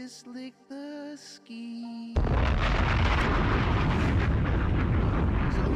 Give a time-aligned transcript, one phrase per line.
[0.00, 2.14] just lick the ski.
[2.14, 2.24] Salute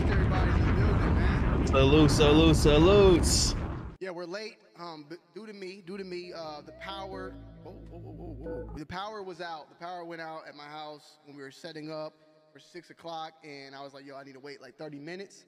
[0.06, 1.66] to everybody in the building, man.
[1.66, 3.54] Salute, salute, salutes.
[4.00, 4.56] Yeah, we're late.
[4.78, 7.34] Um, but due to me, due to me, uh, the power.
[7.62, 8.70] Whoa, whoa, whoa.
[8.78, 9.68] The power was out.
[9.68, 12.14] The power went out at my house when we were setting up
[12.52, 15.44] for six o'clock, and I was like, "Yo, I need to wait like 30 minutes,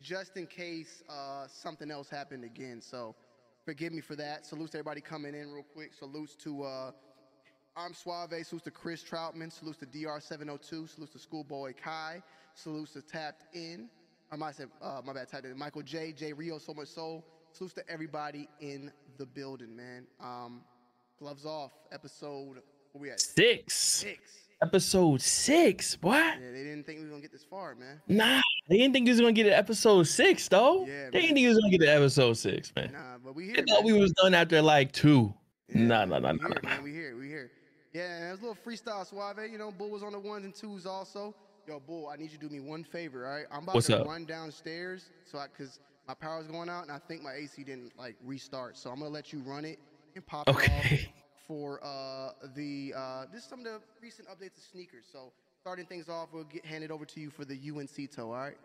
[0.00, 3.16] just in case uh, something else happened again." So,
[3.64, 4.46] forgive me for that.
[4.46, 5.92] Salutes to everybody coming in real quick.
[5.92, 6.92] Salutes to uh,
[7.76, 8.30] I'm Suave.
[8.44, 9.50] Salutes to Chris Troutman.
[9.50, 10.88] Salutes to DR702.
[10.90, 12.22] Salutes to Schoolboy Kai.
[12.54, 13.88] Salutes to Tapped In.
[14.30, 15.56] I might say, uh, my bad, Tapped In.
[15.58, 16.12] Michael J.
[16.12, 16.32] J.
[16.32, 17.24] Rio, So Much Soul.
[17.52, 20.06] Salutes to everybody in the building, man.
[20.20, 20.60] Um,
[21.18, 21.72] gloves off.
[21.92, 22.56] Episode,
[22.92, 23.20] where we at?
[23.20, 23.74] Six.
[23.74, 24.20] Six.
[24.62, 25.98] Episode six.
[26.02, 26.14] What?
[26.40, 28.00] Yeah, they didn't think we were gonna get this far, man.
[28.06, 30.86] Nah, they didn't think he was gonna get to episode six, though.
[30.86, 31.10] Yeah, they man.
[31.12, 32.92] didn't think he was gonna get to episode six, man.
[32.92, 33.54] Nah, but we here.
[33.56, 33.92] They thought man.
[33.94, 35.34] we was done after like two.
[35.68, 36.80] Yeah, Nah, nah, nah, nah, nah.
[36.80, 37.16] We here.
[37.18, 37.50] We here.
[37.92, 39.38] Yeah, and it was a little freestyle suave.
[39.50, 41.34] You know, Bull was on the ones and twos also.
[41.68, 43.44] Yo, Bull, I need you to do me one favor, all right?
[43.50, 44.06] I'm about What's to up?
[44.06, 47.96] run downstairs so I, cause my power's going out and I think my AC didn't
[47.96, 48.76] like restart.
[48.76, 49.78] So I'm gonna let you run it
[50.16, 50.66] and pop it Okay.
[50.66, 50.86] off
[51.46, 55.04] for uh the uh this is some of the recent updates of sneakers.
[55.12, 58.32] So starting things off, we'll get handed over to you for the UNC toe, all
[58.32, 58.56] right?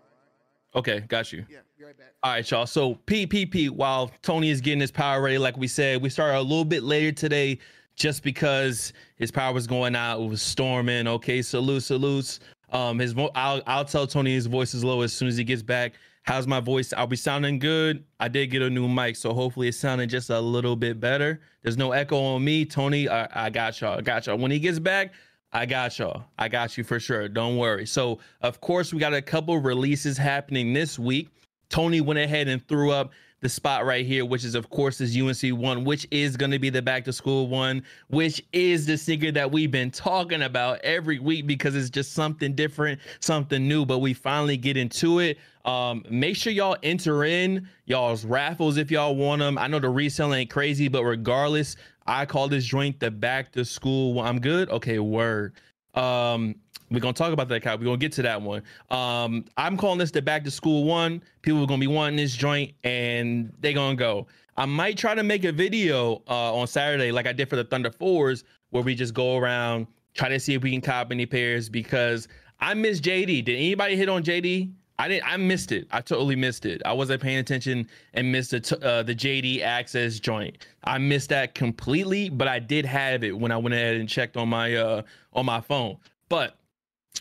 [0.76, 1.46] Okay, got you.
[1.50, 2.14] Yeah, be right back.
[2.24, 2.66] All right, y'all.
[2.66, 6.42] So PPP, while Tony is getting his power ready, like we said, we started a
[6.42, 7.60] little bit later today
[7.98, 10.22] just because his power was going out.
[10.22, 11.08] It was storming.
[11.08, 12.40] Okay, salute, salutes.
[12.72, 15.44] Um, his vo- I'll I'll tell Tony his voice is low as soon as he
[15.44, 15.94] gets back.
[16.24, 16.94] How's my voice?
[16.94, 18.04] I'll be sounding good.
[18.20, 21.40] I did get a new mic, so hopefully it's sounding just a little bit better.
[21.64, 23.08] There's no echo on me, Tony.
[23.08, 23.98] I, I got y'all.
[23.98, 24.38] I got y'all.
[24.38, 25.14] When he gets back,
[25.54, 26.26] I got y'all.
[26.38, 27.30] I got you for sure.
[27.30, 27.86] Don't worry.
[27.86, 31.30] So, of course, we got a couple releases happening this week.
[31.70, 35.16] Tony went ahead and threw up the spot right here, which is, of course, this
[35.16, 38.98] UNC one, which is going to be the back to school one, which is the
[38.98, 43.86] sneaker that we've been talking about every week because it's just something different, something new.
[43.86, 45.38] But we finally get into it.
[45.66, 49.58] Um, make sure y'all enter in y'all's raffles if y'all want them.
[49.58, 51.76] I know the resale ain't crazy, but regardless,
[52.08, 54.20] I call this joint the back to school.
[54.20, 54.70] I'm good.
[54.70, 55.54] Okay, word.
[55.94, 56.56] Um,
[56.90, 57.78] we're gonna talk about that, Kyle.
[57.78, 58.64] We're gonna get to that one.
[58.90, 61.22] Um, I'm calling this the back to school one.
[61.42, 64.28] People are gonna be wanting this joint, and they're gonna go.
[64.56, 67.64] I might try to make a video uh, on Saturday, like I did for the
[67.64, 71.26] Thunder Fours, where we just go around, try to see if we can cop any
[71.26, 72.28] pairs because
[72.60, 73.46] I miss JD.
[73.46, 74.72] Did anybody hit on JD?
[75.00, 75.32] I didn't.
[75.32, 75.88] I missed it.
[75.92, 76.82] I totally missed it.
[76.84, 80.66] I wasn't paying attention and missed the t- uh, the JD access joint.
[80.86, 84.38] I missed that completely, but I did have it when I went ahead and checked
[84.38, 85.98] on my uh on my phone.
[86.30, 86.58] But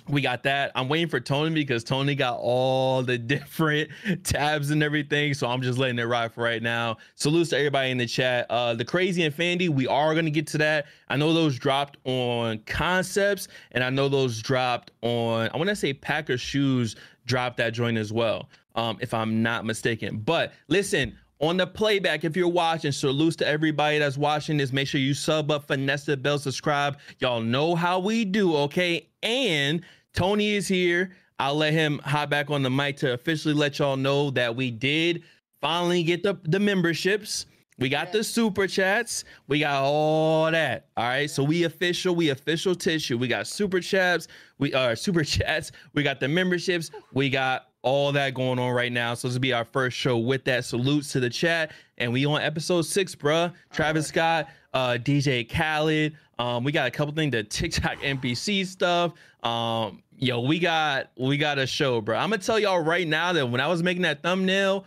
[0.08, 0.72] we got that.
[0.74, 3.90] I'm waiting for Tony because Tony got all the different
[4.24, 5.34] tabs and everything.
[5.34, 6.96] So I'm just letting it ride for right now.
[7.14, 8.46] Salutes to everybody in the chat.
[8.50, 10.86] Uh the crazy and Fandy, we are gonna get to that.
[11.08, 15.76] I know those dropped on concepts, and I know those dropped on I want to
[15.76, 16.96] say Packer shoes
[17.26, 18.48] dropped that joint as well.
[18.74, 20.18] Um, if I'm not mistaken.
[20.18, 24.72] But listen, on the playback, if you're watching, salutes to everybody that's watching this.
[24.72, 26.98] Make sure you sub up, finesse the bell, subscribe.
[27.18, 29.08] Y'all know how we do, okay?
[29.22, 29.82] And
[30.14, 31.12] Tony is here.
[31.38, 34.70] I'll let him hop back on the mic to officially let y'all know that we
[34.70, 35.22] did
[35.60, 37.46] finally get the, the memberships.
[37.78, 39.24] We got the super chats.
[39.48, 40.88] We got all that.
[40.96, 41.28] All right.
[41.30, 43.18] So we official, we official tissue.
[43.18, 44.28] We got super chats.
[44.58, 45.72] We are super chats.
[45.92, 46.90] We got the memberships.
[47.12, 49.14] We got all that going on right now.
[49.14, 50.64] So this will be our first show with that.
[50.64, 51.70] Salutes to the chat.
[51.98, 53.52] And we on episode six, bruh.
[53.72, 56.16] Travis Scott, uh, DJ Khaled.
[56.40, 59.12] Um, we got a couple things, the TikTok NPC stuff.
[59.44, 62.16] Um, yo, we got we got a show, bro.
[62.18, 64.84] I'm gonna tell y'all right now that when I was making that thumbnail,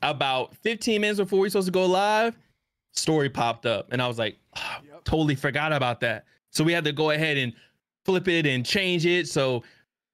[0.00, 2.34] about 15 minutes before we supposed to go live,
[2.92, 5.04] story popped up, and I was like, "Ah, Yep.
[5.04, 6.24] totally forgot about that.
[6.50, 7.52] So we had to go ahead and
[8.06, 9.28] flip it and change it.
[9.28, 9.62] So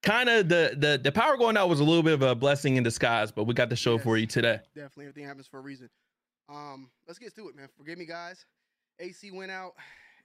[0.02, 2.76] kind of the the the power going out was a little bit of a blessing
[2.76, 4.60] in disguise, but we got the show for you today.
[4.74, 5.88] Definitely, everything happens for a reason.
[6.48, 7.68] Um, let's get to it, man.
[7.76, 8.44] Forgive me, guys.
[8.98, 9.74] AC went out.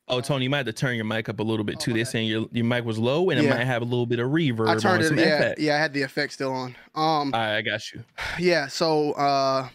[0.10, 1.92] Oh, Tony, you might have to turn your mic up a little bit Oh, too.
[1.92, 4.20] my They're saying your your mic was low and it might have a little bit
[4.20, 5.14] of reverb I on turned it.
[5.18, 5.60] Yeah, effect.
[5.62, 6.76] yeah, I had the effect still on.
[6.94, 8.04] Um, All right, I got you.
[8.38, 8.68] yeah.
[8.68, 9.70] So, uh,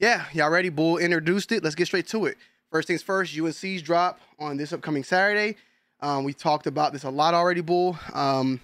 [0.00, 0.68] yeah, y'all ready?
[0.68, 1.64] Bull introduced it.
[1.64, 2.36] Let's get straight to it.
[2.70, 3.38] First things first.
[3.38, 5.56] UNC's drop on this upcoming Saturday.
[6.00, 7.98] Um, we talked about this a lot already, Bull.
[8.12, 8.60] Um,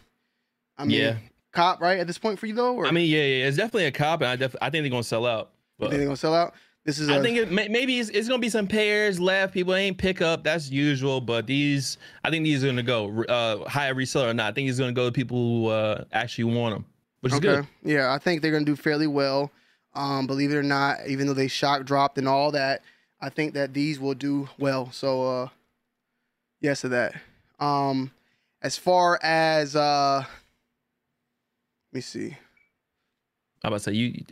[0.78, 1.16] I mean, Yeah.
[1.52, 3.86] cop right at this point for you though, or I mean, yeah, yeah, it's definitely
[3.86, 5.50] a cop, and I def- I think they're gonna sell out.
[5.78, 6.54] you think they're gonna sell out?
[6.84, 7.08] This is.
[7.08, 9.54] I think it may, maybe it's, it's gonna be some pairs left.
[9.54, 10.44] People ain't pick up.
[10.44, 11.20] That's usual.
[11.20, 14.48] But these, I think these are gonna go uh, higher reseller or not.
[14.48, 16.84] I think he's gonna go to people who uh, actually want them,
[17.20, 17.66] which is good.
[17.82, 19.50] Yeah, I think they're gonna do fairly well.
[19.94, 22.82] Um, believe it or not, even though they shock dropped and all that,
[23.20, 24.90] I think that these will do well.
[24.92, 25.48] So, uh,
[26.60, 27.14] Yes to that.
[27.60, 28.10] Um,
[28.62, 30.24] as far as uh,
[31.94, 32.36] me see.
[33.62, 34.24] I'm about to say you.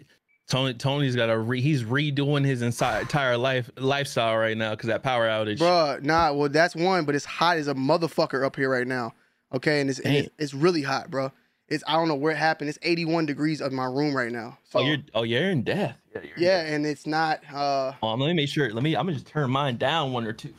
[0.48, 4.88] Tony Tony's got a re, he's redoing his inside, entire life lifestyle right now because
[4.88, 5.58] that power outage.
[5.58, 9.14] Bruh, nah, well that's one, but it's hot as a motherfucker up here right now.
[9.54, 11.32] Okay, and it's and it's, it's really hot, bro.
[11.68, 12.68] It's I don't know where it happened.
[12.68, 14.58] It's 81 degrees of my room right now.
[14.64, 15.96] So oh, you're oh you're in death.
[16.14, 16.72] Yeah, you're in yeah, death.
[16.72, 18.70] and it's not uh Um, let me make sure.
[18.72, 18.94] Let me.
[18.94, 20.52] I'm gonna just turn mine down one or two.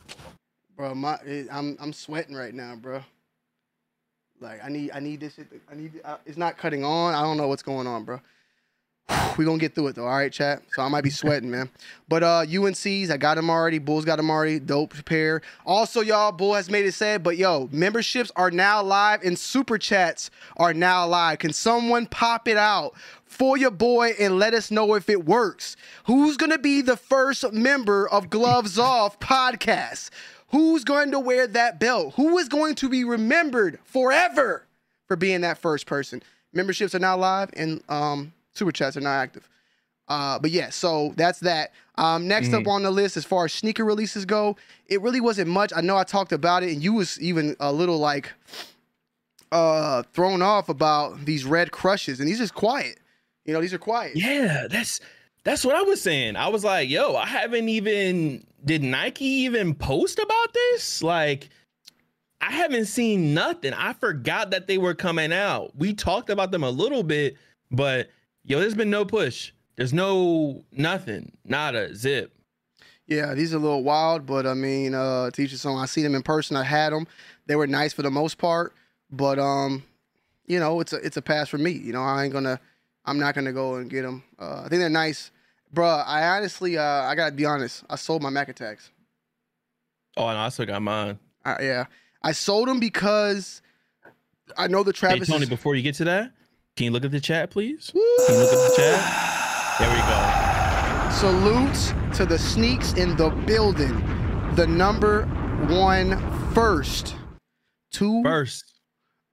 [0.76, 3.02] bro, my it, I'm I'm sweating right now, bro.
[4.40, 5.50] Like I need I need this shit.
[5.50, 7.14] To, I need it's not cutting on.
[7.14, 8.20] I don't know what's going on, bro.
[9.38, 10.62] we gonna get through it though, all right, chat.
[10.74, 11.68] So I might be sweating, man.
[12.08, 13.78] But uh UNC's, I got them already.
[13.78, 14.58] Bulls got them already.
[14.58, 15.42] Dope pair.
[15.66, 19.78] Also, y'all, Bull has made it said, but yo, memberships are now live and super
[19.78, 21.38] chats are now live.
[21.38, 22.94] Can someone pop it out
[23.26, 25.76] for your boy and let us know if it works?
[26.06, 30.10] Who's gonna be the first member of Gloves Off podcast?
[30.54, 32.14] Who's going to wear that belt?
[32.14, 34.64] Who is going to be remembered forever
[35.08, 36.22] for being that first person?
[36.52, 39.48] Memberships are not live and um super chats are not active.
[40.06, 41.72] Uh, but yeah, so that's that.
[41.96, 44.56] Um, next up on the list, as far as sneaker releases go,
[44.86, 45.72] it really wasn't much.
[45.74, 48.32] I know I talked about it, and you was even a little like
[49.50, 53.00] uh thrown off about these red crushes, and these is quiet.
[53.44, 54.14] You know, these are quiet.
[54.14, 55.00] Yeah, that's
[55.44, 56.36] that's what I was saying.
[56.36, 61.02] I was like, yo, I haven't even did Nike even post about this?
[61.02, 61.48] Like
[62.40, 63.72] I haven't seen nothing.
[63.72, 65.74] I forgot that they were coming out.
[65.76, 67.36] We talked about them a little bit,
[67.70, 68.10] but
[68.42, 69.52] yo, there's been no push.
[69.76, 71.32] There's no nothing.
[71.44, 72.32] not a zip.
[73.06, 75.66] Yeah, these are a little wild, but I mean, uh, each his.
[75.66, 76.56] I see them in person.
[76.56, 77.06] I had them.
[77.46, 78.74] They were nice for the most part,
[79.10, 79.82] but um,
[80.46, 81.72] you know, it's a it's a pass for me.
[81.72, 82.58] You know, I ain't gonna,
[83.04, 84.22] I'm not gonna go and get them.
[84.38, 85.30] Uh, I think they're nice,
[85.74, 87.82] Bruh, I honestly, uh, I gotta be honest.
[87.90, 88.90] I sold my Mac attacks.
[90.16, 91.18] Oh, and I still got mine.
[91.44, 91.84] I, yeah,
[92.22, 93.60] I sold them because
[94.56, 95.26] I know the Travis.
[95.26, 96.32] Hey Tony, is- before you get to that,
[96.76, 97.90] can you look at the chat, please?
[97.92, 99.80] Can you look at the chat?
[99.80, 101.10] There we go.
[101.10, 103.92] Salutes to the sneaks in the building.
[104.54, 105.24] The number
[105.68, 106.16] one
[106.54, 107.16] first
[107.90, 108.64] two First.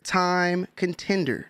[0.04, 1.48] time contender.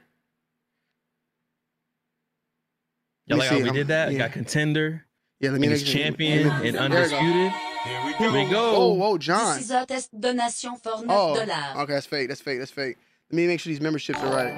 [3.28, 4.12] Y'all Let like how see, we did that?
[4.12, 4.18] yeah.
[4.20, 5.06] Got contender,
[5.40, 6.96] Yeah, let me niggas make champion, let me- and there we go.
[7.18, 7.52] undisputed.
[7.84, 8.52] Here we Here we go.
[8.52, 8.76] go.
[8.76, 9.56] Oh, whoa, John.
[9.58, 11.40] This is a test donation for 9 Oh,
[11.82, 12.28] okay, that's fake.
[12.28, 12.60] That's fake.
[12.60, 12.98] That's fake.
[13.32, 14.54] Let me make sure these memberships are right.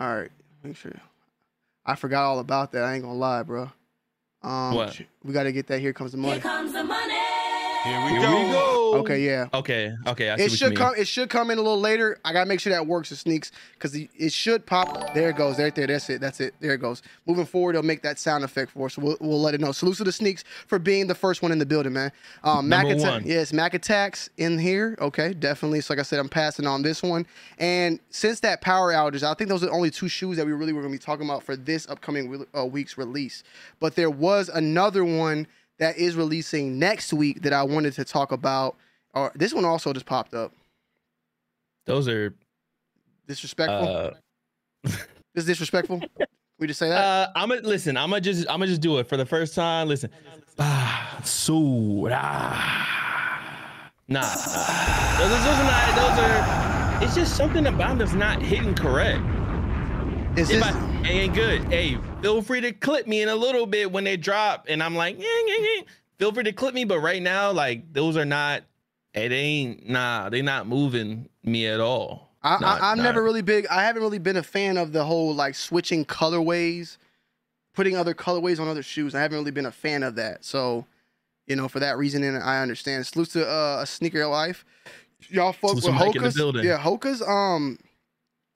[0.00, 0.30] All right,
[0.62, 0.92] make sure.
[1.84, 2.84] I forgot all about that.
[2.84, 3.70] I ain't gonna lie, bro.
[4.42, 5.00] Um, What?
[5.22, 5.80] We got to get that.
[5.80, 6.34] Here comes the money.
[6.34, 7.14] Here comes the money.
[7.84, 8.20] Here we go.
[8.20, 8.46] Here go.
[8.46, 8.81] we go.
[9.00, 9.48] Okay, yeah.
[9.54, 10.30] Okay, okay.
[10.30, 10.76] I see It what you should mean.
[10.78, 10.94] come.
[10.96, 12.18] It should come in a little later.
[12.24, 13.10] I gotta make sure that works.
[13.12, 15.14] It sneaks because it should pop.
[15.14, 15.58] There it goes.
[15.58, 15.86] Right there.
[15.86, 16.20] That's it.
[16.20, 16.54] That's it.
[16.60, 17.02] There it goes.
[17.26, 18.98] Moving forward, it'll make that sound effect for us.
[18.98, 19.72] We'll, we'll let it know.
[19.72, 22.12] Salute to the sneaks for being the first one in the building, man.
[22.44, 23.12] Um, Mac Number Attack.
[23.12, 23.26] one.
[23.26, 24.96] Yes, Mac attacks in here.
[25.00, 25.80] Okay, definitely.
[25.80, 27.26] So like I said, I'm passing on this one.
[27.58, 30.52] And since that power outage, I think those are the only two shoes that we
[30.52, 33.42] really were gonna be talking about for this upcoming re- uh, week's release.
[33.80, 35.46] But there was another one
[35.82, 38.76] that is releasing next week that I wanted to talk about.
[39.14, 40.52] Or this one also just popped up.
[41.86, 42.34] Those are
[43.26, 43.88] Disrespectful.
[43.88, 44.10] uh
[45.34, 46.00] is disrespectful.
[46.58, 46.98] we just say that.
[47.04, 49.54] uh I'm gonna listen, I'm gonna just I'm gonna just do it for the first
[49.54, 49.88] time.
[49.88, 50.10] Listen.
[50.58, 53.90] Ah, so ah.
[54.08, 54.20] Nah.
[54.20, 56.18] Those, are- those are not those
[57.00, 59.20] are it's just something about that's not hitting correct.
[60.38, 60.62] is If this?
[60.64, 61.64] I, it ain't good.
[61.64, 64.94] Hey, feel free to clip me in a little bit when they drop, and I'm
[64.94, 65.82] like, yeah, yeah, yeah.
[66.18, 68.62] Feel free to clip me, but right now, like those are not.
[69.14, 70.28] It ain't nah.
[70.30, 72.30] They're not moving me at all.
[72.42, 73.66] I, Not- I, I'm not- never really big.
[73.66, 76.96] I haven't really been a fan of the whole like switching colorways,
[77.74, 79.14] putting other colorways on other shoes.
[79.14, 80.44] I haven't really been a fan of that.
[80.44, 80.86] So,
[81.46, 83.06] you know, for that reason, and I understand.
[83.06, 84.64] Salute to uh, a sneaker life.
[85.28, 86.64] Y'all fuck with to Mike in the Hoka's.
[86.64, 87.22] Yeah, Hoka's.
[87.22, 87.78] Um,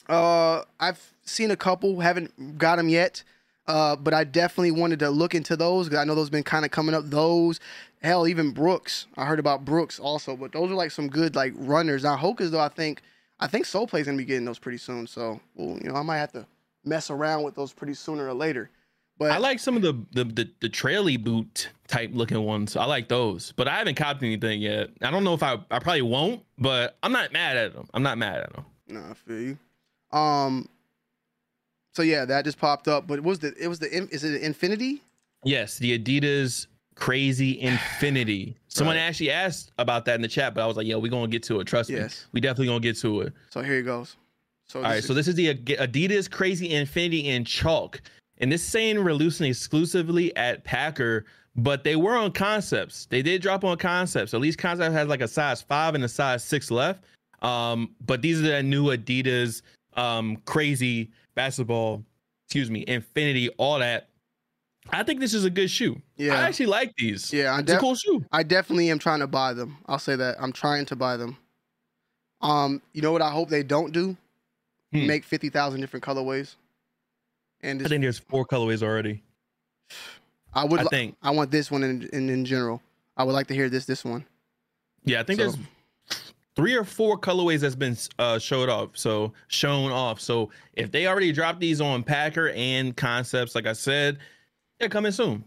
[0.09, 2.01] uh, I've seen a couple.
[2.01, 3.23] Haven't got them yet.
[3.67, 6.65] Uh, but I definitely wanted to look into those because I know those been kind
[6.65, 7.05] of coming up.
[7.07, 7.59] Those,
[8.01, 9.07] hell, even Brooks.
[9.17, 12.05] I heard about Brooks also, but those are like some good like runners.
[12.05, 13.03] Now Hoka's though, I think,
[13.41, 15.07] I think Soul Play's gonna be getting those pretty soon.
[15.07, 16.47] So, well, you know, I might have to
[16.85, 18.71] mess around with those pretty sooner or later.
[19.19, 22.77] But I like some of the the the, the traily boot type looking ones.
[22.77, 24.91] I like those, but I haven't copped anything yet.
[25.03, 27.89] I don't know if I I probably won't, but I'm not mad at them.
[27.95, 28.65] I'm not mad at them.
[28.89, 29.59] No, I feel you.
[30.13, 30.69] Um.
[31.97, 33.07] So yeah, that just popped up.
[33.07, 35.03] But it was the it was the is it Infinity?
[35.45, 38.55] Yes, the Adidas Crazy Infinity.
[38.69, 39.03] Someone Right.
[39.03, 41.43] actually asked about that in the chat, but I was like, "Yo, we're gonna get
[41.45, 41.65] to it.
[41.65, 42.07] Trust me.
[42.33, 44.17] We definitely gonna get to it." So here he goes.
[44.69, 48.03] So All right, so this is the Adidas Crazy Infinity in chalk,
[48.39, 51.25] and this is saying releasing exclusively at Packer,
[51.55, 53.07] but they were on concepts.
[53.07, 54.35] They did drop on concepts.
[54.35, 57.05] At least concept has like a size five and a size six left.
[57.41, 59.63] Um, but these are the new Adidas
[59.95, 62.03] um crazy basketball,
[62.47, 64.09] excuse me, infinity, all that.
[64.91, 66.01] I think this is a good shoe.
[66.17, 66.35] Yeah.
[66.35, 67.33] I actually like these.
[67.33, 68.25] Yeah, I It's a cool shoe.
[68.33, 69.79] I definitely am trying to buy them.
[69.87, 70.37] I'll say that.
[70.41, 71.37] I'm trying to buy them.
[72.41, 74.17] Um, you know what I hope they don't do?
[74.93, 75.07] Hmm.
[75.07, 76.55] Make 50,000 different colorways.
[77.63, 79.23] And I think there's four colorways already.
[80.55, 81.17] I would I li- think.
[81.23, 82.81] I want this one in, in in general.
[83.17, 84.25] I would like to hear this this one.
[85.05, 85.57] Yeah, I think So- there's
[86.57, 88.97] three or four colorways that's been uh, showed off.
[88.97, 90.21] So shown off.
[90.21, 94.19] So if they already dropped these on Packer and Concepts, like I said,
[94.81, 95.45] they're coming soon.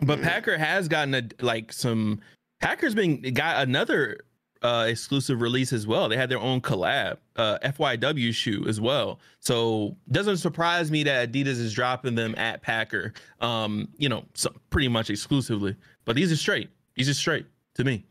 [0.00, 0.22] But Mhm.
[0.24, 2.20] Packer has gotten a like some.
[2.60, 4.20] Packer's been got another
[4.62, 6.08] uh, exclusive release as well.
[6.08, 9.20] They had their own collab, uh, FYW shoe as well.
[9.38, 13.12] So doesn't surprise me that Adidas is dropping them at Packer.
[13.42, 15.76] Um, you know, so pretty much exclusively.
[16.06, 16.70] But these are straight.
[16.94, 18.06] These are straight to me.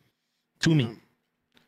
[0.60, 0.96] To me.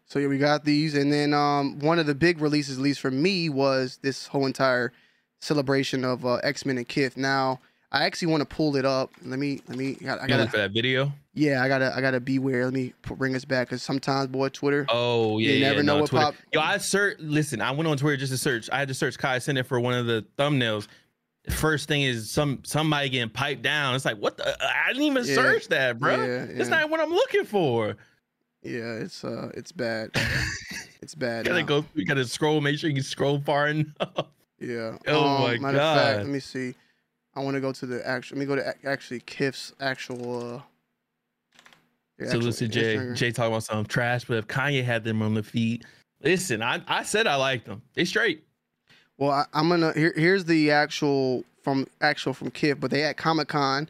[0.07, 3.00] So yeah, we got these, and then um, one of the big releases, at least
[3.00, 4.91] for me, was this whole entire
[5.39, 7.17] celebration of uh, X Men and Kith.
[7.17, 7.59] Now,
[7.91, 9.12] I actually want to pull it up.
[9.24, 9.97] Let me, let me.
[10.07, 11.12] I gotta, for that video.
[11.33, 12.65] yeah, I gotta, I gotta beware.
[12.65, 14.85] Let me bring us back because sometimes, boy, Twitter.
[14.89, 16.25] Oh yeah, You yeah, never no, know what Twitter.
[16.25, 17.17] pop- Yo, I search.
[17.19, 18.69] Listen, I went on Twitter just to search.
[18.71, 20.88] I had to search Kai Cenat for one of the thumbnails.
[21.50, 23.95] First thing is some somebody getting piped down.
[23.95, 24.55] It's like what the?
[24.63, 26.15] I didn't even Yeah, search that, bro.
[26.15, 27.95] yeah, It's not what I'm looking for.
[28.65, 30.10] Yeah, it's uh, it's bad.
[31.01, 31.45] it's bad.
[31.45, 31.67] gotta now.
[31.67, 31.86] go.
[31.93, 32.60] You gotta scroll.
[32.62, 34.27] Make sure you scroll far enough.
[34.60, 34.98] Yeah.
[35.07, 36.17] Oh my matter of fact, God.
[36.17, 36.74] let me see.
[37.36, 38.38] I want to go to the actual.
[38.38, 40.63] Let me go to actually Kith's actual.
[42.19, 42.95] Uh, so listen, Jay.
[42.95, 43.15] Instagram.
[43.15, 45.86] Jay talking about some trash, but if Kanye had them on the feet,
[46.24, 47.84] listen, I I said I liked them.
[47.93, 48.43] They straight.
[49.17, 50.13] Well, I, I'm gonna here.
[50.15, 53.89] Here's the actual from actual from Kif, but they at Comic Con.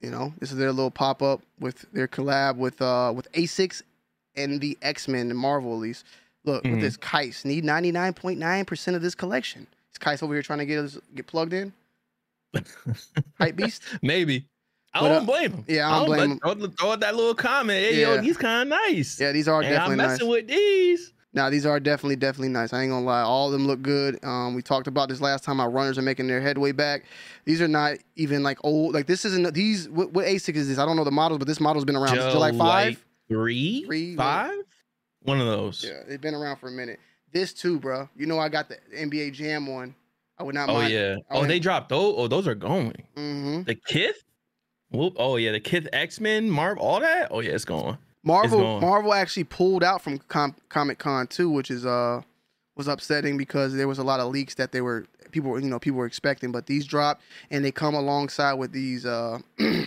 [0.00, 3.82] You know, this is their little pop up with their collab with uh with Asics
[4.36, 6.04] and the X Men and Marvel at least.
[6.44, 6.72] Look Mhm.
[6.72, 9.66] with this Kais need 99.9 percent of this collection.
[9.92, 11.72] Is Kais over here trying to get us get plugged in?
[13.38, 13.82] Hype Beast.
[14.02, 14.46] Maybe.
[14.94, 15.64] I But, don't uh, blame him.
[15.68, 16.72] yeah, I don't blame him.
[16.78, 17.78] Throw, out that little comment.
[17.78, 18.20] Hey, yo, Yeah.
[18.22, 19.20] these kind of nice.
[19.20, 20.08] Yeah, these are and I'm definitely nice.
[20.12, 21.12] messing with these.
[21.34, 22.72] Now these are definitely definitely nice.
[22.72, 24.18] I ain't gonna lie, all of them look good.
[24.24, 25.60] Um, we talked about this last time.
[25.60, 27.04] Our runners are making their headway back.
[27.44, 28.94] These are not even like old.
[28.94, 29.86] Like this isn't these.
[29.90, 30.78] What, what ASIC is this?
[30.78, 32.94] I don't know the models, but this model's been around since July five.
[32.94, 32.98] White,
[33.28, 34.54] three, Three, five,
[35.22, 35.84] one of those.
[35.86, 37.00] Yeah, they've been around for a minute.
[37.32, 38.08] This too, bro.
[38.16, 39.94] You know I got the NBA Jam one.
[40.38, 40.92] I would not Oh mind.
[40.92, 41.16] yeah.
[41.30, 42.14] I Oh, they dropped those.
[42.16, 42.92] Oh, those are going.
[43.16, 43.62] Mm-hmm.
[43.62, 44.22] The Kith.
[44.90, 45.14] Whoop.
[45.16, 47.28] Oh yeah, the Kith X Men, Marv, all that.
[47.30, 47.98] Oh yeah, it's going.
[48.22, 48.80] Marvel gone.
[48.80, 52.22] Marvel actually pulled out from Com- Comic Con too, which is uh
[52.76, 55.68] was upsetting because there was a lot of leaks that they were people were you
[55.68, 59.38] know people were expecting, but these dropped and they come alongside with these uh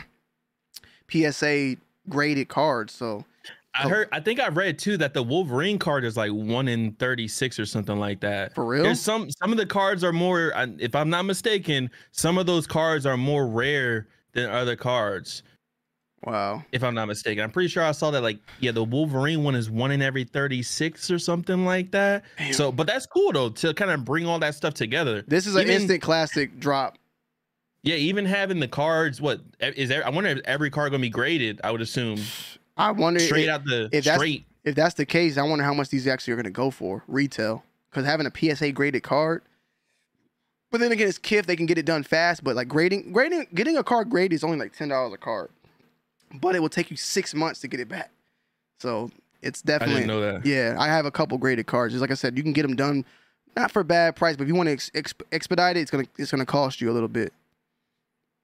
[1.10, 1.75] PSA
[2.10, 2.93] graded cards.
[2.93, 3.25] So
[3.75, 3.89] I Oh.
[3.89, 4.09] heard.
[4.11, 7.59] I think I read too that the Wolverine card is like one in thirty six
[7.59, 8.55] or something like that.
[8.55, 9.29] for real, There's some.
[9.31, 10.51] Some of the cards are more.
[10.79, 15.43] If I'm not mistaken, some of those cards are more rare than other cards.
[16.25, 16.63] wow.
[16.73, 18.21] If I'm not mistaken, I'm pretty sure I saw that.
[18.21, 22.23] Like, yeah, the Wolverine one is one in every 36 or something like that.
[22.38, 22.53] Damn.
[22.53, 25.23] So, but that's cool though to kind of bring all that stuff together.
[25.27, 26.97] This is an even- instant classic drop.
[27.83, 29.21] Yeah, even having the cards.
[29.21, 30.05] What is there?
[30.05, 31.61] I wonder if every card gonna be graded.
[31.63, 32.19] I would assume
[32.79, 34.45] I wonder straight if, out the if that's- straight.
[34.63, 35.38] if that's the case.
[35.38, 38.31] I wonder how much these actually are going to go for retail because having a
[38.55, 39.43] PSA graded card.
[40.71, 41.45] But then again, it's Kith.
[41.48, 42.43] They can get it done fast.
[42.43, 45.50] But like grading, grading, getting a card graded is only like ten dollars a card.
[46.33, 48.12] But it will take you six months to get it back.
[48.79, 49.09] So
[49.41, 50.45] it's I definitely didn't know that.
[50.45, 50.75] yeah.
[50.77, 51.93] I have a couple graded cards.
[51.93, 53.03] Just like I said, you can get them done,
[53.57, 55.89] not for a bad price, but if you want to ex- ex- expedite it, it's
[55.91, 57.33] gonna it's gonna cost you a little bit.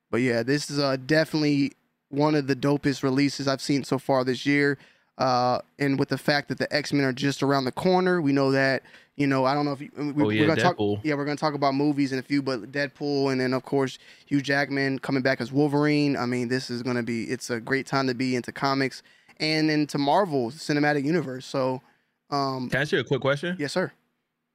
[0.10, 1.74] But yeah, this is uh, definitely
[2.16, 4.78] one of the dopest releases I've seen so far this year.
[5.18, 8.34] Uh, and with the fact that the X Men are just around the corner, we
[8.34, 8.84] know that
[9.16, 10.78] you know I don't know if you, we, Oh, yeah, are gonna talk.
[11.04, 13.98] Yeah, we're gonna talk about movies in a few, but Deadpool, and then of course
[14.26, 16.18] Hugh Jackman coming back as Wolverine.
[16.18, 19.04] I mean, this is gonna be it's a great time to be into comics
[19.40, 21.46] and into Marvel cinematic universe.
[21.46, 21.82] So,
[22.30, 23.56] um, Can I ask you a quick question?
[23.58, 23.94] yes, sir.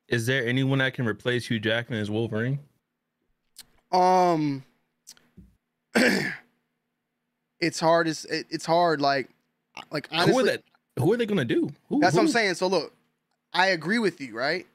[0.09, 2.59] Is there anyone that can replace Hugh Jackman as Wolverine?
[3.93, 4.65] Um,
[7.61, 8.09] it's hard.
[8.09, 9.01] It's it, it's hard.
[9.01, 9.29] Like,
[9.91, 10.63] like honestly, who are that?
[10.99, 11.71] Who are they gonna do?
[11.89, 12.55] Who, that's what I'm saying.
[12.55, 12.93] So look,
[13.53, 14.67] I agree with you, right?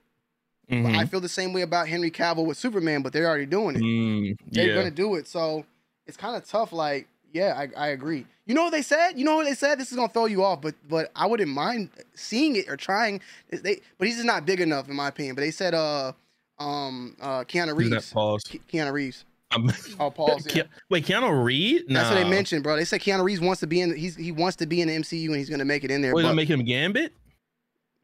[0.68, 0.98] But Mhm.
[0.98, 3.82] I feel the same way about Henry Cavill with Superman, but they're already doing it.
[3.84, 4.76] Mm, They're yeah.
[4.76, 5.28] gonna do it.
[5.28, 5.64] So
[6.08, 6.74] it's kind of tough.
[6.74, 8.26] Like, yeah, I, I agree.
[8.48, 9.12] You know what they said?
[9.18, 9.80] You know what they said?
[9.80, 13.22] This is gonna throw you off, but but I wouldn't mind seeing it or trying.
[13.52, 15.36] They, but he's just not big enough in my opinion.
[15.36, 16.14] But they said, uh,
[16.58, 18.12] um, uh, Keanu Reeves.
[18.14, 19.26] Keanu Reeves.
[19.52, 20.46] Um, Oh, pause.
[20.54, 20.64] Yeah.
[20.64, 21.84] Ke- Wait, Keanu Reed?
[21.88, 22.76] That's what they mentioned, bro.
[22.76, 23.96] They said Keanu Reeves wants to be in.
[23.96, 26.14] He's he wants to be in the MCU and he's gonna make it in there.
[26.14, 27.14] What, gonna make him Gambit?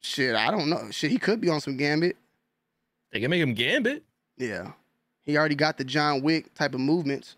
[0.03, 0.89] shit, I don't know.
[0.91, 2.15] Shit, he could be on some Gambit.
[3.11, 4.03] They can make him Gambit.
[4.37, 4.71] Yeah,
[5.23, 7.35] he already got the John Wick type of movements.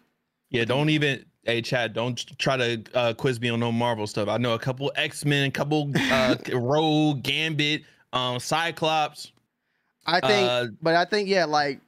[0.50, 1.26] Yeah, don't even.
[1.46, 4.30] Hey, Chad, don't try to uh, quiz me on no Marvel stuff.
[4.30, 7.84] I know a couple X Men, a couple uh, Rogue, Gambit,
[8.14, 9.32] um, Cyclops.
[10.06, 11.82] I think, Uh, but I think yeah, like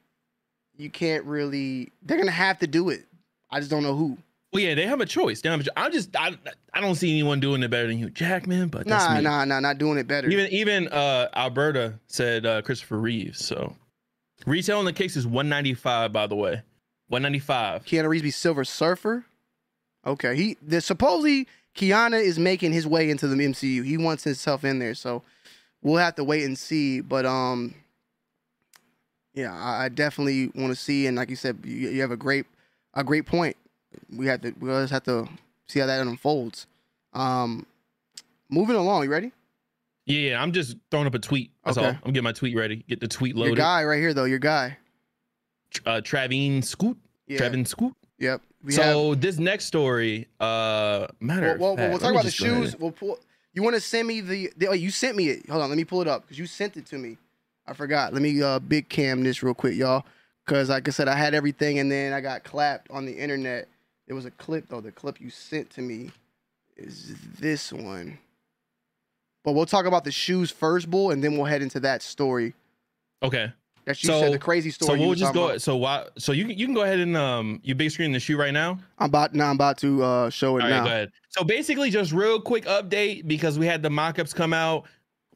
[0.78, 1.92] you can't really.
[2.02, 3.04] They're gonna have to do it.
[3.50, 4.18] I just don't know who.
[4.52, 5.40] Well, yeah, they have a choice.
[5.42, 6.34] They have a cho- I just, I,
[6.72, 8.68] I don't see anyone doing it better than Hugh Jackman.
[8.68, 9.20] But that's Nah, me.
[9.22, 10.28] nah, nah, not doing it better.
[10.30, 13.44] Even, even uh, Alberta said uh, Christopher Reeves.
[13.44, 13.74] So,
[14.46, 16.12] retail in the case is one ninety five.
[16.12, 16.62] By the way,
[17.08, 17.84] one ninety five.
[17.84, 19.24] Keanu Reeves be Silver Surfer.
[20.06, 23.84] Okay, he the supposedly Keanu is making his way into the MCU.
[23.84, 25.22] He wants himself in there, so
[25.82, 27.00] we'll have to wait and see.
[27.00, 27.74] But um,
[29.36, 31.06] yeah, I, I definitely want to see.
[31.06, 32.46] And like you said, you, you have a great
[32.94, 33.56] a great point.
[34.14, 35.28] We have to we just have to
[35.68, 36.66] see how that unfolds.
[37.12, 37.66] Um,
[38.48, 39.30] moving along, you ready?
[40.06, 41.50] Yeah, yeah, I'm just throwing up a tweet.
[41.64, 41.84] That's all.
[41.84, 42.84] I'm getting my tweet ready.
[42.88, 43.50] Get the tweet loaded.
[43.50, 44.24] Your guy right here, though.
[44.24, 44.78] Your guy.
[45.84, 46.96] Uh, Traveen Scoot.
[47.26, 47.38] Yeah.
[47.38, 47.92] Travin Scoot.
[48.18, 48.40] Yep.
[48.62, 51.56] We have, so this next story, uh, matter.
[51.58, 52.76] well, of well, fact, we'll talk about the just go ahead shoes.
[52.78, 53.18] We'll pull.
[53.52, 54.68] You want to send me the, the?
[54.68, 55.48] Oh, you sent me it.
[55.48, 57.16] Hold on, let me pull it up because you sent it to me.
[57.68, 58.12] I forgot.
[58.12, 60.04] Let me uh big cam this real quick, y'all.
[60.44, 63.68] Because like I said, I had everything and then I got clapped on the internet.
[64.06, 64.80] There was a clip though.
[64.80, 66.10] The clip you sent to me
[66.76, 68.18] is this one.
[69.44, 72.54] But we'll talk about the shoes first, bull, and then we'll head into that story.
[73.22, 73.52] Okay.
[73.84, 74.98] That you So- said the crazy story.
[74.98, 75.46] So we'll just go.
[75.48, 75.62] about.
[75.62, 76.06] So why?
[76.18, 78.52] So you can you can go ahead and um you big screen the shoe right
[78.52, 78.78] now.
[78.98, 79.48] I'm about now.
[79.48, 80.84] I'm about to uh show it All right, now.
[80.84, 81.12] go ahead.
[81.28, 84.86] So basically, just real quick update because we had the mock-ups come out.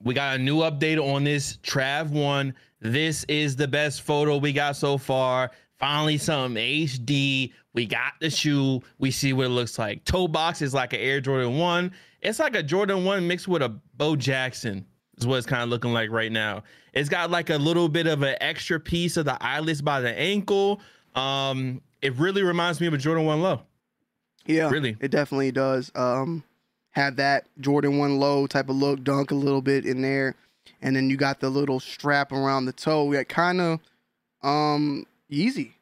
[0.02, 2.54] We got a new update on this Trav one.
[2.80, 5.50] This is the best photo we got so far.
[5.78, 7.52] Finally, something HD.
[7.75, 8.83] We got the shoe.
[8.99, 10.04] We see what it looks like.
[10.04, 11.92] Toe box is like an Air Jordan One.
[12.23, 14.87] It's like a Jordan One mixed with a Bo Jackson.
[15.19, 16.62] Is what it's kind of looking like right now.
[16.95, 20.19] It's got like a little bit of an extra piece of the eyelets by the
[20.19, 20.80] ankle.
[21.15, 23.60] Um, it really reminds me of a Jordan One Low.
[24.47, 24.97] Yeah, Really?
[25.00, 25.93] it definitely does.
[25.95, 26.43] Um,
[26.92, 30.34] have that Jordan One low type of look, dunk a little bit in there,
[30.82, 33.12] and then you got the little strap around the toe.
[33.12, 33.80] Yeah, kind of,
[34.42, 35.74] um, easy.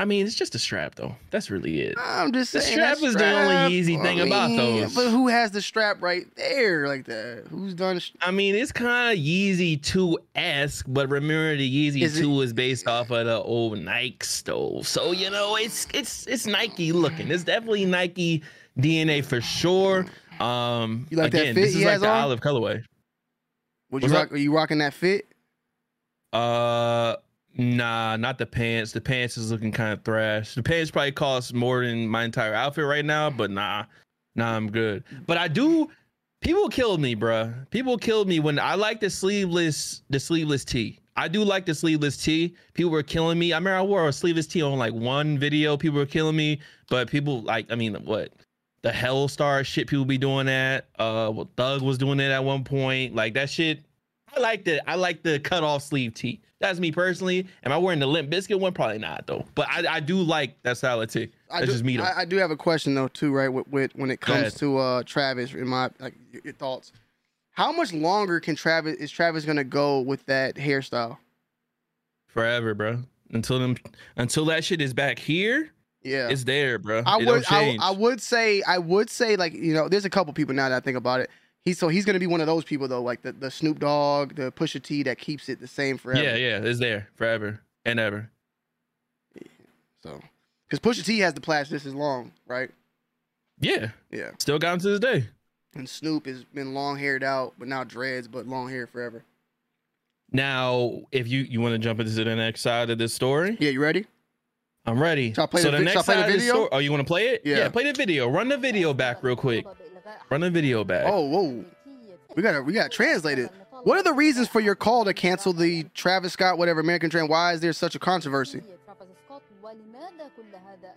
[0.00, 1.14] I mean, it's just a strap though.
[1.30, 1.94] That's really it.
[1.96, 2.74] I'm just The saying.
[2.74, 4.92] strap is the only easy thing about those.
[4.92, 7.44] But who has the strap right there like that?
[7.48, 8.00] Who's done?
[8.00, 12.40] sh- I mean, it's kind of Yeezy 2 esque, but remember the Yeezy Is 2
[12.40, 14.88] is based off of the old Nike stove.
[14.88, 17.30] So you know, it's it's it's Nike looking.
[17.30, 18.42] It's definitely Nike
[18.78, 20.06] DNA for sure.
[20.40, 22.24] Um, You like that again, fit this is like the on?
[22.24, 22.82] olive colorway.
[23.90, 24.32] Would you What's rock?
[24.32, 25.26] Are you rocking that fit?
[26.32, 27.16] Uh,
[27.56, 28.92] nah, not the pants.
[28.92, 30.54] The pants is looking kind of thrash.
[30.54, 33.84] The pants probably cost more than my entire outfit right now, but nah,
[34.34, 35.04] nah, I'm good.
[35.26, 35.88] But I do.
[36.40, 37.70] People killed me, bruh.
[37.70, 41.00] People killed me when I like the sleeveless, the sleeveless tee.
[41.16, 42.56] I do like the sleeveless tee.
[42.74, 43.52] People were killing me.
[43.52, 45.76] I remember I wore a sleeveless tee on like one video.
[45.76, 46.60] People were killing me,
[46.90, 48.32] but people like, I mean, what?
[48.84, 50.84] The Hell Star shit people be doing that.
[50.98, 53.14] Uh, well, Thug was doing it at one point.
[53.14, 53.82] Like that shit.
[54.36, 56.42] I like the I like the cut off sleeve tee.
[56.60, 57.46] That's me personally.
[57.62, 58.74] Am I wearing the Limp Bizkit one?
[58.74, 59.46] Probably not though.
[59.54, 61.30] But I, I do like that style of tee.
[61.50, 62.02] I That's do, just me though.
[62.02, 63.48] I, I do have a question though too, right?
[63.48, 66.92] With, with when it comes to uh Travis, in my like your, your thoughts,
[67.52, 71.16] how much longer can Travis is Travis gonna go with that hairstyle?
[72.26, 72.98] Forever, bro.
[73.30, 73.78] Until them
[74.18, 75.70] until that shit is back here,
[76.04, 77.02] Yeah, it's there, bro.
[77.06, 77.80] I it would don't I, change.
[77.82, 80.76] I would say I would say like you know there's a couple people now that
[80.76, 81.30] I think about it.
[81.62, 84.34] He's so he's gonna be one of those people though, like the, the Snoop Dogg,
[84.36, 86.22] the Pusha T that keeps it the same forever.
[86.22, 88.30] yeah, yeah, it's there forever and ever.
[90.02, 90.20] So
[90.68, 92.70] because Pusha T has the plaits just as long, right?
[93.60, 94.32] Yeah, Yeah.
[94.38, 95.28] still got 'em to this day.
[95.74, 99.24] And Snoop has been long haired out, but now dreads, but long hair forever.
[100.32, 103.70] Now, if you you want to jump into the next side of this story, Yeah,
[103.70, 104.06] you ready?
[104.86, 105.32] I'm ready.
[105.32, 106.54] Shall I play so the the vi- shall I next play the video?
[106.54, 107.42] story, oh, you want to play it?
[107.44, 107.68] Yeah.
[107.68, 108.28] play the video.
[108.28, 109.66] Run the video back real quick.
[110.30, 111.04] Run the video back.
[111.06, 111.64] Oh, whoa.
[112.36, 113.50] We gotta we gotta translate it.
[113.84, 117.28] What are the reasons for your call to cancel the Travis Scott whatever American Train?
[117.28, 118.62] Why is there such a controversy?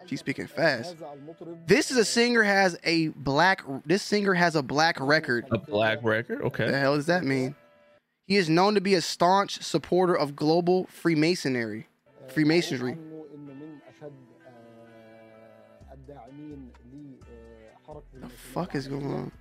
[0.05, 0.95] She's speaking fast.
[1.65, 3.61] This is a singer has a black.
[3.85, 5.45] This singer has a black record.
[5.51, 6.41] A black record.
[6.41, 6.67] Okay.
[6.67, 7.55] The hell does that mean?
[8.25, 11.87] He is known to be a staunch supporter of global Freemasonry.
[12.29, 12.97] Freemasonry.
[18.57, 19.31] Fuck is going on?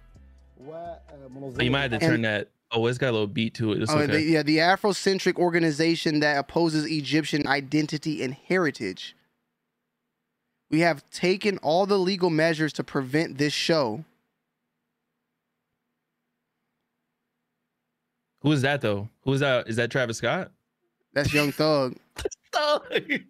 [0.68, 3.82] Oh, you might have to turn that Oh, it's got a little beat to it.
[3.82, 4.12] It's Oh, okay.
[4.12, 9.14] the, yeah, the Afrocentric organization that opposes Egyptian identity and heritage.
[10.68, 14.04] We have taken all the legal measures to prevent this show.
[18.40, 19.08] Who is that though?
[19.22, 19.68] Who is that?
[19.68, 20.50] Is that Travis Scott?
[21.12, 21.96] That's Young Thug.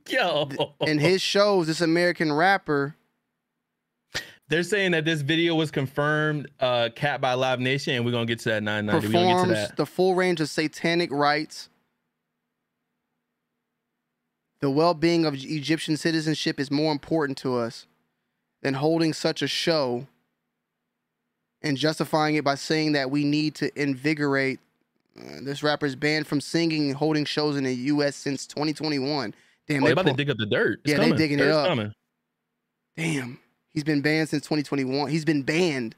[0.09, 0.49] Yo.
[0.81, 2.97] In his shows, this American rapper,
[4.49, 8.27] They're saying that this video was confirmed uh cat by Live Nation, and we're gonna
[8.27, 9.09] get to that 990.
[9.09, 9.77] We're get to performs that.
[9.77, 11.69] the full range of satanic rites.
[14.61, 17.87] The well being of Egyptian citizenship is more important to us
[18.63, 20.07] than holding such a show
[21.63, 24.61] and justifying it by saying that we need to invigorate.
[25.19, 28.17] Uh, this rapper is banned from singing and holding shows in the U.S.
[28.17, 29.35] since 2021.
[29.69, 30.81] Damn, Oh, they they about pull- to dig up the dirt.
[30.85, 31.19] It's Yeah, they coming.
[31.19, 31.67] digging it up.
[31.69, 31.93] Coming.
[32.97, 33.39] damn,
[33.77, 35.09] he's been banned since 2021.
[35.11, 35.95] He's been banned.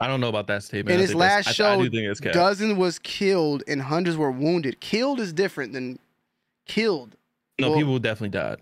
[0.00, 0.94] I don't know about that statement.
[0.94, 2.32] In I his last show, I, do it's cat.
[2.32, 4.80] Dozen was killed and hundreds were wounded.
[4.80, 5.98] Killed is different than
[6.66, 7.16] killed.
[7.58, 8.58] no, well- people definitely died.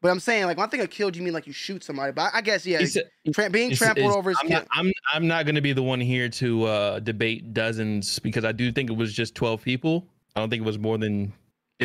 [0.00, 2.10] But I'm saying, like, when I think of killed, you mean like you shoot somebody.
[2.10, 2.84] But I, I guess, yeah,
[3.32, 5.72] tra- being It's- trampled it's- over is I'm not, I'm I'm not going to be
[5.72, 9.62] the one here to uh, debate dozens because I do think it was just 12
[9.62, 10.04] people.
[10.34, 11.32] I don't think it was more than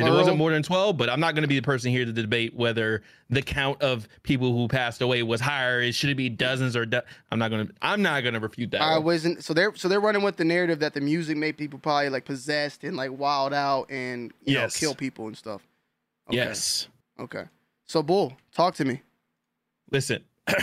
[0.05, 2.11] it wasn't more than 12, but I'm not going to be the person here to
[2.11, 5.81] debate whether the count of people who passed away was higher.
[5.81, 8.39] It should it be dozens or do- I'm not going to I'm not going to
[8.39, 8.81] refute that.
[8.81, 9.05] I one.
[9.05, 9.43] wasn't.
[9.43, 12.25] So they're so they're running with the narrative that the music made people probably like
[12.25, 14.81] possessed and like wild out and you Yes.
[14.81, 15.61] know kill people and stuff.
[16.29, 16.37] Okay.
[16.37, 16.87] Yes.
[17.19, 17.43] Okay.
[17.85, 19.01] So bull, talk to me.
[19.91, 20.23] Listen.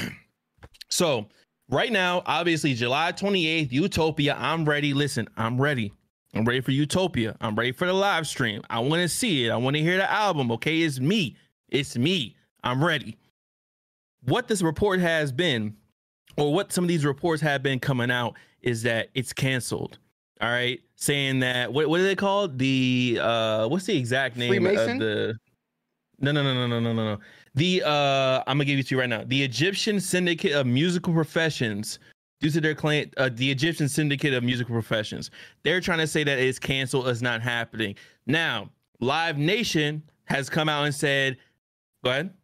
[0.88, 1.26] so
[1.68, 4.36] right now, obviously July 28th, Utopia.
[4.38, 4.94] I'm ready.
[4.94, 5.92] Listen, I'm ready.
[6.34, 7.36] I'm ready for Utopia.
[7.40, 8.62] I'm ready for the live stream.
[8.68, 9.50] I want to see it.
[9.50, 10.50] I want to hear the album.
[10.52, 11.36] Okay, it's me.
[11.68, 12.36] It's me.
[12.62, 13.16] I'm ready.
[14.24, 15.76] What this report has been,
[16.36, 19.98] or what some of these reports have been coming out, is that it's canceled.
[20.40, 22.58] All right, saying that what what are they called?
[22.58, 24.92] The uh, what's the exact name Freemason?
[24.92, 25.34] of the?
[26.20, 27.20] No, no, no, no, no, no, no, no.
[27.54, 29.22] The uh, I'm gonna give it to you right now.
[29.24, 32.00] The Egyptian Syndicate of Musical Professions,
[32.44, 35.30] due to their claim, uh, the Egyptian Syndicate of Musical Professions,
[35.62, 37.94] they're trying to say that it's canceled, it's not happening.
[38.26, 38.68] Now,
[39.00, 41.38] Live Nation has come out and said,
[42.04, 42.34] "Go ahead."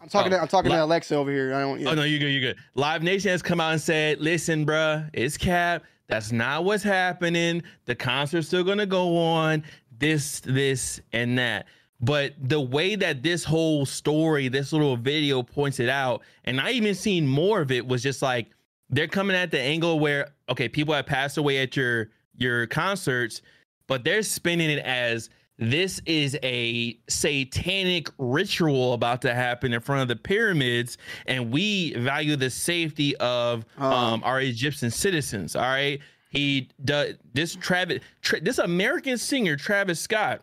[0.00, 0.32] I'm talking.
[0.32, 1.54] Oh, to, I'm talking li- to Alexa over here.
[1.54, 1.80] I don't.
[1.80, 1.90] Yeah.
[1.90, 2.28] Oh no, you're good.
[2.30, 2.56] You're good.
[2.74, 5.84] Live Nation has come out and said, "Listen, bruh, it's cap.
[6.08, 7.62] That's not what's happening.
[7.84, 9.62] The concert's still gonna go on.
[9.98, 11.66] This, this, and that."
[12.04, 16.70] But the way that this whole story, this little video points it out, and I
[16.72, 18.50] even seen more of it was just like
[18.90, 23.40] they're coming at the angle where okay, people have passed away at your your concerts,
[23.86, 30.02] but they're spinning it as this is a satanic ritual about to happen in front
[30.02, 33.88] of the pyramids, and we value the safety of Oh.
[33.90, 35.54] um, our Egyptian citizens.
[35.54, 37.54] All right, he does this.
[37.54, 40.42] Travis, tra- this American singer Travis Scott,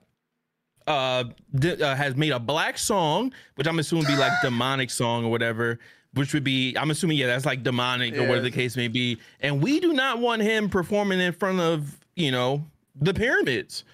[0.88, 5.26] uh, d- uh, has made a black song, which I'm assuming be like demonic song
[5.26, 5.80] or whatever.
[6.14, 9.18] Which would be, I'm assuming, yeah, that's like demonic or whatever the case may be.
[9.40, 12.66] And we do not want him performing in front of, you know,
[13.00, 13.86] the pyramids.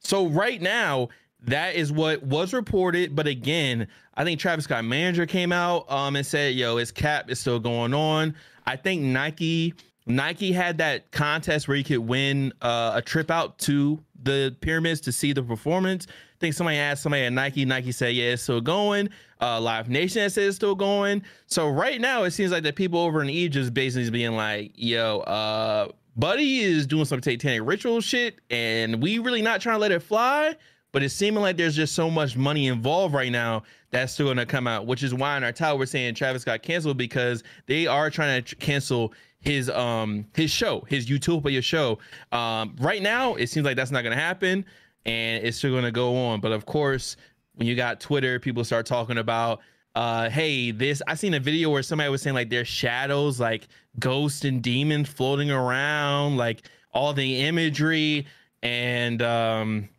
[0.00, 1.08] So right now,
[1.40, 3.16] that is what was reported.
[3.16, 7.30] But again, I think Travis Scott manager came out um and said, "Yo, his cap
[7.30, 8.34] is still going on."
[8.66, 9.74] I think Nike
[10.06, 15.00] Nike had that contest where you could win uh, a trip out to the pyramids
[15.02, 16.06] to see the performance.
[16.08, 17.64] I think somebody asked somebody at Nike.
[17.64, 19.08] Nike said, "Yeah, it's still going."
[19.40, 21.22] Uh, Live Nation said it's still going.
[21.46, 24.72] So right now, it seems like the people over in Egypt is basically being like,
[24.76, 29.80] "Yo, uh, Buddy is doing some satanic ritual shit, and we really not trying to
[29.80, 30.54] let it fly."
[30.96, 34.38] But it's seeming like there's just so much money involved right now that's still going
[34.38, 37.42] to come out, which is why in our title we're saying Travis got canceled because
[37.66, 41.98] they are trying to cancel his um his show, his Utopia show.
[42.32, 44.64] Um, right now it seems like that's not going to happen,
[45.04, 46.40] and it's still going to go on.
[46.40, 47.18] But of course,
[47.56, 49.60] when you got Twitter, people start talking about.
[49.94, 53.68] Uh, hey, this I seen a video where somebody was saying like there's shadows, like
[53.98, 58.26] ghosts and demons floating around, like all the imagery,
[58.62, 59.90] and um,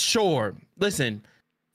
[0.00, 0.56] sure.
[0.78, 1.24] Listen,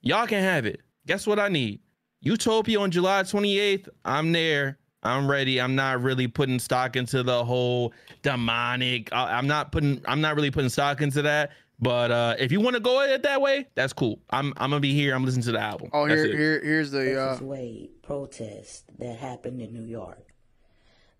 [0.01, 0.81] y'all can have it.
[1.07, 1.79] Guess what I need?
[2.21, 3.87] Utopia on July 28th.
[4.03, 4.77] I'm there.
[5.03, 5.61] I'm ready.
[5.61, 9.13] I'm not really putting stock into the whole demonic.
[9.13, 10.01] I, I'm not putting.
[10.07, 11.51] I'm not really putting stock into that.
[11.79, 14.19] But uh, if you want to go at it that way, that's cool.
[14.31, 14.53] I'm.
[14.57, 15.13] I'm gonna be here.
[15.13, 15.89] I'm listening to the album.
[15.93, 16.37] Oh, That's here, it.
[16.37, 16.99] here, here's the.
[16.99, 20.33] versus Uh, Wade protest that happened in New York.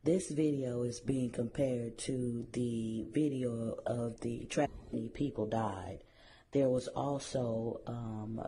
[0.03, 5.99] This video is being compared to the video of the tragedy people died.
[6.55, 8.39] There was also um,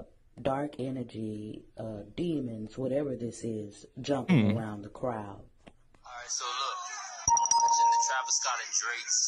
[0.42, 5.44] dark energy, uh, demons, whatever this is, jumping around the crowd.
[5.44, 6.80] Alright, so look,
[7.28, 9.20] I was in the Travis Scott and Drake's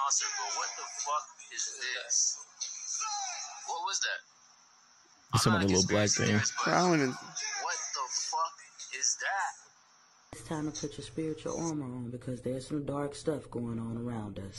[0.00, 2.36] concert, but what the fuck is this?
[3.68, 4.20] What was that?
[5.34, 6.26] I'm Some not other a little black conspiracy thing.
[6.40, 7.08] theorist, but I don't even.
[7.12, 8.56] What the fuck
[8.98, 9.52] is that?
[10.32, 13.98] It's time to put your spiritual armor on because there's some dark stuff going on
[13.98, 14.58] around us.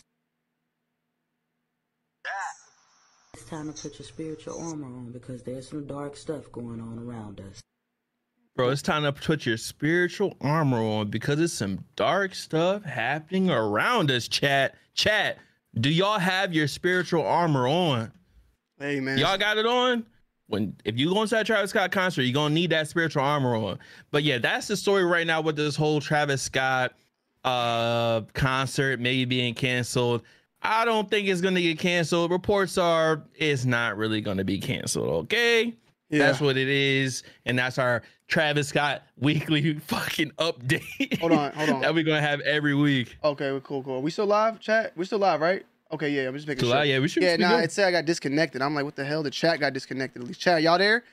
[2.23, 2.53] That.
[3.33, 6.99] It's time to put your spiritual armor on because there's some dark stuff going on
[6.99, 7.61] around us.
[8.55, 13.49] Bro, it's time to put your spiritual armor on because it's some dark stuff happening
[13.49, 14.75] around us, chat.
[14.95, 15.37] Chat,
[15.79, 18.11] do y'all have your spiritual armor on?
[18.79, 19.17] Hey man.
[19.17, 20.05] Y'all got it on?
[20.47, 23.79] When if you go inside Travis Scott concert, you're gonna need that spiritual armor on.
[24.11, 26.93] But yeah, that's the story right now with this whole Travis Scott
[27.45, 30.23] uh concert maybe being canceled.
[30.61, 32.31] I don't think it's gonna get canceled.
[32.31, 35.73] Reports are it's not really gonna be canceled, okay?
[36.09, 36.19] yeah.
[36.19, 41.19] That's what it is, and that's our Travis Scott weekly fucking update.
[41.19, 41.81] Hold on, hold on.
[41.81, 43.17] that we're gonna have every week.
[43.23, 44.01] Okay, cool, cool.
[44.01, 44.93] We still live, chat?
[44.95, 45.65] We still live, right?
[45.91, 46.77] Okay, yeah, I'm just making sure.
[46.77, 47.23] uh, yeah, we should.
[47.23, 48.61] yeah, nah, it said I got disconnected.
[48.61, 49.23] I'm like, what the hell?
[49.23, 50.21] The chat got disconnected.
[50.21, 51.03] At least, chat, y'all there?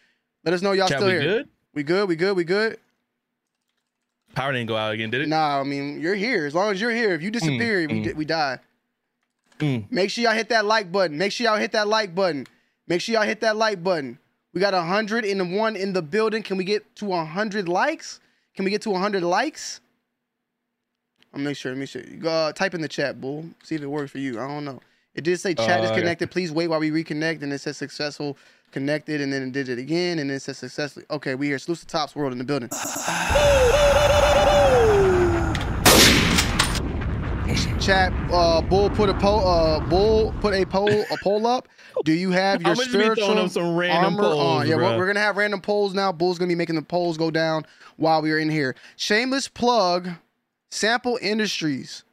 [0.44, 1.22] Let us know y'all Chat, still we here.
[1.22, 1.48] good?
[1.72, 2.08] We good?
[2.08, 2.36] We good?
[2.36, 2.78] We good?
[4.34, 5.28] Power didn't go out again, did it?
[5.28, 6.44] Nah, I mean, you're here.
[6.44, 7.14] As long as you're here.
[7.14, 8.04] If you disappear, we, mm.
[8.04, 8.58] di- we die.
[9.60, 9.90] Mm.
[9.90, 11.16] Make sure y'all hit that like button.
[11.16, 12.46] Make sure y'all hit that like button.
[12.86, 14.18] Make sure y'all hit that like button.
[14.52, 16.42] We got 101 in the building.
[16.42, 18.20] Can we get to 100 likes?
[18.54, 19.80] Can we get to 100 likes?
[21.32, 21.72] I'll make sure.
[21.72, 22.02] Let me sure.
[22.02, 23.46] Go, uh, type in the chat, bull.
[23.64, 24.40] See if it works for you.
[24.40, 24.80] I don't know.
[25.14, 26.30] It did say chat Uh, is I got- connected.
[26.30, 27.42] Please wait while we reconnect.
[27.42, 28.36] And it says successful
[28.70, 29.20] connected.
[29.20, 30.18] And then it did it again.
[30.20, 31.06] And then it says successfully.
[31.10, 31.58] Okay, we here.
[31.58, 32.70] Salute to Tops World in the building.
[37.84, 38.14] Chat.
[38.32, 39.46] Uh, bull put a poll.
[39.46, 40.88] Uh, bull put a poll.
[40.88, 41.68] A poll up.
[42.04, 44.68] Do you have your spiritual some random armor polls, on?
[44.68, 46.10] Yeah, we're, we're gonna have random polls now.
[46.10, 47.66] Bull's gonna be making the polls go down
[47.96, 48.74] while we are in here.
[48.96, 50.08] Shameless plug.
[50.70, 52.04] Sample Industries.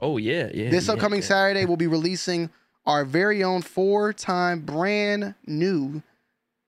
[0.00, 0.70] Oh yeah, yeah.
[0.70, 1.26] This yeah, upcoming yeah.
[1.26, 2.48] Saturday, we'll be releasing
[2.86, 6.00] our very own four-time brand new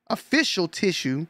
[0.09, 1.27] official tissue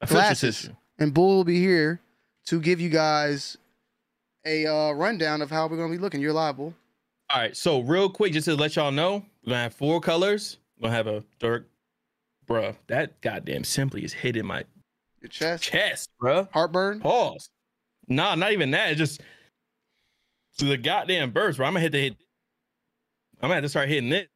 [0.00, 0.60] Official glasses.
[0.62, 0.74] tissue.
[0.98, 2.00] and Bull will be here
[2.46, 3.56] to give you guys
[4.44, 6.20] a uh, rundown of how we're gonna be looking.
[6.20, 6.74] You're liable.
[7.30, 10.58] All right, so real quick, just to let y'all know, we're gonna have four colors.
[10.78, 11.68] We're gonna have a dark,
[12.48, 12.74] bruh.
[12.88, 14.64] That goddamn simply is hitting my
[15.20, 16.48] Your chest, chest, bruh.
[16.52, 17.00] heartburn.
[17.00, 17.50] Pause.
[18.08, 18.90] Nah, not even that.
[18.90, 19.20] It's just
[20.58, 21.66] to the goddamn burst, bro.
[21.66, 22.16] I'm gonna hit the hit.
[23.40, 24.28] I'm gonna have to start hitting it.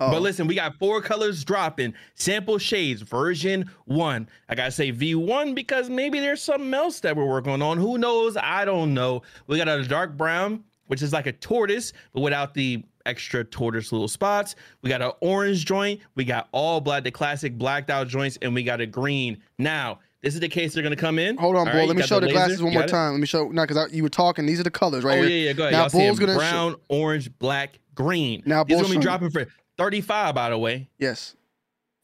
[0.00, 1.94] Oh, But listen, we got four colors dropping.
[2.14, 4.28] Sample shades version one.
[4.48, 7.78] I gotta say V1 because maybe there's something else that we're working on.
[7.78, 8.36] Who knows?
[8.36, 9.22] I don't know.
[9.46, 13.90] We got a dark brown, which is like a tortoise, but without the extra tortoise
[13.90, 14.54] little spots.
[14.82, 16.00] We got an orange joint.
[16.14, 19.38] We got all black, the classic blacked out joints, and we got a green.
[19.56, 21.36] Now, this is the case they're gonna come in.
[21.38, 21.74] Hold on, Bull.
[21.74, 22.34] right, Let me show the, laser.
[22.36, 22.88] glasses one more it?
[22.88, 23.12] time.
[23.12, 23.48] Let me show.
[23.48, 24.44] No, because you were talking.
[24.46, 25.30] These are the colors right Oh here.
[25.30, 25.52] yeah, yeah.
[25.54, 25.72] Go ahead.
[25.72, 28.42] Now Bull's gonna brown, orange, black, green.
[28.44, 29.46] Now Bull's gonna be dropping for
[29.78, 30.88] 35, by the way.
[30.98, 31.34] Yes.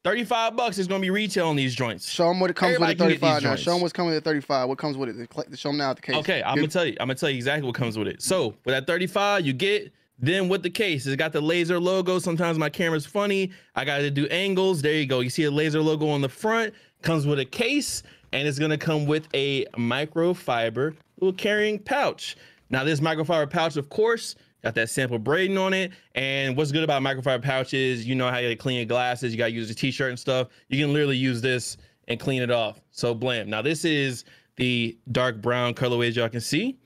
[0.05, 2.09] 35 bucks is gonna be retail on these joints.
[2.11, 3.57] Show them what it comes Everybody with at 35 now.
[3.57, 4.69] Show them what's coming at 35.
[4.69, 5.17] What comes with it?
[5.51, 6.17] The- Show them now at the case.
[6.17, 6.93] Okay, I'm gonna tell you.
[7.01, 8.21] I'm gonna tell you exactly what comes with it.
[8.23, 12.19] So with that 35, you get then with the case, it's got the laser logo.
[12.19, 13.51] Sometimes my camera's funny.
[13.75, 14.83] I gotta do angles.
[14.83, 15.21] There you go.
[15.21, 16.75] You see a laser logo on the front.
[17.01, 22.37] Comes with a case, and it's gonna come with a microfiber little carrying pouch.
[22.69, 25.93] Now this microfiber pouch, of course, got that sample braiding on it.
[26.15, 29.33] And what's good about microfiber pouches, you know how you clean your glasses.
[29.33, 30.49] You gotta use a t-shirt and stuff.
[30.69, 31.77] You can literally use this
[32.09, 32.81] and clean it off.
[32.91, 33.49] So blam.
[33.51, 34.25] Now this is
[34.57, 36.79] the dark brown colorway as y'all can see.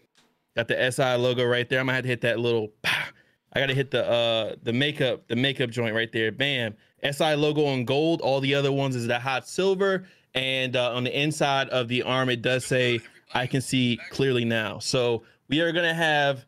[0.57, 1.79] Got the SI logo right there.
[1.79, 2.73] I'm gonna have to hit that little.
[2.85, 6.33] I gotta hit the uh the makeup the makeup joint right there.
[6.33, 6.75] Bam.
[7.09, 8.21] SI logo on gold.
[8.21, 10.05] All the other ones is the hot silver.
[10.35, 13.01] And uh, on the inside of the arm, it does say
[13.33, 14.79] I can see clearly now.
[14.79, 16.45] So we are gonna have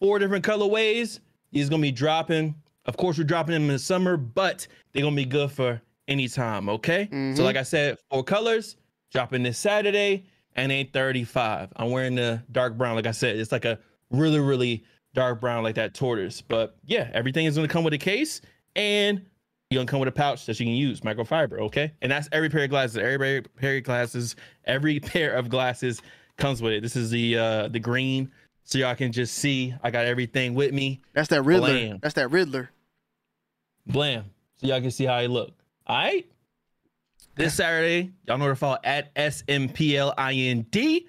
[0.00, 1.20] four different colorways.
[1.52, 2.54] These gonna be dropping.
[2.86, 6.28] Of course, we're dropping them in the summer, but they're gonna be good for any
[6.28, 6.68] time.
[6.68, 7.08] Okay.
[7.10, 7.36] Mhm.
[7.36, 8.76] So like I said, four colors
[9.12, 11.70] dropping this Saturday and a 35.
[11.76, 12.94] I'm wearing the dark brown.
[12.96, 13.78] Like I said, it's like a
[14.10, 16.40] really, really dark brown, like that tortoise.
[16.42, 18.40] But yeah, everything is gonna come with a case
[18.76, 19.24] and
[19.70, 21.58] you're gonna come with a pouch that you can use, microfiber.
[21.60, 21.92] Okay.
[22.02, 22.98] And that's every pair of glasses.
[22.98, 26.02] Every pair of glasses, every pair of glasses
[26.36, 26.82] comes with it.
[26.82, 28.30] This is the uh the green.
[28.66, 31.00] So y'all can just see I got everything with me.
[31.12, 31.68] That's that Riddler.
[31.68, 31.98] Blam.
[32.02, 32.70] That's that Riddler.
[33.86, 34.24] Blam.
[34.56, 35.52] So y'all can see how he look.
[35.86, 36.26] All right.
[37.36, 41.06] This Saturday, y'all know to follow at SMPLIND.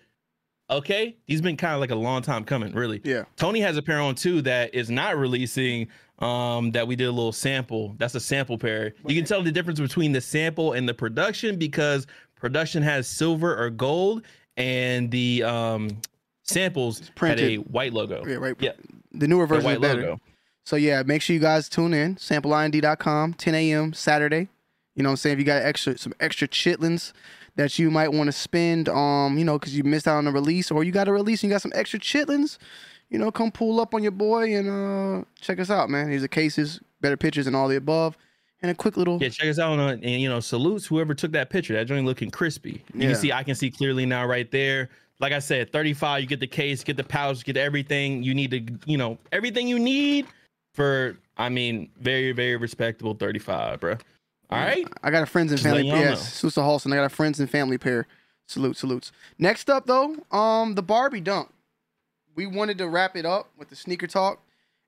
[0.69, 1.17] Okay.
[1.25, 3.01] He's been kind of like a long time coming, really.
[3.03, 3.23] Yeah.
[3.37, 5.87] Tony has a pair on too that is not releasing.
[6.19, 7.93] Um, that we did a little sample.
[7.99, 8.95] That's a sample pair.
[9.05, 13.55] You can tell the difference between the sample and the production because production has silver
[13.55, 14.23] or gold,
[14.57, 16.01] and the um
[16.47, 17.51] samples had printed.
[17.51, 18.25] a white logo.
[18.25, 18.55] Yeah, right.
[18.59, 18.71] Yeah,
[19.13, 20.01] The newer the version is white better.
[20.01, 20.21] logo.
[20.65, 22.15] So yeah, make sure you guys tune in.
[22.15, 23.93] SampleInd.com, 10 a.m.
[23.93, 24.49] Saturday.
[24.95, 25.33] You know what I'm saying?
[25.33, 27.13] If you got extra some extra chitlins
[27.55, 30.31] that you might want to spend, um, you know, because you missed out on a
[30.31, 32.57] release, or you got a release and you got some extra chitlins,
[33.09, 36.09] you know, come pull up on your boy and uh check us out, man.
[36.09, 38.17] Here's the cases, better pictures, and all the above,
[38.61, 41.13] and a quick little Yeah, check us out on uh, and you know salutes whoever
[41.13, 41.73] took that picture.
[41.75, 42.83] That joint looking crispy.
[42.93, 43.07] You Yeah.
[43.09, 44.89] can see I can see clearly now right there.
[45.19, 46.21] Like I said, 35.
[46.21, 49.67] You get the case, get the pouch, get everything you need to you know everything
[49.67, 50.27] you need
[50.73, 51.17] for.
[51.37, 53.97] I mean, very very respectable 35, bro.
[54.49, 54.87] All right.
[55.03, 55.87] I got a friends and Just family.
[55.89, 56.93] y'all Yes, Susa Halson.
[56.93, 58.07] I got a friends and family pair.
[58.47, 59.11] Salute, salutes.
[59.37, 61.49] Next up though, um, the Barbie dunk.
[62.35, 64.39] We wanted to wrap it up with the sneaker talk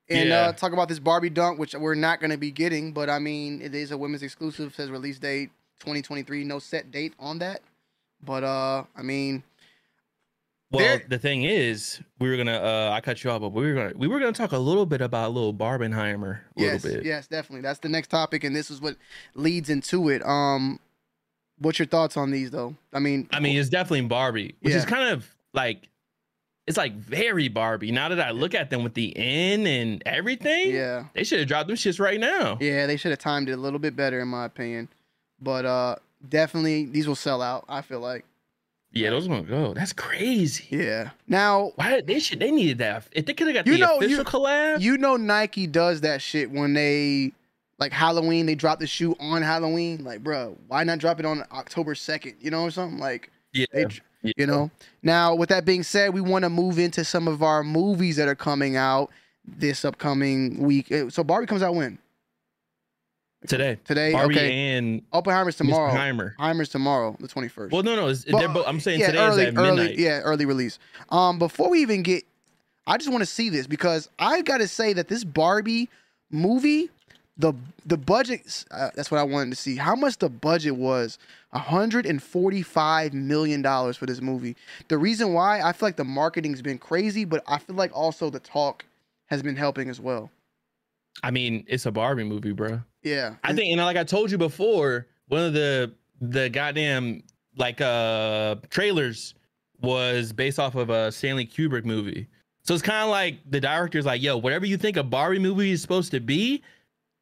[0.08, 0.40] and Yeah.
[0.46, 3.18] uh, talk about this Barbie dunk, which we're not going to be getting, but I
[3.18, 4.74] mean, it is a women's exclusive.
[4.74, 6.44] Says release date 2023.
[6.44, 7.60] No set date on that,
[8.24, 9.42] but uh, I mean,
[10.72, 12.56] Well, There- the thing is, we were gonna.
[12.56, 14.86] uh I cut you off, but we were gonna we were gonna talk a little
[14.86, 16.38] bit about little Barbenheimer.
[16.38, 17.06] A yes, little bit.
[17.06, 17.62] yes, definitely.
[17.62, 18.96] That's the next topic, and this is what
[19.34, 20.24] leads into it.
[20.24, 20.78] Um,
[21.58, 22.76] what's your thoughts on these though?
[22.92, 25.88] I mean, I mean, it's definitely Barbie, which is kind of like
[26.68, 27.90] it's like very Barbie.
[27.90, 31.06] Now that I look at them with the N and everything, yeah.
[31.14, 32.58] they should have dropped them shits right now.
[32.60, 34.88] Yeah, they should have timed it a little bit better, in my opinion.
[35.40, 35.96] But uh,
[36.28, 37.64] definitely these will sell out.
[37.68, 38.24] I feel like.
[38.92, 39.72] Yeah, those gonna go.
[39.74, 40.66] That's crazy.
[40.70, 41.10] Yeah.
[41.28, 43.06] Now Why did they should they needed that?
[43.12, 46.00] If they could have got You the know, official you- collab, you know Nike does
[46.00, 47.32] that shit when they
[47.78, 48.46] like Halloween.
[48.46, 50.02] They drop the shoe on Halloween.
[50.04, 52.34] Like, bro, why not drop it on October second?
[52.40, 53.30] You know or something like.
[53.52, 53.86] yeah, They,
[54.22, 54.32] yeah.
[54.36, 54.70] You know.
[55.02, 58.28] Now, with that being said, we want to move into some of our movies that
[58.28, 59.10] are coming out
[59.46, 60.92] this upcoming week.
[60.92, 61.96] Uh, So Barbie comes out when?
[63.46, 63.78] Today.
[63.84, 64.12] Today.
[64.12, 64.76] Barbie okay.
[64.76, 65.92] and Oppenheimer's tomorrow.
[65.92, 66.34] Heimer.
[66.36, 67.72] Heimer's tomorrow, the twenty first.
[67.72, 69.90] Well, no, no, But, they're both, I'm saying yeah, today early, is at midnight.
[69.90, 70.78] early, yeah, early release.
[71.10, 72.24] Um, before we even get,
[72.86, 75.88] I just want to see this because I got to say that this Barbie
[76.30, 76.90] movie,
[77.36, 77.54] the
[77.86, 79.76] the budget, uh, that's what I wanted to see.
[79.76, 81.18] How much the budget was?
[81.52, 84.54] hundred and forty five million dollars for this movie.
[84.88, 88.30] The reason why I feel like the marketing's been crazy, but I feel like also
[88.30, 88.84] the talk
[89.26, 90.30] has been helping as well.
[91.22, 92.80] I mean, it's a Barbie movie, bro.
[93.02, 97.22] Yeah, I think, and like I told you before, one of the the goddamn
[97.56, 99.34] like uh trailers
[99.80, 102.26] was based off of a Stanley Kubrick movie.
[102.62, 105.70] So it's kind of like the director's like, yo, whatever you think a Barbie movie
[105.70, 106.62] is supposed to be,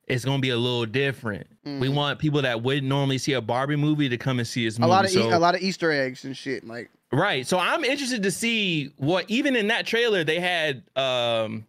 [0.08, 1.46] it's gonna be a little different.
[1.64, 1.94] We Mhm.
[1.94, 4.80] want people that wouldn't normally see a Barbie movie to come and see this a
[4.80, 4.90] movie.
[4.90, 6.66] lot of so, e- a lot of Easter eggs and shit.
[6.66, 7.46] Like, Right.
[7.46, 11.64] So I'm interested to see what even in that trailer they had um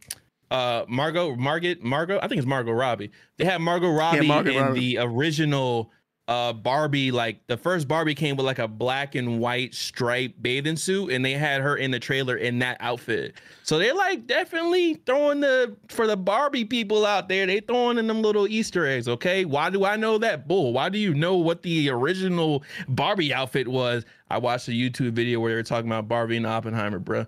[0.52, 3.12] uh Margot Margot Margot I think it's Margot Robbie.
[3.38, 4.80] They had Margot Robbie Margot in Robbie.
[4.80, 5.92] the original
[6.28, 10.76] uh Barbie like the first Barbie came with like a black and white striped bathing
[10.76, 13.34] suit and they had her in the trailer in that outfit.
[13.64, 18.06] So they're like definitely throwing the for the Barbie people out there, they throwing in
[18.06, 19.44] them little Easter eggs, okay?
[19.46, 20.72] Why do I know that bull?
[20.74, 24.06] Why do you know what the original Barbie outfit was?
[24.30, 27.26] I watched a YouTube video where they were talking about Barbie and Oppenheimer, bro.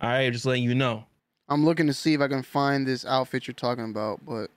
[0.00, 1.04] All right, just letting you know.
[1.50, 4.50] I'm looking to see if I can find this outfit you're talking about, but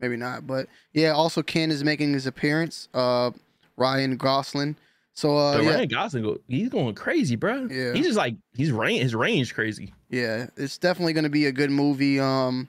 [0.00, 0.46] maybe not.
[0.46, 2.88] But yeah, also Ken is making his appearance.
[2.92, 3.30] Uh,
[3.76, 4.76] Ryan Gosling.
[5.14, 7.68] So uh, yeah, Ryan Gosling, he's going crazy, bro.
[7.70, 7.92] Yeah.
[7.92, 9.92] he's just like he's range, his range crazy.
[10.10, 12.18] yeah, it's definitely gonna be a good movie.
[12.18, 12.68] Um,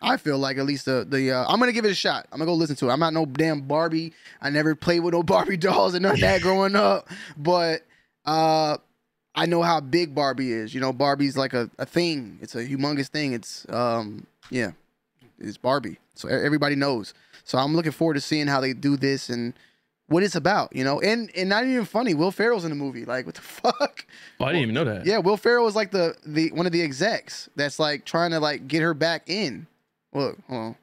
[0.00, 2.26] I feel like at least the the uh, I'm gonna give it a shot.
[2.32, 2.92] I'm gonna go listen to it.
[2.92, 4.14] I'm not no damn Barbie.
[4.40, 7.82] I never played with no Barbie dolls and none of that growing up, but
[8.24, 8.78] uh.
[9.34, 10.74] I know how big Barbie is.
[10.74, 12.38] You know, Barbie's like a, a thing.
[12.42, 13.32] It's a humongous thing.
[13.32, 14.72] It's um yeah,
[15.38, 15.98] it's Barbie.
[16.14, 17.14] So everybody knows.
[17.44, 19.54] So I'm looking forward to seeing how they do this and
[20.08, 20.74] what it's about.
[20.76, 22.14] You know, and and not even funny.
[22.14, 23.04] Will Ferrell's in the movie.
[23.04, 24.06] Like what the fuck?
[24.38, 25.06] Oh, I didn't even know that.
[25.06, 28.40] Yeah, Will Ferrell is like the the one of the execs that's like trying to
[28.40, 29.66] like get her back in.
[30.12, 30.76] Look, hold on.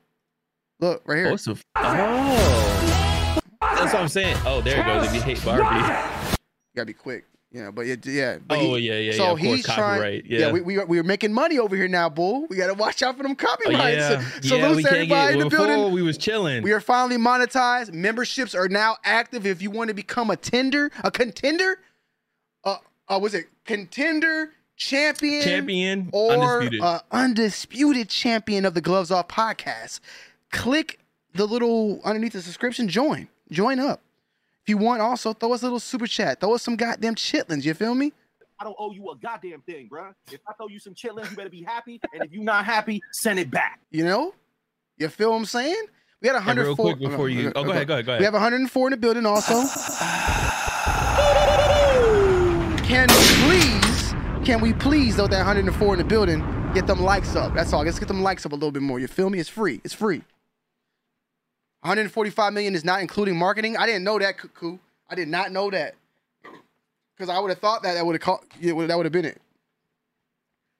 [0.79, 1.31] Look right here.
[1.31, 3.39] what's the f- oh.
[3.61, 4.37] That's what I'm saying.
[4.45, 5.07] Oh, there it goes.
[5.07, 5.63] If you hate Barbie.
[5.63, 7.25] You gotta be quick.
[7.51, 8.37] You know, but yeah, yeah.
[8.47, 9.31] But Oh he- yeah, yeah, so yeah.
[9.31, 9.77] Of course, he's trying.
[9.77, 10.25] copyright.
[10.27, 10.51] Yeah, Yeah.
[10.51, 12.45] we, we we are making money over here now, bull.
[12.47, 13.97] We gotta watch out for them Oh, copyrights.
[13.97, 14.21] yeah.
[14.41, 15.91] So, yeah, to everybody in the Before building.
[15.93, 16.61] we was chilling.
[16.61, 17.91] We are finally monetized.
[17.91, 19.47] Memberships are now active.
[19.47, 21.79] If you want to become a tender, a contender,
[22.63, 26.81] uh, uh was it contender champion, champion, or undisputed.
[26.81, 30.01] uh, undisputed champion of the Gloves Off podcast?
[30.51, 30.99] Click
[31.33, 32.87] the little underneath the subscription.
[32.87, 34.01] Join, join up.
[34.69, 36.39] If you want, also throw us a little super chat.
[36.39, 37.65] Throw us some goddamn chitlins.
[37.65, 38.13] You feel me?
[38.59, 40.13] I don't owe you a goddamn thing, bruh.
[40.31, 41.99] If I throw you some chitlins, you better be happy.
[42.13, 43.79] And if you're not happy, send it back.
[43.89, 44.35] You know?
[44.99, 45.85] You feel what I'm saying?
[46.21, 46.85] We got And 104.
[46.85, 47.47] real quick before you.
[47.47, 47.87] Uh, oh, go ahead.
[47.87, 48.05] Go ahead.
[48.05, 48.21] Go ahead.
[48.21, 48.25] We ahead.
[48.25, 49.55] have 104 in the building also.
[52.85, 54.13] Can we please,
[54.45, 57.55] can we please, though, that 104 in the building, get them likes up?
[57.55, 57.83] That's all.
[57.83, 58.99] Let's get them likes up a little bit more.
[58.99, 59.39] You feel me?
[59.39, 59.81] It's free.
[59.83, 60.21] It's free.
[61.81, 63.77] 145 million is not including marketing.
[63.77, 64.77] I didn't know that, Cuckoo.
[65.09, 65.95] I did not know that.
[67.15, 69.25] Because I would have thought that that would have caught, yeah, that would have been
[69.25, 69.41] it.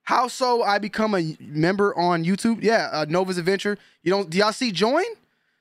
[0.03, 0.63] How so?
[0.63, 2.63] I become a member on YouTube.
[2.63, 3.77] Yeah, uh, Nova's Adventure.
[4.03, 4.29] You don't?
[4.29, 5.03] Do y'all see join?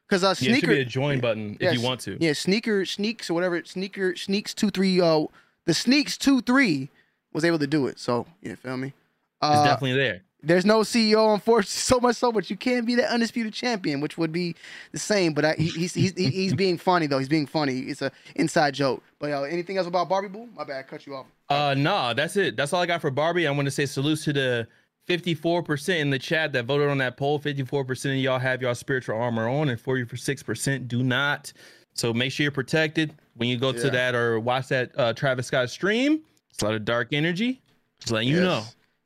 [0.08, 0.66] Because uh, Yeah, it should sneaker.
[0.68, 2.16] be a join button if you want to.
[2.18, 3.62] Yeah, sneaker sneaks or whatever.
[3.64, 5.00] Sneaker sneaks two three.
[5.02, 5.24] Uh,
[5.66, 6.88] the sneaks two three
[7.34, 7.98] was able to do it.
[7.98, 8.88] So you feel me?
[8.88, 8.94] It's
[9.42, 10.22] Uh, definitely there.
[10.42, 14.16] There's no CEO, unfortunately, so much so, but you can't be the undisputed champion, which
[14.18, 14.54] would be
[14.92, 15.32] the same.
[15.34, 17.18] But I, he, he's, he's he's being funny though.
[17.18, 17.80] He's being funny.
[17.80, 19.02] It's a inside joke.
[19.18, 20.48] But uh, anything else about Barbie Boo?
[20.56, 21.26] My bad, I cut you off.
[21.48, 22.56] Uh, nah, that's it.
[22.56, 23.46] That's all I got for Barbie.
[23.46, 24.68] I want to say salutes to the
[25.08, 27.40] 54% in the chat that voted on that poll.
[27.40, 31.52] 54% of y'all have y'all spiritual armor on, and 46% do not.
[31.94, 33.80] So make sure you're protected when you go Yeah.
[33.82, 36.20] to that or watch that uh, Travis Scott stream.
[36.50, 37.60] It's a lot of dark energy.
[38.00, 38.62] Just letting you know.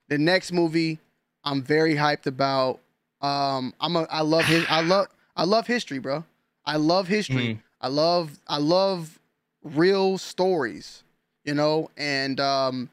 [0.08, 0.98] The next movie,
[1.44, 2.80] I'm very hyped about.
[3.20, 4.02] Um, I'm a.
[4.10, 4.64] I love his.
[4.68, 5.08] I love.
[5.36, 6.24] I love history, bro.
[6.64, 7.54] I love history.
[7.54, 7.58] Mhm.
[7.80, 8.38] I love.
[8.46, 9.18] I love
[9.62, 11.02] real stories.
[11.44, 12.88] You know, and um,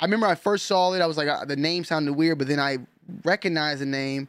[0.00, 1.02] I remember I first saw it.
[1.02, 2.78] I was like, uh, the name sounded weird, but then I
[3.24, 4.28] recognized the name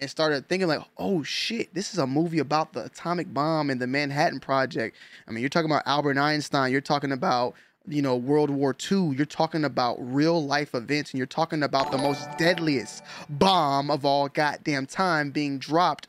[0.00, 3.80] and started thinking like, oh shit, this is a movie about the atomic bomb and
[3.80, 4.96] the Manhattan Project.
[5.26, 6.72] I mean, you're talking about Albert Einstein.
[6.72, 7.54] You're talking about
[7.90, 9.14] you know World War II.
[9.16, 14.04] You're talking about real life events, and you're talking about the most deadliest bomb of
[14.04, 16.06] all goddamn time being dropped.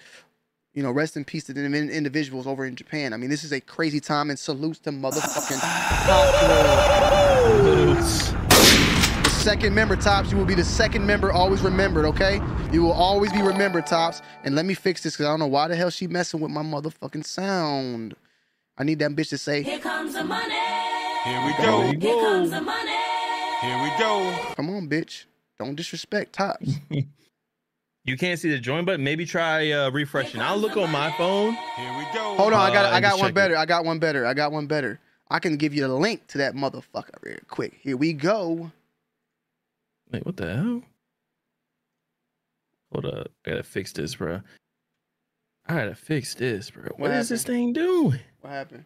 [0.74, 3.12] You know, rest in peace to the individuals over in Japan.
[3.12, 8.04] I mean, this is a crazy time, and salutes to motherfucking Top Dog.
[8.04, 8.32] Salutes.
[9.24, 10.32] The second member, Tops.
[10.32, 12.40] You will be the second member, always remembered, okay?
[12.72, 14.22] You will always be remembered, Tops.
[14.46, 16.52] And let me fix this because I don't know why the hell she messing with
[16.52, 18.16] my motherfucking sound.
[18.78, 20.91] I need that bitch to say, Here comes the money.
[21.24, 21.82] Here we go.
[21.84, 22.92] Here comes the money.
[23.62, 24.54] Here we go.
[24.56, 25.26] come on, bitch.
[25.60, 26.76] Don't disrespect Tops.
[28.04, 29.04] You can't see the join button.
[29.04, 30.42] Maybe try uh, refreshing.
[30.42, 31.54] I'll look on my phone.
[31.54, 32.36] Here we go.
[32.36, 33.36] Hold on, I got Uh, I got one check it.
[33.36, 33.56] better.
[33.56, 34.26] I got one better.
[34.26, 35.00] I got one better.
[35.30, 37.78] I can give you a link to that motherfucker real quick.
[37.80, 38.72] Here we go.
[40.12, 40.82] Wait, what the hell?
[42.92, 43.28] Hold up.
[43.46, 44.42] I gotta fix this, bro.
[45.68, 46.86] I gotta fix this, bro.
[46.86, 48.20] What what is this thing doing?
[48.42, 48.86] What happened?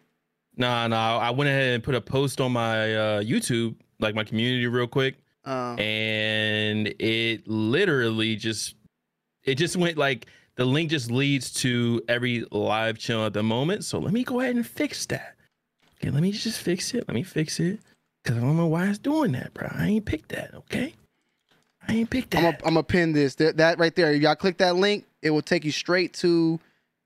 [0.56, 1.18] Nah, nah.
[1.18, 4.86] I went ahead and put a post on my uh, YouTube, like my community, real
[4.86, 8.74] quick, Um, and it literally just,
[9.44, 10.26] it just went like
[10.56, 13.84] the link just leads to every live channel at the moment.
[13.84, 15.36] So let me go ahead and fix that.
[15.98, 17.04] Okay, let me just fix it.
[17.06, 17.80] Let me fix it,
[18.24, 19.68] cause I don't know why it's doing that, bro.
[19.72, 20.54] I ain't picked that.
[20.54, 20.94] Okay,
[21.86, 22.38] I ain't picked that.
[22.38, 23.34] I'm gonna I'm gonna pin this.
[23.36, 24.12] That, that right there.
[24.12, 26.58] If y'all click that link, it will take you straight to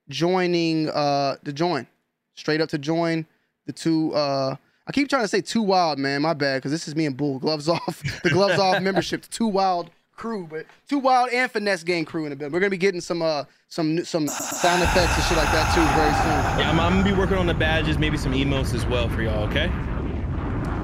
[0.09, 1.87] joining uh the join.
[2.35, 3.27] Straight up to join
[3.71, 4.57] the two uh
[4.87, 6.23] I keep trying to say two wild, man.
[6.23, 7.39] My bad, because this is me and Bull.
[7.39, 8.03] Gloves off.
[8.25, 9.23] The gloves off membership.
[9.23, 12.51] The two wild crew, but two wild and finesse gang crew in a bit.
[12.51, 15.83] We're gonna be getting some uh some some sound effects and shit like that too
[15.95, 16.61] very soon.
[16.61, 19.23] Yeah, I'm, I'm gonna be working on the badges, maybe some emotes as well for
[19.23, 19.45] y'all.
[19.49, 19.71] Okay.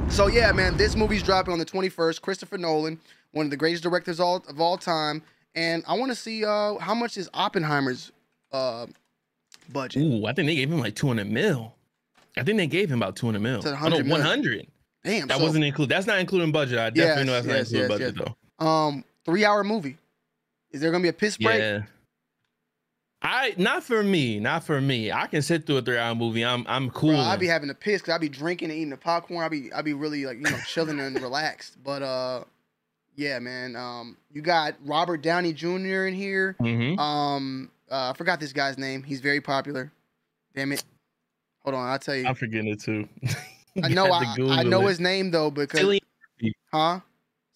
[0.09, 2.21] So yeah, man, this movie's dropping on the 21st.
[2.23, 3.01] Christopher Nolan,
[3.33, 5.21] one of the greatest directors all, of all time,
[5.57, 8.13] and I want to see uh, how much is Oppenheimer's
[8.53, 8.87] uh,
[9.73, 10.03] budget.
[10.03, 11.76] Ooh, I think they gave him like 200 mil.
[12.37, 13.63] I think they gave him about 200 mil.
[13.63, 14.19] Said Oh, 100 no, mil.
[14.19, 14.67] 100.
[15.05, 15.95] Damn, That so, wasn't included.
[15.95, 16.79] That's not including budget.
[16.79, 18.35] I definitely know that's Yes, not yes, including yes, budget yes.
[18.59, 18.67] though.
[18.67, 19.97] um three hour movie.
[20.73, 21.59] Is there gonna be a piss break?
[21.61, 21.83] Yeah.
[23.23, 25.11] I not for me, not for me.
[25.11, 26.45] I can sit through a three hour movie.
[26.45, 27.11] I'm I'm cool.
[27.13, 29.45] Bro, I'd be having a piss because I'd be drinking and eating the popcorn.
[29.45, 31.77] I'd be I'd be really like you know chilling and relaxed.
[31.83, 32.45] But uh,
[33.17, 33.75] yeah, man.
[33.75, 36.05] Um, you got Robert Downey Jr.
[36.07, 36.57] in here.
[36.61, 36.99] Mhm.
[36.99, 39.03] Um, uh, I forgot this guy's name.
[39.03, 39.91] He's very popular.
[40.55, 40.85] Damn it.
[41.67, 42.25] Hold on, I'll tell you.
[42.27, 43.09] I'm forgetting it too.
[43.83, 44.91] I know Got to I, I know it.
[44.91, 46.01] his name though because Cillian,
[46.73, 47.01] huh?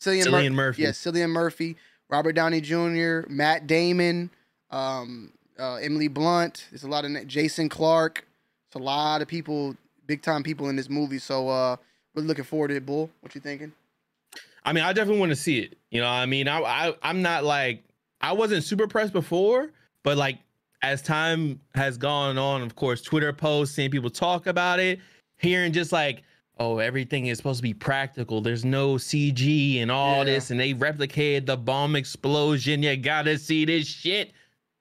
[0.00, 0.82] Cillian, Cillian Mur- Murphy.
[0.82, 1.76] Yes, Cillian Murphy,
[2.08, 4.30] Robert Downey Jr., Matt Damon,
[4.72, 6.66] um, uh, Emily Blunt.
[6.70, 8.26] There's a lot of Jason Clarke.
[8.68, 11.18] It's a lot of people, big time people in this movie.
[11.18, 11.76] So uh,
[12.16, 12.84] really looking forward to it.
[12.86, 13.72] Bull, what you thinking?
[14.64, 15.78] I mean, I definitely want to see it.
[15.90, 17.84] You know, what I mean, I, I I'm not like
[18.20, 19.70] I wasn't super pressed before,
[20.02, 20.38] but like
[20.82, 24.98] as time has gone on, of course, Twitter posts, seeing people talk about it,
[25.38, 26.22] hearing just like,
[26.58, 28.40] oh, everything is supposed to be practical.
[28.40, 30.24] There's no CG and all Yeah.
[30.24, 32.82] this, and they replicated the bomb explosion.
[32.82, 34.32] You gotta see this shit.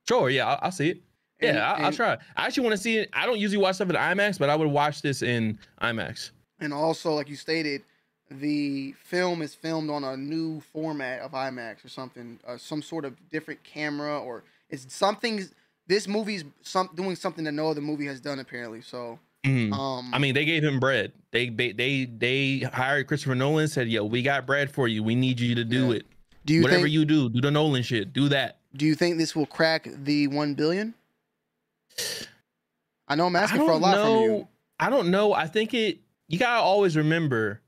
[0.08, 1.02] Sure, yeah, I'll, I'll see it.
[1.42, 2.18] Yeah, And- I, I'll try.
[2.36, 3.10] I actually want to see it.
[3.14, 6.32] I don't usually watch stuff in IMAX, but I would watch this in IMAX.
[6.60, 7.84] And also, like you stated,
[8.30, 13.06] the film is filmed on a new format of IMAX or something, uh, some sort
[13.06, 15.48] of different camera, or it's something.
[15.90, 18.82] This movie's some doing something that no other movie has done apparently.
[18.82, 19.74] So Mhm.
[19.74, 21.12] Um, I mean, they gave him bread.
[21.32, 23.68] They they they, hired Christopher Nolan.
[23.70, 25.02] Said, "Yo, we got bread for you.
[25.02, 25.96] We need you to do Yeah.
[25.98, 26.06] it.
[26.46, 28.14] do you Whatever think you do, do the Nolan shit.
[28.14, 30.94] Do that." do you think this will crack the one billion?
[33.08, 34.04] I know I'm asking for a lot know.
[34.04, 34.48] from you.
[34.80, 35.34] I don't know.
[35.34, 36.00] I think it.
[36.28, 37.62] You gotta always remember,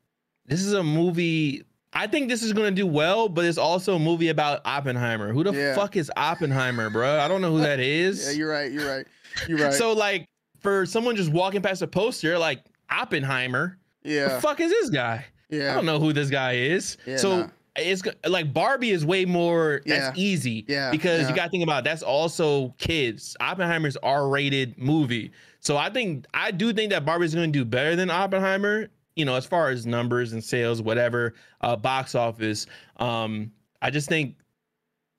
[0.46, 1.64] this is a movie.
[1.94, 5.34] I think this is gonna do well, but it's also a movie about Oppenheimer.
[5.34, 5.76] Who the Yeah.
[5.76, 7.20] fuck is Oppenheimer, bro?
[7.20, 8.26] I don't know who that is.
[8.26, 8.72] Yeah, you're right.
[8.72, 9.06] You're right.
[9.48, 9.74] You're right.
[9.74, 10.26] So like,
[10.60, 15.26] for someone just walking past a poster like Oppenheimer, yeah, the fuck is this guy?
[15.50, 15.72] Yeah.
[15.72, 16.98] I don't know who this guy is.
[17.06, 17.48] Yeah, so nah.
[17.76, 19.82] it's like Barbie is way more.
[19.86, 20.00] Yeah.
[20.00, 20.64] That's easy.
[20.68, 21.30] Yeah, Because yeah.
[21.30, 23.36] you got to think about it, that's also kids.
[23.42, 25.32] Oppenheimer's R-rated movie.
[25.60, 28.88] So I think I do think that Barbie's going to do better than Oppenheimer.
[29.16, 32.66] You know, as far as numbers and sales, whatever, uh, box office.
[32.98, 33.52] Um,
[33.82, 34.36] I just think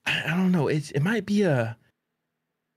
[0.06, 0.68] I don't know.
[0.68, 1.76] It's it might be a.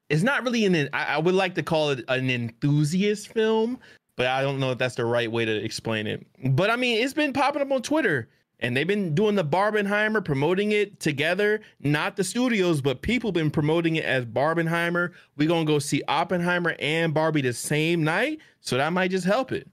[0.09, 0.89] It's not really an.
[0.93, 3.80] I, I would like to call it an enthusiast film,
[4.16, 6.26] but I don't know if that's the right way to explain it.
[6.51, 10.24] But I mean, it's been popping up on Twitter, and they've been doing the Barbenheimer,
[10.24, 11.61] promoting it together.
[11.80, 15.11] Not the studios, but people been promoting it as Barbenheimer.
[15.38, 19.51] We're gonna go see Oppenheimer and Barbie the same night, so that might just help
[19.51, 19.68] it.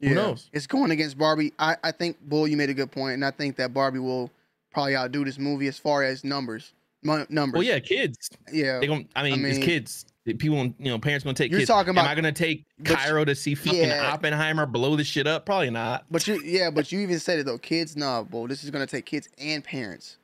[0.00, 0.08] Yeah.
[0.10, 0.50] Who knows?
[0.52, 1.52] It's going against Barbie.
[1.58, 4.30] I, I think Bull, you made a good point, and I think that Barbie will
[4.72, 6.72] probably outdo this movie as far as numbers.
[7.02, 7.58] Mu- numbers.
[7.58, 8.28] Well, yeah, kids.
[8.52, 8.80] yeah.
[8.80, 10.04] They gon' I mean, it's mean- kids.
[10.26, 11.68] People, you know, parents gonna take You're kids.
[11.68, 12.04] talking about.
[12.04, 14.12] Am I gonna take Cairo to see fucking yeah.
[14.12, 15.46] Oppenheimer blow the shit up?
[15.46, 16.04] Probably not.
[16.10, 17.56] But you, yeah, but you even said it though.
[17.56, 18.46] Kids, nah, Bull.
[18.46, 20.18] This is gonna take kids and parents.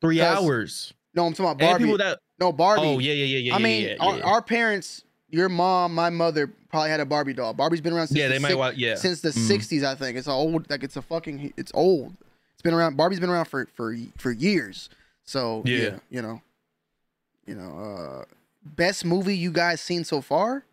[0.00, 0.92] Three hours.
[1.14, 1.84] No, I'm talking about And Barbie.
[1.84, 2.82] people that no, Barbie.
[2.82, 4.24] oh yeah yeah yeah yeah I yeah, mean, yeah, our, yeah.
[4.24, 5.04] our parents,
[5.34, 7.52] your mom, my mother probably had a Barbie doll.
[7.52, 9.48] Barbie's been around since yeah the they might six- wa- yeah since the Mhm.
[9.48, 10.16] 60s, I think.
[10.16, 12.14] It's old, like it's a fucking, it's old.
[12.54, 12.96] It's been around.
[12.96, 14.88] Barbie's been around for for for years.
[15.24, 15.98] So yeah, Yeah.
[16.10, 16.42] you know,
[17.46, 18.24] you know, uh,
[18.64, 20.64] best movie you guys seen so far?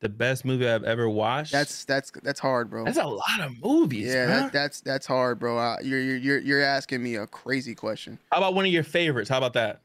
[0.00, 1.52] the best movie I've ever watched.
[1.52, 2.84] That's that's that's hard, bro.
[2.84, 4.08] that's a lot of movies.
[4.12, 5.76] yeah, that, that's that's hard, bro.
[5.80, 8.18] You're you're you're you're asking me a crazy question.
[8.32, 9.28] How about one of your favorites?
[9.30, 9.80] How about that?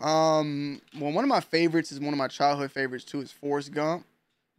[0.00, 3.20] Um, well, one of my favorites is one of my childhood favorites too.
[3.20, 4.04] Is Forrest Gump,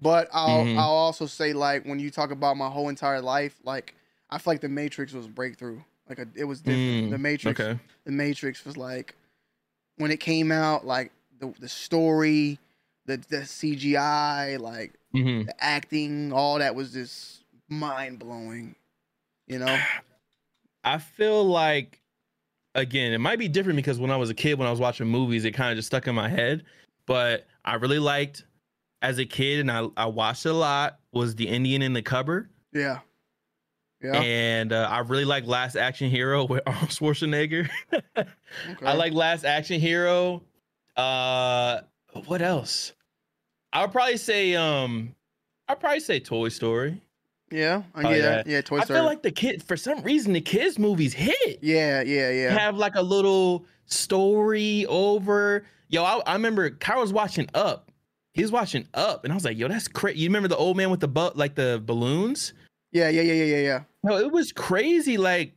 [0.02, 0.78] but I'll Mhm.
[0.78, 3.96] I'll also say like when you talk about my whole entire life, like
[4.30, 5.82] I feel like The Matrix was a breakthrough.
[6.08, 7.06] Like a, it was different.
[7.06, 7.80] Mm, the Matrix, Okay.
[8.06, 9.16] The Matrix was like
[9.98, 12.60] when it came out, like the the story,
[13.06, 18.76] the the CGI, like hmm the acting, all that was just mind blowing.
[19.48, 19.78] You know?
[20.84, 22.00] I feel like
[22.80, 25.08] again, it might be different because when I was a kid, when I was watching
[25.08, 26.64] movies, it kind of just stuck in my head.
[27.06, 28.46] But I really liked
[29.02, 31.00] as a kid, and I, I watched a lot.
[31.12, 33.00] Was the Indian in the cupboard, Yeah.
[34.02, 34.14] Yeah.
[34.22, 37.70] and uh, I really like Last Action Hero with Arnold Schwarzenegger.
[38.86, 40.44] I like Last Action Hero.
[40.96, 41.82] Uh,
[42.28, 42.94] what else?
[43.74, 45.16] I would probably say um,
[45.68, 47.02] I'd probably say Toy Story.
[47.52, 47.84] Yeah.
[47.96, 48.16] Oh, yeah.
[48.16, 48.44] yeah.
[48.46, 48.62] Yeah.
[48.62, 51.60] Toy I feel like the kid for some reason the kids movies hit.
[51.62, 52.02] yeah.
[52.02, 52.30] Yeah.
[52.32, 52.58] Yeah.
[52.58, 55.66] have like a little story over.
[55.90, 57.92] Yo, I, I remember Kyle was watching Up.
[58.34, 60.78] He was watching Up, and I was like, "Yo, that's crazy." You remember the old
[60.78, 62.54] man with the butt, like the balloons?
[62.92, 63.10] Yeah.
[63.10, 63.22] Yeah.
[63.24, 63.34] Yeah.
[63.34, 63.44] Yeah.
[63.46, 63.62] Yeah.
[63.62, 63.80] Yeah.
[64.04, 65.18] No, it was crazy.
[65.18, 65.54] Like,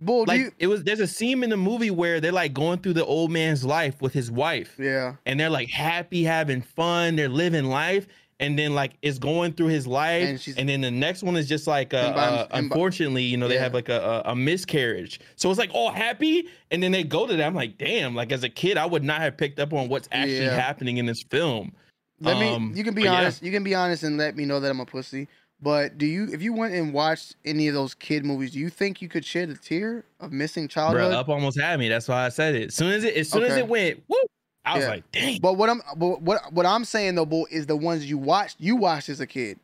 [0.00, 0.52] Bull, like you?
[0.58, 0.84] it was.
[0.84, 4.00] There's a scene in the movie where they're like going through the old man's life
[4.00, 5.16] with his wife, Yeah.
[5.26, 8.06] and they're like happy, having fun, they're living life.
[8.42, 11.48] And then like it's going through his life, And and, then the next one is
[11.48, 13.62] just like uh, uh, unfortunately, you know, they Yeah.
[13.62, 15.20] have like a, a a miscarriage.
[15.36, 17.46] So it's like all happy, and then they go to that.
[17.46, 18.14] I'm like, damn!
[18.14, 20.56] Like as a kid, I would not have picked up on what's actually Yeah.
[20.56, 21.72] happening in this film.
[22.20, 22.76] Let Um, me.
[22.78, 23.18] You can be but yeah.
[23.18, 23.42] honest.
[23.42, 25.28] You can be honest and let me know that I'm a pussy.
[25.60, 28.68] But do you, if you went and watched any of those kid movies, do you
[28.68, 31.10] think you could shed a tear of missing childhood?
[31.10, 31.88] Bro, up almost had me.
[31.88, 32.68] That's why I said it.
[32.68, 34.26] As soon as it, as soon as it went, whoop,
[34.64, 34.90] I was Yeah.
[34.90, 35.40] like, dang.
[35.40, 38.56] But what I'm, but what what I'm saying though, bull, is the ones you watched.
[38.60, 39.58] You watched as a kid.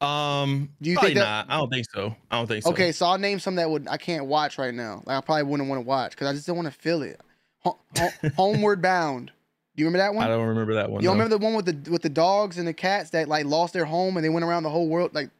[0.00, 1.46] Um, Do you think that- not.
[1.48, 2.16] I don't think so.
[2.30, 2.70] I don't think so.
[2.70, 5.02] Okay, so I'll name some that would I can't watch right now.
[5.06, 7.20] Like I probably wouldn't want to watch because I just don't want to feel it.
[7.60, 9.30] Ho- ho- Homeward Bound.
[9.76, 10.24] Do you remember that one?
[10.26, 11.02] I don't remember that one.
[11.02, 11.12] You no.
[11.12, 13.84] remember the one with the with the dogs and the cats that like lost their
[13.84, 15.14] home and they went around the whole world?
[15.14, 15.30] Like,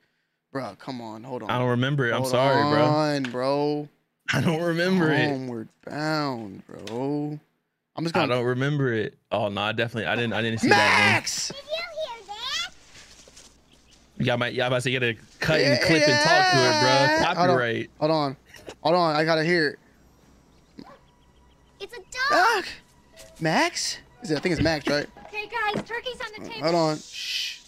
[0.52, 1.50] bro, come on, hold on.
[1.50, 2.12] I don't remember it.
[2.14, 2.84] I'm sorry, bro.
[2.84, 3.88] on, bro.
[4.32, 5.28] I don't remember it.
[5.28, 7.40] Homeward Bound, bro.
[7.96, 8.28] I'm just gonna.
[8.34, 9.18] don't remember it.
[9.30, 11.50] Oh no, I definitely I didn't I didn't see that Max.
[11.52, 11.60] one.
[14.26, 16.80] Y'all might y'all about to say you gotta cut and clip and talk to it,
[16.80, 16.88] bro.
[16.88, 17.06] Yeah.
[17.08, 17.34] Hold on.
[17.36, 17.90] Copyright.
[17.98, 18.36] Hold on,
[18.82, 19.16] hold on.
[19.16, 19.78] I gotta hear it.
[21.80, 22.04] It's a dog.
[22.30, 22.62] Ah,
[23.40, 23.98] Max.
[24.22, 25.06] Is it, I think it's Max, right?
[25.32, 26.62] Okay, guys, turkey's on the table.
[26.64, 26.98] Hold on.
[26.98, 27.58] Shh.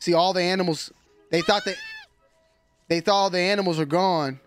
[0.00, 0.92] See all the animals.
[1.30, 1.74] They thought they.
[2.88, 4.40] They thought all the animals were gone.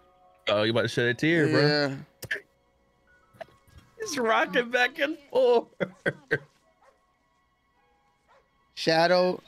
[0.49, 1.97] Oh, you about to shed a tear, bro.
[3.99, 4.05] Yeah.
[4.05, 5.67] It's rocking back and forth.
[8.75, 9.41] Shadow.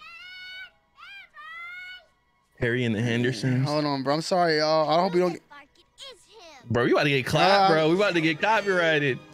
[2.60, 3.68] Harry and the Hendersons.
[3.68, 4.14] Hold on, bro.
[4.16, 4.90] I'm sorry, y'all.
[4.90, 5.34] I hope we don't.
[5.34, 5.50] Get...
[5.50, 6.68] Bark, it is him.
[6.70, 7.90] Bro, we about to get clapped, Uh, bro.
[7.90, 9.20] We about to get copyrighted.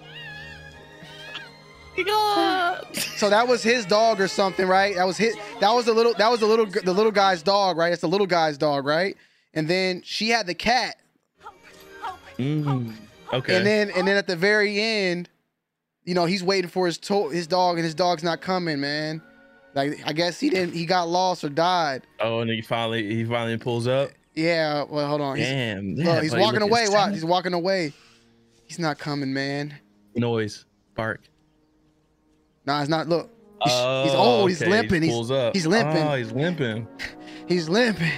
[3.17, 4.95] So that was his dog or something, right?
[4.95, 5.35] That was his.
[5.59, 6.13] That was the little.
[6.13, 6.67] That was the little.
[6.67, 7.91] The little guy's dog, right?
[7.91, 9.17] It's the little guy's dog, right?
[9.55, 10.97] And then she had the cat.
[12.37, 12.93] Mm,
[13.33, 13.55] okay.
[13.57, 15.29] And then and then at the very end,
[16.03, 19.21] you know, he's waiting for his to- his dog, and his dog's not coming, man.
[19.73, 20.73] Like I guess he didn't.
[20.73, 22.07] He got lost or died.
[22.19, 24.09] oh, and then he finally he finally pulls up.
[24.33, 24.83] Yeah.
[24.89, 25.35] Well, hold on.
[25.37, 25.95] He's, Damn.
[25.95, 26.81] look, yeah, he's walking away.
[26.83, 27.13] it's Watch.
[27.13, 27.93] He's walking away.
[28.65, 29.73] He's not coming, man.
[30.15, 30.65] Noise.
[30.95, 31.21] Bark.
[32.65, 33.07] Nah, it's not.
[33.07, 33.29] Look.
[33.63, 34.49] He's, he's Oh, old.
[34.49, 35.01] He's limping.
[35.01, 35.53] He He's up.
[35.55, 36.03] he's limping.
[36.03, 36.87] Oh, he's limping.
[37.47, 38.11] He's limping.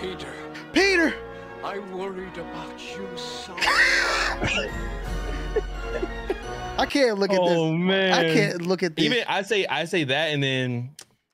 [0.00, 0.32] Peter,
[0.72, 1.14] Peter.
[1.66, 3.52] I worried about you so.
[6.78, 7.80] I can't look at Oh this.
[7.80, 8.12] man.
[8.12, 9.04] I can't look at this.
[9.04, 10.90] Even I say I say that, and then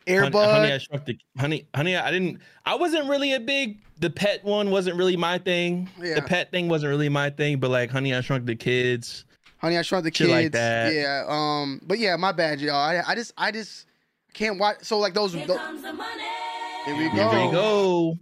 [0.06, 0.46] Air Bud.
[0.46, 1.66] Honey, honey, I shrunk the honey.
[1.74, 2.40] Honey, I didn't.
[2.64, 3.82] I wasn't really a big.
[4.00, 5.90] The pet one wasn't really my thing.
[6.00, 6.14] Yeah.
[6.14, 7.60] The pet thing wasn't really my thing.
[7.60, 9.26] But like, honey, I shrunk the kids.
[9.58, 10.30] Honey, I Shrunk the Kids.
[10.30, 10.94] like that.
[10.94, 11.26] Yeah.
[11.28, 11.78] Um.
[11.86, 12.74] But yeah, my bad, y'all.
[12.74, 13.84] I, I just I just
[14.32, 14.78] can't watch.
[14.80, 15.34] So like those.
[15.34, 16.22] Here comes the money.
[16.86, 17.28] Here we go.
[17.30, 18.18] Here we go.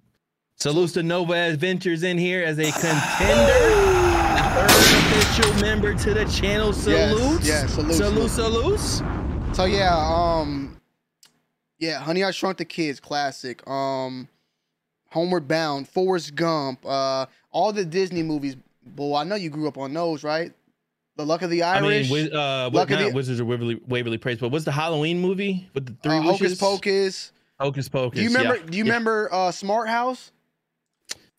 [0.60, 3.52] Salutes to Nova Adventures in here as a contender.
[4.52, 6.74] Third official member to the channel.
[6.74, 7.46] Salutes.
[7.48, 9.02] yes, salute, Salute, salutes.
[9.56, 9.96] So yeah.
[9.96, 10.76] Um.
[11.78, 13.00] Yeah, Honey, I Shrunk the Kids.
[13.00, 13.66] Classic.
[13.66, 14.28] Um.
[15.08, 18.54] Homeward Bound, Forrest Gump, uh, all the Disney movies.
[18.84, 20.52] Boy, I know you grew up on those, right?
[21.16, 22.10] The Luck of the Irish.
[22.10, 24.66] I mean, uh, Luck what, of not the- Wizards of Waverly, Waverly Place, but what's
[24.66, 26.58] the Halloween movie with the three uh, Hocus wishes?
[26.58, 27.32] Pocus.
[27.58, 28.18] Hocus Pocus.
[28.18, 28.56] Do you remember?
[28.58, 28.62] yeah.
[28.70, 28.90] Do you Yeah.
[28.92, 30.30] remember uh, Smart House?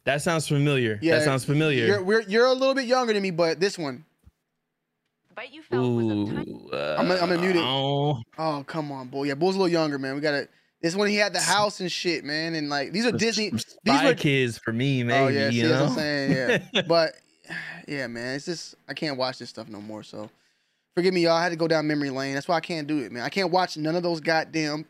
[0.05, 0.97] That sounds familiar.
[1.01, 1.85] Yeah, that sounds familiar.
[1.85, 4.03] You're we're, you're a little bit younger than me, but this one.
[5.35, 7.63] bite you felt was a Ooh, uh, I'm gonna- mute it.
[7.63, 9.25] oh, Oh come on, boy.
[9.25, 10.15] Yeah, Bull's a little younger, man.
[10.15, 10.47] We gotta.
[10.81, 13.51] This when he had the house and shit, man, and like these are Disney.
[13.83, 14.15] These were.
[14.15, 15.19] Kids for me, maybe.
[15.23, 15.83] oh yeah, see, you that's know?
[15.83, 16.61] what I'm saying.
[16.73, 17.13] Yeah, but
[17.87, 20.01] yeah, man, it's just I can't watch this stuff no more.
[20.01, 20.31] So
[20.95, 21.33] forgive me, y'all.
[21.33, 22.33] I had to go down memory lane.
[22.33, 23.21] That's why I can't do it, man.
[23.21, 24.85] I can't watch none of those goddamn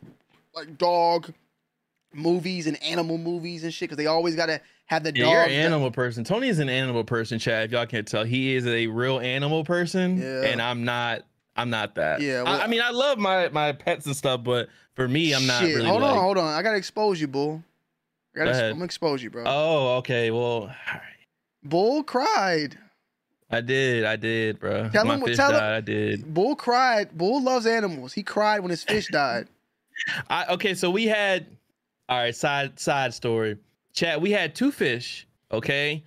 [0.54, 1.30] like dog
[2.14, 5.32] movies and animal movies and shit because they always gotta have the Yeah, dog.
[5.32, 6.24] you're an animal person.
[6.24, 7.66] Tony is an animal person, Chad.
[7.66, 10.42] If y'all can't tell, he is a real animal person, Yeah.
[10.42, 11.22] and I'm not.
[11.54, 12.20] I'm not that.
[12.22, 15.34] Yeah, I- well- I, mean, I love my my pets and stuff, but for me,
[15.34, 15.88] I'm not Shit, really.
[15.88, 16.46] hold like, on, hold on.
[16.54, 17.62] I gotta expose you, Bull.
[18.34, 18.70] I gotta, Go ex- ahead.
[18.70, 19.44] I'm gonna expose you, bro.
[19.46, 20.30] Oh, okay.
[20.30, 21.00] Well, all right.
[21.62, 22.78] Bull cried.
[23.50, 24.06] I did.
[24.06, 24.88] I did, bro.
[24.88, 25.74] Tell my him- fish tell him- died.
[25.76, 26.32] I did.
[26.32, 27.16] Bull cried.
[27.16, 28.14] Bull loves animals.
[28.14, 29.46] He cried when his fish died.
[30.30, 31.46] I okay, so we had
[32.08, 33.58] all right, side side story.
[33.94, 36.02] Chat, we had two fish, okay?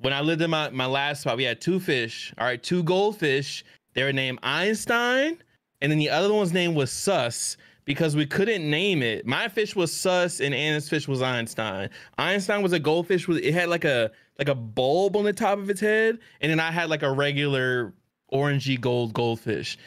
[0.00, 2.32] When I lived in my, my last spot, we had two fish.
[2.38, 3.64] All right, two goldfish.
[3.94, 5.38] They were named Einstein,
[5.80, 9.26] and then the other one's name was Sus because we couldn't name it.
[9.26, 11.88] My fish was Sus and Anna's fish was Einstein.
[12.18, 15.58] Einstein was a goldfish with it had like a like a bulb on the top
[15.58, 17.92] of its head, and then I had like a regular
[18.32, 19.78] orangey gold goldfish.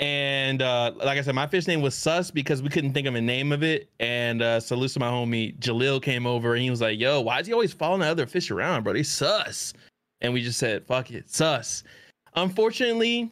[0.00, 3.14] And uh, like I said, my fish name was Sus because we couldn't think of
[3.14, 3.90] a name of it.
[4.00, 7.38] And uh, salute to my homie Jalil came over and he was like, "Yo, why
[7.38, 8.92] is he always following the other fish around, bro?
[8.92, 9.72] They sus."
[10.20, 11.84] And we just said, "Fuck it, sus."
[12.34, 13.30] Unfortunately,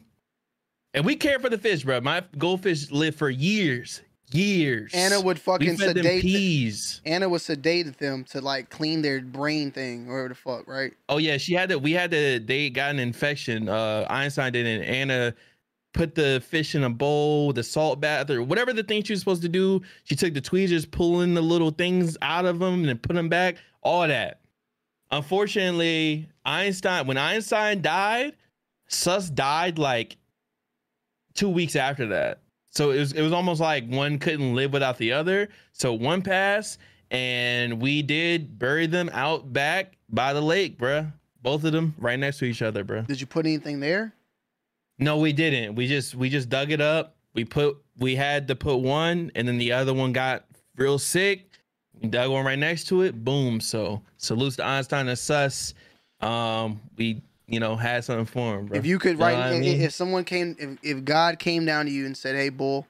[0.93, 1.99] and we care for the fish, bro.
[1.99, 4.01] My goldfish lived for years,
[4.31, 4.91] years.
[4.93, 6.21] Anna would fucking them sedate.
[6.21, 7.01] peas.
[7.05, 10.93] Anna would sedate them to like clean their brain thing, or whatever the fuck, right?
[11.09, 11.77] Oh yeah, she had to.
[11.77, 12.39] We had to.
[12.39, 13.67] They got an infection.
[13.67, 15.33] Uh, Einstein did, and Anna
[15.93, 19.19] put the fish in a bowl, the salt bath, or whatever the thing she was
[19.19, 19.81] supposed to do.
[20.03, 23.57] She took the tweezers, pulling the little things out of them, and put them back.
[23.81, 24.41] All that.
[25.11, 27.05] Unfortunately, Einstein.
[27.05, 28.35] When Einstein died,
[28.87, 30.17] Sus died like
[31.35, 32.39] two weeks after that.
[32.71, 35.49] So it was it was almost like one couldn't live without the other.
[35.71, 36.79] So one passed,
[37.11, 41.13] and we did bury them out back by the lake, bruh.
[41.43, 43.05] Both of them right next to each other, bruh.
[43.05, 44.15] Did you put anything there?
[44.99, 45.75] No, we didn't.
[45.75, 47.15] We just we just dug it up.
[47.33, 50.45] We put we had to put one, and then the other one got
[50.77, 51.49] real sick.
[52.01, 53.23] We dug one right next to it.
[53.23, 53.59] Boom.
[53.59, 55.73] So salutes to Einstein and Sus.
[56.21, 58.77] Um, we you know had something for him, bro.
[58.77, 59.81] If you could know write, what I i- mean?
[59.81, 62.87] if someone came, if, if God came down to you and said, "Hey, bull,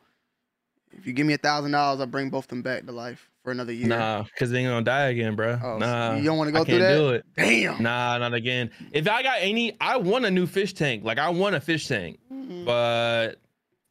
[0.92, 3.52] if you give me a thousand dollars, I'll bring both them back to life for
[3.52, 5.60] another year." Nah, because they ain't gonna die again, bro.
[5.62, 6.98] Oh, so nah, you don't wanna I go through can't that?
[6.98, 7.26] do it.
[7.38, 7.84] Damn.
[7.84, 8.72] Nah, not again.
[8.92, 11.04] If I got any, I want a new fish tank.
[11.04, 12.66] Like I want a fish tank, Mm-hmm.
[12.66, 13.36] but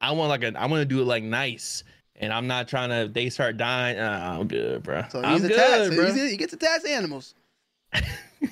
[0.01, 0.53] I want like a.
[0.61, 1.85] I want to do it like nice,
[2.17, 3.13] and I'm not trying to.
[3.13, 3.99] They start dying.
[3.99, 5.05] Uh, I'm good, bro.
[5.11, 5.95] So I'm he's good, attached.
[5.97, 6.13] bro.
[6.13, 7.35] He's, he gets attached to animals.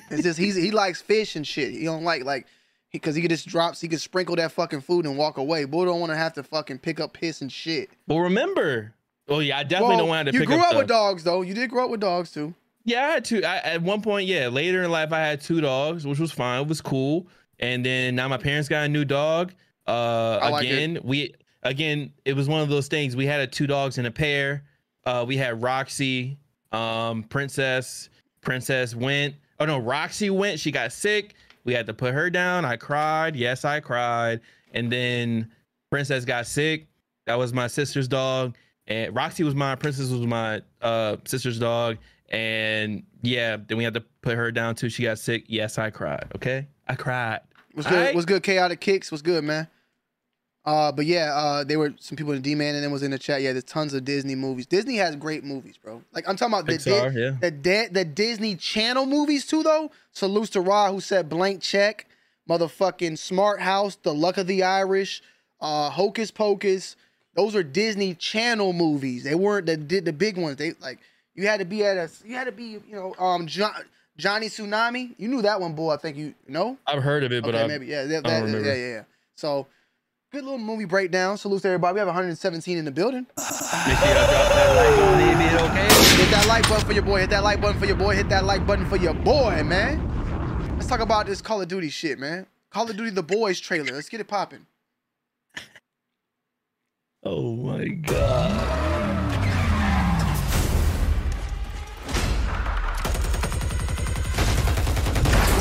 [0.09, 1.71] it's just he's he likes fish and shit.
[1.71, 2.47] He don't like like
[2.91, 3.81] because he, could just drops.
[3.81, 5.65] He could sprinkle that fucking food and walk away.
[5.65, 7.89] Bull don't want to have to fucking pick up piss and shit.
[8.07, 8.93] But remember,
[9.31, 11.41] Oh yeah, I definitely Well, don't want to you grew up up with dogs though.
[11.41, 12.53] You did grow up with dogs too.
[12.83, 13.43] Yeah, I had two.
[13.43, 16.63] I, at one point, yeah, later in life, I had two dogs, which was fine.
[16.63, 17.27] It was cool.
[17.59, 19.53] And then now my parents got a new dog.
[19.87, 20.67] Uh, like it.
[20.67, 23.15] again, we again, it was one of those things.
[23.15, 24.63] We had a two dogs in a pair.
[25.05, 26.37] Uh, we had Roxy,
[26.71, 28.09] um, Princess.
[28.41, 29.35] Princess went.
[29.59, 30.59] Oh no, Roxy went.
[30.59, 31.35] She got sick.
[31.63, 32.65] We had to put her down.
[32.65, 33.35] I cried.
[33.35, 34.41] Yes, I cried.
[34.73, 35.51] And then
[35.91, 36.87] Princess got sick.
[37.27, 38.55] That was my sister's dog.
[38.91, 41.97] And Roxy was my Princess was my uh sister's dog.
[42.29, 44.89] And yeah, then we had to put her down too.
[44.89, 45.45] She got sick.
[45.47, 46.27] Yes, I cried.
[46.35, 47.41] Okay, I cried.
[47.73, 47.97] What's good?
[47.97, 48.15] Alright?
[48.15, 48.43] What's good?
[48.43, 49.11] Chaotic kicks.
[49.11, 49.67] What's good, man?
[50.63, 53.11] Uh, but yeah, uh, there were some people in D man and then was in
[53.11, 53.41] the chat.
[53.41, 54.67] Yeah, there's tons of Disney movies.
[54.67, 56.03] Disney has great movies, bro.
[56.13, 57.31] Like I'm talking about the Pixar, Di- yeah.
[57.41, 59.91] the Di- the Disney Channel movies too, though.
[60.11, 62.07] Salutes to Ra who said blank check,
[62.49, 65.23] motherfucking Smart House, The Luck of the Irish,
[65.59, 66.95] uh, Hocus Pocus.
[67.35, 69.23] Those are Disney Channel movies.
[69.23, 70.57] They weren't the did the big ones.
[70.57, 70.99] They like
[71.33, 73.69] you had to be at a you had to be you know um jo-
[74.17, 75.15] Johnny Tsunami.
[75.17, 75.93] You knew that one, boy.
[75.93, 76.77] I think you know.
[76.85, 78.87] I've heard of it, but okay, I maybe yeah, that, I don't that- yeah, yeah,
[78.87, 79.03] yeah.
[79.35, 79.67] So
[80.31, 81.37] good little movie breakdown.
[81.37, 81.93] Salutes to everybody.
[81.93, 83.25] We have 117 in the building.
[83.37, 86.21] Make sure y'all drop that like on the video, okay?
[86.21, 87.19] Hit that like button for your boy.
[87.21, 88.15] Hit that like button for your boy.
[88.15, 90.75] Hit that like button for your boy, man.
[90.75, 92.45] Let's talk about this Call of Duty shit, man.
[92.71, 93.93] Call of Duty The Boys trailer.
[93.93, 94.65] Let's get it popping.
[97.23, 99.61] Oh my god.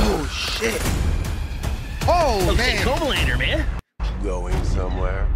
[0.03, 0.81] Oh shit.
[2.09, 2.85] Oh, man.
[2.87, 3.65] Homelander, man.
[4.23, 5.27] Going somewhere.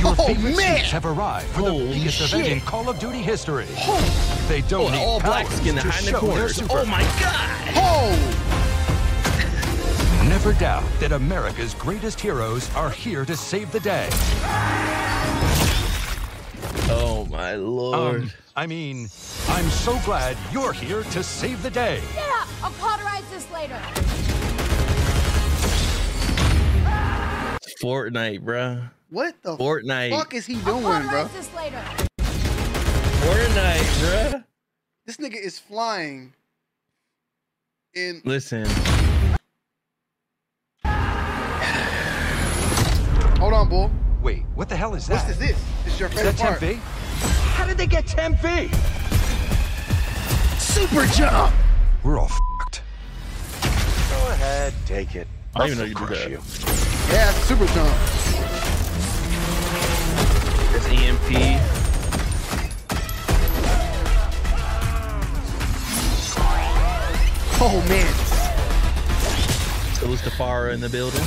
[0.00, 0.78] Your Oh, favorite man.
[0.78, 2.52] suits have arrived for Holy the biggest event shit.
[2.52, 3.66] in Call of Duty history.
[4.48, 6.60] They don't Oh, need all black skin to behind the corners.
[6.70, 7.48] Oh my god.
[7.76, 8.61] Oh,
[10.28, 14.08] Never doubt that America's greatest heroes are here to save the day.
[16.90, 18.22] Oh my lord.
[18.22, 19.08] Um, I mean,
[19.48, 22.00] I'm so glad you're here to save the day.
[22.14, 23.78] Yeah, I'll cauterize this later.
[27.82, 28.90] Fortnite, bruh.
[29.10, 30.10] what the Fortnite.
[30.10, 31.28] fuck is he I'll doing, bro?
[31.28, 31.82] this later.
[32.18, 34.44] Fortnite, bruh.
[35.04, 36.32] This nigga is flying
[37.94, 38.22] in.
[38.24, 38.68] Listen.
[43.62, 43.90] On, bull.
[44.22, 45.38] Wait, what the hell is What's that?
[45.38, 45.50] this?
[45.50, 46.60] This, this is your Is favorite that part.
[46.60, 46.80] Tempe?
[47.54, 48.68] How did they get Tempe?
[50.58, 51.54] Super jump.
[52.02, 52.82] We're all fucked.
[53.62, 55.28] Go ahead, take it.
[55.54, 56.30] I don't even know you do that.
[56.30, 56.40] you.
[57.12, 57.92] Yeah, it's super jump.
[60.72, 61.60] There's EMP.
[67.64, 68.12] Oh man.
[69.94, 71.22] Salute to Farah in the building.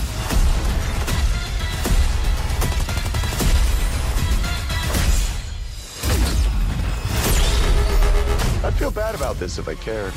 [8.66, 10.12] I'd feel bad about this if I cared.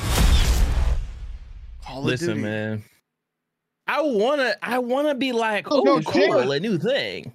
[1.84, 2.40] Call of Listen, Duty.
[2.40, 2.84] man.
[3.86, 6.56] I wanna, I wanna be like, Oh, oh, no, cool, Jalen.
[6.56, 7.32] a new thing.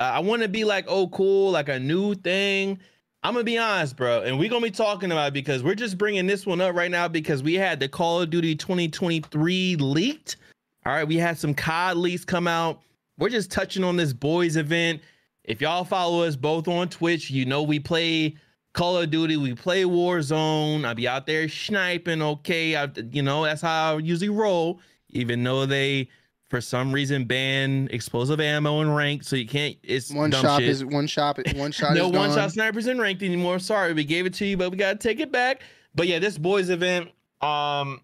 [0.00, 2.80] Uh, I want to be like, oh, cool, like a new thing.
[3.22, 5.96] I'm gonna be honest, bro, and we're gonna be talking about it because we're just
[5.98, 10.36] bringing this one up right now because we had the Call of Duty 2023 leaked.
[10.84, 12.82] All right, we had some COD leaks come out.
[13.18, 15.00] We're just touching on this boys event.
[15.44, 18.34] If y'all follow us both on Twitch, you know we play
[18.76, 20.84] Call of Duty, we play Warzone.
[20.84, 22.76] I be out there sniping, okay?
[22.76, 24.80] I, you know that's how I usually roll.
[25.08, 26.10] Even though they,
[26.50, 29.76] for some reason, ban explosive ammo in ranked, so you can't.
[29.82, 30.68] It's One dumb shot shit.
[30.68, 31.38] is one shot.
[31.56, 32.36] One shot no one gone.
[32.36, 33.58] shot snipers in ranked anymore.
[33.60, 35.62] Sorry, we gave it to you, but we gotta take it back.
[35.94, 37.06] But yeah, this boys event,
[37.40, 38.02] um,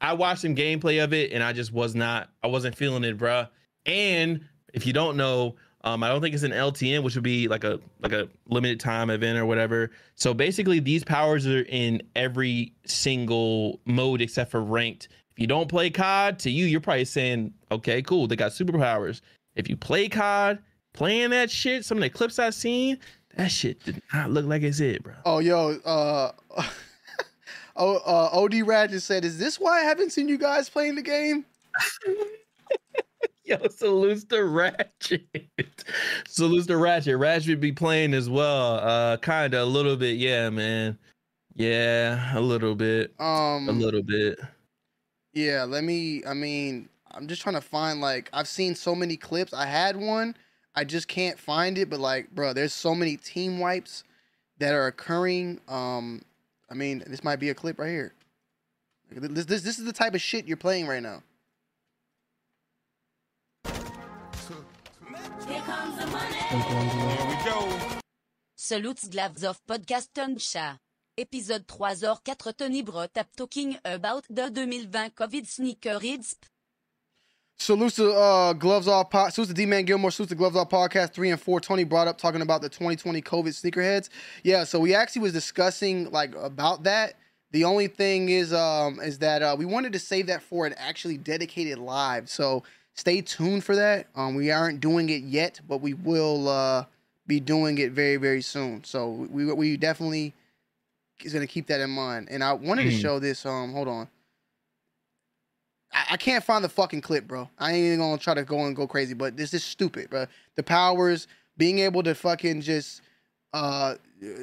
[0.00, 3.16] I watched some gameplay of it and I just was not, I wasn't feeling it,
[3.16, 3.48] bruh.
[3.86, 4.40] And
[4.74, 5.54] if you don't know,
[5.84, 8.78] um, I don't think it's an LTN, which would be like a like a limited
[8.78, 9.90] time event or whatever.
[10.14, 15.08] So basically, these powers are in every single mode except for ranked.
[15.32, 19.22] If you don't play COD, to you, you're probably saying, okay, cool, they got superpowers.
[19.56, 20.58] If you play COD,
[20.92, 22.98] playing that shit, some of the clips I've seen,
[23.36, 25.14] that shit did not look like it's it, bro.
[25.24, 26.32] Oh, yo, uh,
[27.76, 31.02] oh, uh, OD Ratchet said, "Is this why I haven't seen you guys playing the
[31.02, 31.44] game?"
[33.52, 35.26] Yo, salutes to Ratchet.
[36.26, 37.18] salutes to Ratchet.
[37.18, 38.76] Ratchet be playing as well.
[38.76, 40.98] Uh kinda a little bit, yeah, man.
[41.54, 43.12] Yeah, a little bit.
[43.20, 44.38] Um, A little bit.
[45.34, 46.24] Yeah, let me.
[46.24, 49.52] I mean, I'm just trying to find like I've seen so many clips.
[49.52, 50.34] I had one,
[50.74, 51.90] I just can't find it.
[51.90, 54.04] But like, bro, there's so many team wipes
[54.58, 55.60] that are occurring.
[55.68, 56.22] Um,
[56.70, 58.14] I mean, this might be a clip right here.
[59.10, 61.22] This this this is the type of shit you're playing right now.
[68.56, 70.08] Salutes Gloves of Podcast.
[71.18, 76.36] Épisode 3h4 Tony Brotap talking about the 2020 COVID sneaker hits.
[77.58, 81.12] Salutes to uh, Gloves Off, po- salutes to D-Man Gilmore, salutes to Gloves Off Podcast
[81.12, 81.60] 3 and 4.
[81.60, 84.08] Tony brought up talking about the 2020 COVID sneakerheads.
[84.42, 87.14] Yeah, so we actually was discussing like about that.
[87.50, 90.74] The only thing is um is that uh, we wanted to save that for an
[90.78, 92.30] actually dedicated live.
[92.30, 92.62] So
[92.94, 94.08] stay tuned for that.
[94.14, 96.84] Um, we aren't doing it yet, but we will uh,
[97.26, 98.84] be doing it very very soon.
[98.84, 100.34] So we we definitely
[101.22, 102.28] is gonna keep that in mind.
[102.30, 102.96] And I wanted to Hmm.
[102.98, 103.46] show this.
[103.46, 104.08] Um, hold on.
[105.92, 107.48] I, I can't find the fucking clip, bro.
[107.58, 110.26] I ain't even gonna try to go and go crazy, but this is stupid, bro.
[110.56, 113.02] The powers, being able to fucking just
[113.52, 113.96] uh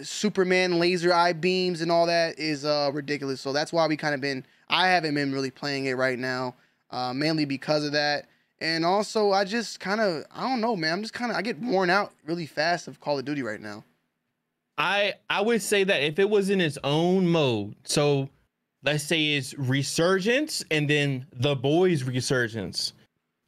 [0.04, 3.42] Superman laser eye beams and all that is uh ridiculous.
[3.42, 6.56] So that's why we kind of been I haven't been really playing it right now,
[6.92, 8.28] uh mainly because of that.
[8.62, 10.94] And also I just kind of I don't know, man.
[10.94, 13.62] I'm just kind of I get worn out really fast of Call of Duty right
[13.62, 13.84] now.
[14.78, 18.30] I I would say that if it was in its own mode, so
[18.84, 22.94] let's say it's resurgence and then the boys resurgence.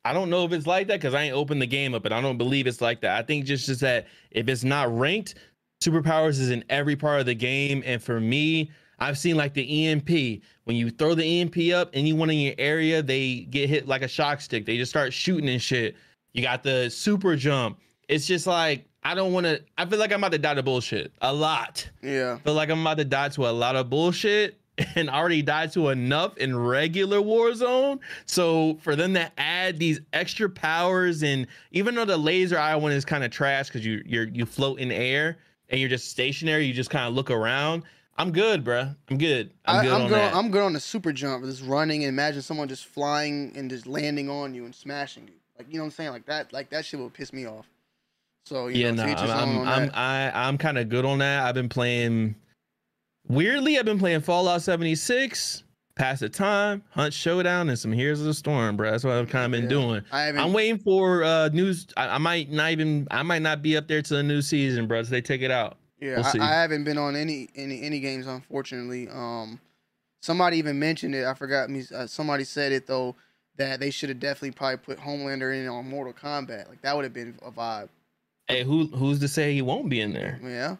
[0.03, 2.13] I don't know if it's like that because I ain't opened the game up, and
[2.13, 3.17] I don't believe it's like that.
[3.17, 5.35] I think just just that if it's not ranked,
[5.81, 7.83] superpowers is in every part of the game.
[7.85, 8.71] And for me,
[9.01, 10.41] I've seen like the EMP.
[10.65, 14.07] When you throw the EMP up, anyone in your area, they get hit like a
[14.07, 14.65] shock stick.
[14.65, 15.95] They just start shooting and shit.
[16.33, 17.79] You got the super jump.
[18.07, 19.61] It's just like I don't want to.
[19.77, 21.89] I feel like I'm about to die to bullshit a lot.
[22.03, 22.37] Yeah.
[22.37, 24.59] feel like I'm about to die to a lot of bullshit
[24.95, 27.99] and already died to enough in regular Warzone.
[28.27, 32.91] So for them to add these extra powers and even though the laser eye one
[32.91, 35.39] is kind of trash because you you're you float in air
[35.69, 37.83] and you're just stationary, you just kind of look around.
[38.17, 38.95] I'm good, bruh.
[39.09, 39.51] I'm good.
[39.65, 40.17] I'm I, good I'm on good.
[40.17, 40.35] that.
[40.35, 43.87] I'm good on the super jump, just running and imagine someone just flying and just
[43.87, 45.33] landing on you and smashing you.
[45.57, 46.11] Like you know what I'm saying?
[46.11, 46.53] Like that.
[46.53, 47.67] Like that shit will piss me off.
[48.45, 49.91] So you yeah, know, no, to each his I'm I'm, I'm.
[49.93, 51.45] I I'm kind of good on that.
[51.45, 52.35] I've been playing.
[53.27, 55.63] Weirdly, I've been playing Fallout 76,
[55.95, 58.89] Pass the Time, Hunt Showdown, and some Heroes of the Storm, bro.
[58.91, 59.69] That's what I've kind of been Yeah.
[59.69, 60.01] doing.
[60.11, 61.87] I I'm waiting for uh news.
[61.95, 63.07] I, I might not even.
[63.11, 65.03] I might not be up there to the new season, bro.
[65.03, 65.77] So they take it out.
[66.01, 66.43] Yeah, We'll.
[66.43, 69.07] I, I haven't been on any any any games, unfortunately.
[69.07, 69.59] Um,
[70.19, 71.25] somebody even mentioned it.
[71.25, 71.83] I forgot me.
[71.93, 73.15] Uh, somebody said it though
[73.57, 76.67] that they should have definitely probably put Homelander in on Mortal Kombat.
[76.67, 77.89] Like that would have been a vibe.
[78.47, 80.39] Hey, who who's to say he won't be in there?
[80.43, 80.77] Yeah.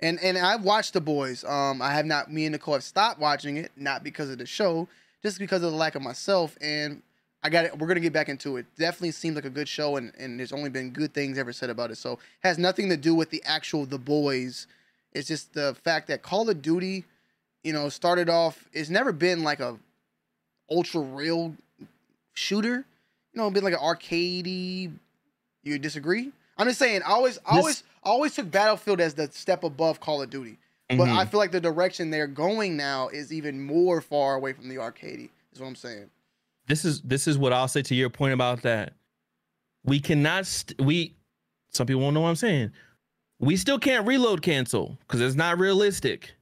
[0.00, 1.42] And and I've watched the boys.
[1.44, 2.30] Um, I have not.
[2.30, 4.88] Me and Nicole have stopped watching it, not because of the show,
[5.22, 6.56] just because of the lack of myself.
[6.60, 7.02] And
[7.42, 7.78] I got it.
[7.78, 8.66] We're gonna get back into it.
[8.76, 11.70] Definitely seems like a good show, and and there's only been good things ever said
[11.70, 11.96] about it.
[11.96, 14.66] So it has nothing to do with the actual the boys.
[15.12, 17.04] It's just the fact that Call of Duty,
[17.64, 18.68] you know, started off.
[18.72, 19.78] It's never been like a
[20.70, 21.56] ultra real
[22.34, 22.84] shooter.
[23.32, 24.92] You know, been like an arcadey.
[25.62, 26.32] You disagree?
[26.58, 27.02] I'm just saying.
[27.06, 30.58] I always, I always, I always took Battlefield as the step above Call of Duty.
[30.88, 31.16] But Mhm.
[31.16, 34.74] I feel like the direction they're going now is even more far away from the
[34.76, 35.30] arcadey.
[35.52, 36.10] Is what I'm saying.
[36.66, 38.94] This is this is what I'll say to your point about that.
[39.84, 41.16] We cannot st- we
[41.70, 42.72] some people won't know what I'm saying.
[43.38, 46.34] We still can't reload cancel because it's not realistic.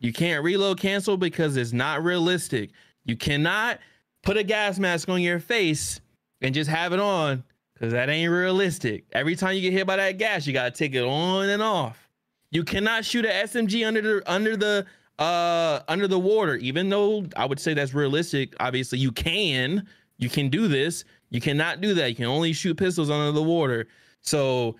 [0.00, 2.70] You can't reload cancel because it's not realistic.
[3.04, 3.78] You cannot
[4.22, 6.00] put a gas mask on your face
[6.40, 9.04] and just have it on because that ain't realistic.
[9.12, 12.08] Every time you get hit by that gas, you gotta take it on and off.
[12.50, 14.86] You cannot shoot an SMG under the under the
[15.20, 18.54] uh under the water, even though I would say that's realistic.
[18.58, 19.86] Obviously, you can
[20.18, 21.04] you can do this.
[21.30, 22.08] You cannot do that.
[22.10, 23.86] You can only shoot pistols under the water.
[24.22, 24.76] So,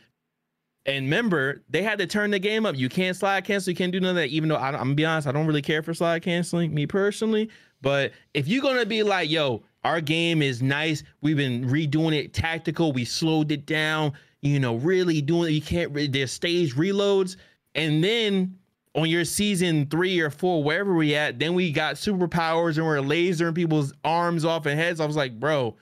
[0.86, 2.76] and remember, they had to turn the game up.
[2.76, 3.70] You can't slide cancel.
[3.70, 4.28] You can't do none of that.
[4.28, 6.86] Even though I, I'm gonna be honest, I don't really care for slide canceling, me
[6.86, 7.51] personally.
[7.82, 11.03] But if you're gonna be like, yo, our game is nice.
[11.20, 12.93] We've been redoing it tactical.
[12.93, 14.12] We slowed it down.
[14.43, 15.55] You know, really doing.
[15.55, 15.93] You can't.
[15.93, 17.36] re- There's stage reloads,
[17.74, 18.57] and then
[18.95, 22.97] on your season three or four, wherever we at, then we got superpowers and we're
[22.99, 25.01] lasering people's arms off and heads.
[25.01, 25.76] I was like, bro,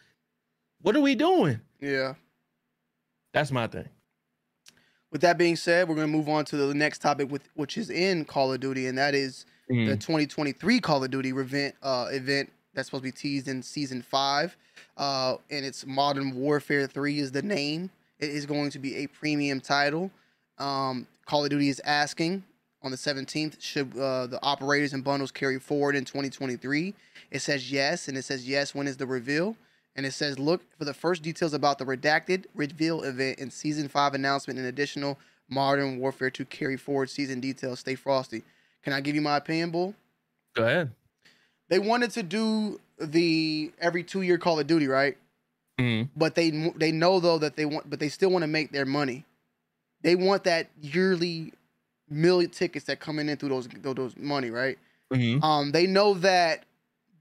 [0.83, 1.61] what are we doing?
[1.81, 2.15] Yeah.
[3.33, 3.89] That's my thing.
[5.11, 7.89] With that being said, we're gonna move on to the next topic, with which is
[7.89, 10.01] in Call of Duty, and that is the Mhm.
[10.01, 11.75] 2023 Call of Duty event.
[11.83, 14.55] Uh, event that's supposed to be teased in season five,
[14.99, 17.91] uh, and it's Modern Warfare 3 is the name.
[18.19, 20.11] It is going to be a premium title.
[20.59, 22.45] Um, Call of Duty is asking
[22.83, 26.95] on the 17th should uh, the operators and bundles carry forward in 2023.
[27.31, 28.75] It says yes, and it says yes.
[28.75, 29.57] When is the reveal?
[29.97, 33.89] And it says look for the first details about the redacted reveal event and season
[33.89, 35.19] five announcement and additional
[35.51, 37.81] Modern Warfare to carry forward season details.
[37.81, 38.43] Stay frosty.
[38.85, 39.95] Can I give you my opinion, Bull?
[40.55, 40.93] Go ahead.
[41.69, 45.17] They wanted to do the every two year Call of Duty, right?
[45.81, 46.09] Mhm.
[46.17, 48.87] But they they know though that they want, but they still want to make their
[48.87, 49.25] money.
[50.03, 51.53] they want that yearly
[52.11, 54.79] million tickets that coming in through those those, those money, right?
[55.13, 55.43] Mhm.
[55.43, 56.65] Um, they know that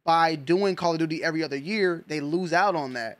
[0.03, 3.19] by doing Call of Duty every other year, they lose out on that.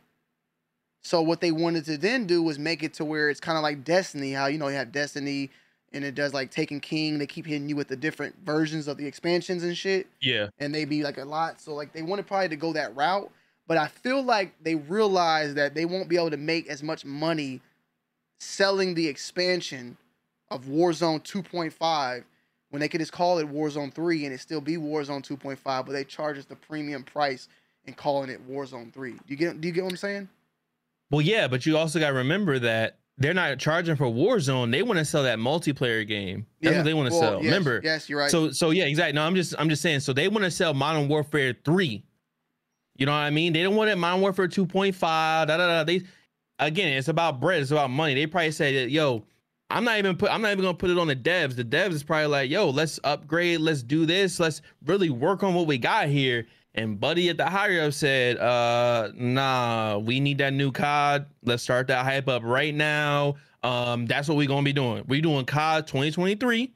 [1.03, 3.63] So what they wanted to then do was make it to where it's kind of
[3.63, 5.49] like Destiny, how you know you have Destiny
[5.93, 8.97] and it does like Taken King, they keep hitting you with the different versions of
[8.97, 10.47] the expansions and shit Yeah.
[10.59, 11.61] and they be like a lot.
[11.61, 13.32] So like they wanted probably to go that route,
[13.68, 17.05] but I feel like they realize that they won't be able to make as much
[17.05, 17.61] money
[18.39, 19.97] selling the expansion
[20.52, 22.24] of Warzone 2.5
[22.70, 25.91] when they could just call it Warzone 3 and it still be Warzone 2.5, but
[25.91, 27.48] they charge us the premium price
[27.86, 29.12] and calling it Warzone 3.
[29.12, 30.30] Do you get do you get what I'm saying?
[31.10, 34.72] Well, yeah, but you also got to remember that they're not charging for Warzone.
[34.72, 36.45] They want to sell that multiplayer game.
[36.62, 37.36] That's Yeah, what they want to well, sell.
[37.38, 37.82] yes, remember?
[37.84, 38.30] yes, you're right.
[38.30, 39.14] So, so yeah, exactly.
[39.14, 40.02] No, I'm just, I'm just saying.
[40.02, 42.04] So they want to sell Modern Warfare three.
[42.98, 43.54] You know what I mean?
[43.54, 45.00] They don't want it Modern Warfare 2.5.
[45.00, 45.84] Da da da.
[45.86, 46.02] They,
[46.60, 47.62] again, it's about bread.
[47.62, 48.14] It's about money.
[48.14, 49.24] They probably say, that "Yo,
[49.70, 50.32] I'm not even put.
[50.32, 51.55] I'm not even gonna put it on the devs.
[51.55, 53.59] The devs is probably like, "Yo, let's upgrade.
[53.59, 54.39] Let's do this.
[54.39, 58.38] Let's really work on what we got here." And Buddy at the higher up said,
[58.38, 61.26] "Uh, nah, we need that new COD.
[61.43, 63.36] Let's start that hype up right now.
[63.63, 65.03] Um, that's what we're gonna be doing.
[65.07, 66.72] We're doing COD 2023."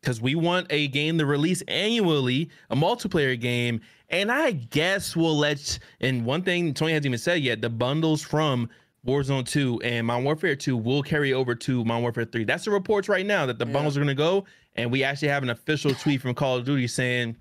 [0.00, 3.80] because we want a game to release annually, a multiplayer game.
[4.08, 5.78] And I guess we'll let.
[6.00, 8.68] And one thing Tony hasn't even said yet: the bundles from
[9.06, 12.44] Warzone 2 and Modern Warfare 2 will carry over to Modern Warfare 3.
[12.44, 14.44] That's the reports right now that the bundles are going to go.
[14.76, 17.36] And we actually have an official tweet from Call of Duty saying,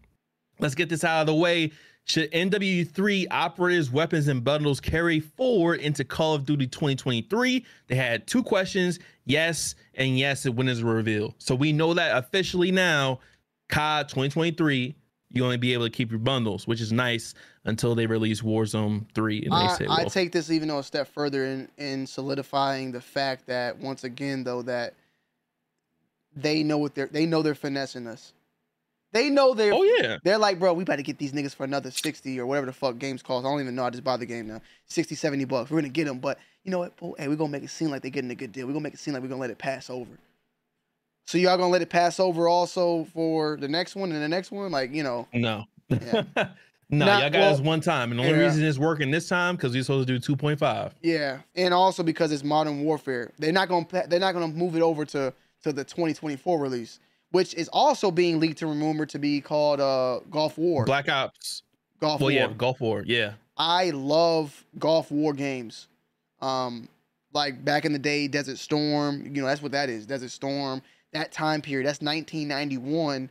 [0.59, 1.71] "Let's get this out of the way."
[2.05, 7.63] Should NW3 operators, weapons, and bundles carry forward into Call of Duty 2023?
[7.87, 11.35] They had two questions yes and yes when is revealed.
[11.37, 13.19] So we know that officially now,
[13.69, 14.95] COD 2023,
[15.31, 19.05] you only be able to keep your bundles, which is nice until they release Warzone
[19.13, 19.43] 3.
[19.43, 22.91] And they I, say, I take this even though a step further in in solidifying
[22.91, 24.95] the fact that once again though that
[26.35, 28.33] they know what they're they know they're finessing us.
[29.11, 30.17] They know they're Oh, yeah.
[30.23, 32.97] they're like bro we better get these niggas for another 60 or whatever the fuck
[32.97, 33.45] games cost.
[33.45, 34.61] I don't even know I just bought the game now.
[34.87, 35.69] 60 70 bucks.
[35.69, 36.97] We're gonna get them but you know what?
[36.97, 38.65] Bro, hey, we're gonna make it seem like they're getting a good deal.
[38.65, 40.11] We're gonna make it seem like we're gonna let it pass over.
[41.25, 44.51] So y'all gonna let it pass over also for the next one and the next
[44.51, 44.71] one?
[44.71, 45.27] Like, you know.
[45.33, 45.65] no.
[45.89, 46.23] Yeah.
[46.89, 48.11] no, Not- y'all got well, us one time.
[48.11, 48.45] And the only yeah.
[48.45, 50.91] reason it's working this time because we're supposed to do 2.5.
[51.01, 54.81] Yeah, and also because it's Modern Warfare, they're not gonna they're not gonna move it
[54.81, 56.99] over to to the 2024 release,
[57.31, 60.85] which is also being leaked and rumored to be called uh Gulf War.
[60.85, 61.63] Black Ops.
[61.99, 62.31] Golf well, War.
[62.31, 63.03] yeah, Gulf War.
[63.05, 63.33] Yeah.
[63.57, 65.87] I love Gulf War games.
[66.41, 66.87] Um,
[67.33, 69.23] like back in the day, Desert Storm.
[69.25, 70.05] You know that's what that is.
[70.05, 70.81] Desert Storm.
[71.13, 71.87] That time period.
[71.87, 73.29] That's 1991.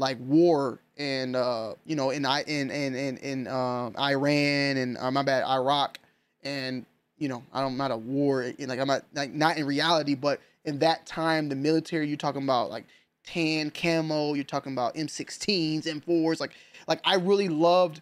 [0.00, 4.96] Like war and uh, you know in I in in in, in um, Iran and
[4.96, 5.98] uh, my bad Iraq
[6.44, 6.86] and
[7.18, 10.14] you know I don't I'm not a war like I'm not like not in reality,
[10.14, 12.84] but in that time the military you're talking about like
[13.24, 14.34] tan camo.
[14.34, 16.38] You're talking about M16s, M4s.
[16.38, 16.52] Like
[16.86, 18.00] like I really loved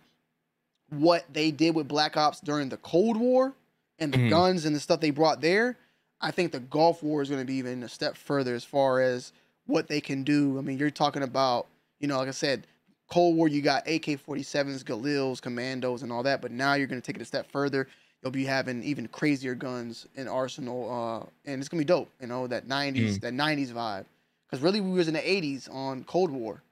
[0.91, 3.55] what they did with Black Ops during the Cold War
[3.99, 4.29] and the Mhm.
[4.29, 5.79] guns and the stuff they brought there,
[6.20, 9.00] I think the Gulf War is going to be even a step further as far
[9.00, 9.32] as
[9.66, 10.58] what they can do.
[10.58, 11.66] I mean, you're talking about,
[12.00, 12.66] you know, like I said,
[13.08, 17.00] Cold War, you got AK 47s, Galils, Commandos, and all that, but now you're going
[17.00, 17.86] to take it a step further.
[18.22, 22.10] You'll be having even crazier guns in Arsenal, uh, and it's going to be dope,
[22.20, 23.20] you know, that 90s, Mm.
[23.20, 24.06] that 90s vibe.
[24.48, 26.62] Because really, we was in the 80s on Cold War.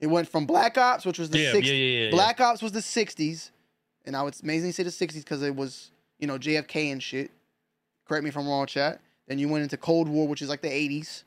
[0.00, 1.66] It went from Black Ops, which was the Yeah, 60s.
[1.66, 2.10] yeah, yeah, yeah, yeah.
[2.10, 3.50] Black Ops was the 60s,
[4.04, 7.30] and I would amazingly say the 60s because it was, you know, JFK and shit.
[8.06, 9.00] Correct me if I'm wrong, chat.
[9.28, 11.22] Then you went into Cold War, which is like the 80s,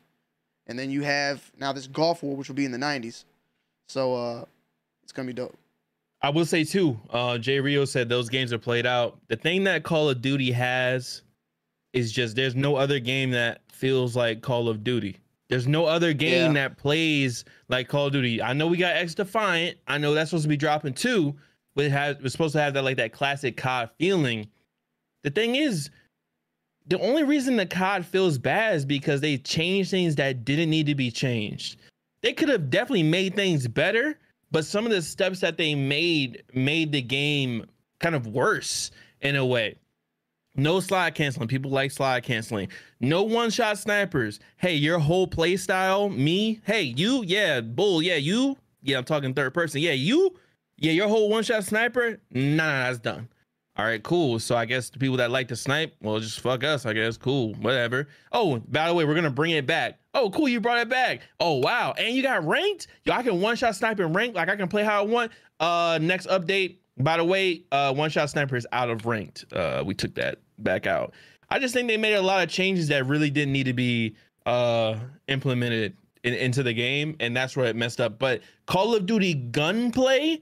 [0.68, 3.24] and then you have now this Gulf War, which will be in the 90s.
[3.88, 4.46] So uh,
[5.04, 5.58] it's gonna be dope.
[6.22, 9.20] I will say too, uh, Jay Rio said those games are played out.
[9.28, 11.22] The thing that Call of Duty has
[11.94, 15.18] is just there's no other game that feels like Call of Duty.
[15.48, 16.68] There's no other game Yeah.
[16.68, 18.42] that plays like Call of Duty.
[18.42, 19.78] I know we got X Defiant.
[19.88, 21.36] I know that's supposed to be dropping too,
[21.76, 24.48] but it has it's supposed to have that like that classic COD feeling.
[25.24, 25.92] The thing is,
[26.88, 30.86] the only reason the COD feels bad is because they changed things that didn't need
[30.86, 31.78] to be changed.
[32.22, 34.18] They could have definitely made things better,
[34.52, 37.66] but some of the steps that they made made the game
[38.00, 39.78] kind of worse in a way.
[40.56, 41.48] No slide canceling.
[41.48, 42.70] People like slide canceling.
[43.02, 44.40] No one shot snipers.
[44.58, 49.34] Hey, your whole play style, me, hey, you, yeah, bull, yeah, you, yeah, I'm talking
[49.34, 49.82] third person.
[49.82, 50.36] Yeah, you,
[50.78, 53.28] yeah, your whole one shot sniper, nah, nah, that's done.
[53.78, 54.40] All right, cool.
[54.40, 56.86] So I guess the people that like to snipe, well, just fuck us.
[56.86, 58.08] I guess cool, whatever.
[58.32, 60.00] Oh, by the way, we're gonna bring it back.
[60.14, 61.22] Oh, cool, you brought it back.
[61.42, 62.88] Oh, wow, and you got ranked.
[63.04, 64.34] Yo, I can one shot snipe and rank.
[64.34, 65.32] Like I can play how I want.
[65.60, 66.78] Uh, next update.
[66.98, 69.44] By the way, uh, one shot sniper is out of ranked.
[69.52, 71.14] Uh, we took that back out.
[71.50, 74.16] I just think they made a lot of changes that really didn't need to be
[74.46, 74.96] uh
[75.28, 78.20] implemented in, into the game, and that's where it messed up.
[78.20, 80.42] But Call of Duty gunplay,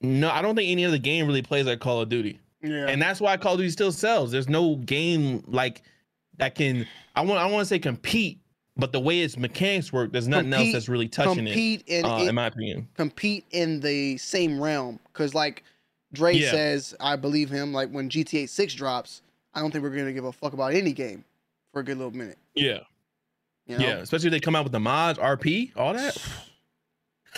[0.00, 2.40] no, I don't think any other game really plays like Call of Duty.
[2.70, 2.86] Yeah.
[2.88, 4.30] And that's why Call of Duty still sells.
[4.32, 5.82] There's no game like
[6.38, 8.38] that can I want I want to say compete,
[8.76, 12.00] but the way its mechanics work, there's nothing else that's really touching compete it.
[12.00, 12.88] in uh, it- in my opinion.
[12.94, 14.98] compete in the same realm.
[15.12, 15.62] Because like
[16.12, 16.50] Dre Yeah.
[16.50, 17.72] says, I believe him.
[17.72, 19.22] Like when GTA Six drops,
[19.54, 21.24] I don't think we're gonna give a fuck about any game
[21.72, 22.38] for a good little minute.
[22.54, 22.80] Yeah.
[23.66, 23.84] You know?
[23.86, 23.94] Yeah.
[23.96, 26.16] Especially if they come out with the mods, RP, all that.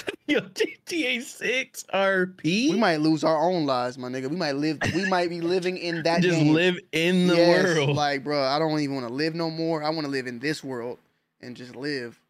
[0.27, 2.43] Yo, GTA 6 RP.
[2.71, 4.29] We might lose our own lives, my nigga.
[4.29, 4.79] We might live.
[4.95, 6.21] We might be living in that.
[6.23, 6.53] just game.
[6.53, 7.97] live in the Yes, world.
[7.97, 9.83] Like, bro, I don't even want to live no more.
[9.83, 10.99] I want to live in this world
[11.41, 12.21] and just live.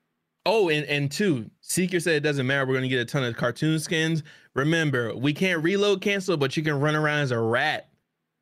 [0.47, 2.65] Oh, and and two, Seeker said it doesn't matter.
[2.67, 4.23] We're gonna get a ton of cartoon skins.
[4.55, 7.89] Remember, we can't reload cancel, but you can run around as a rat.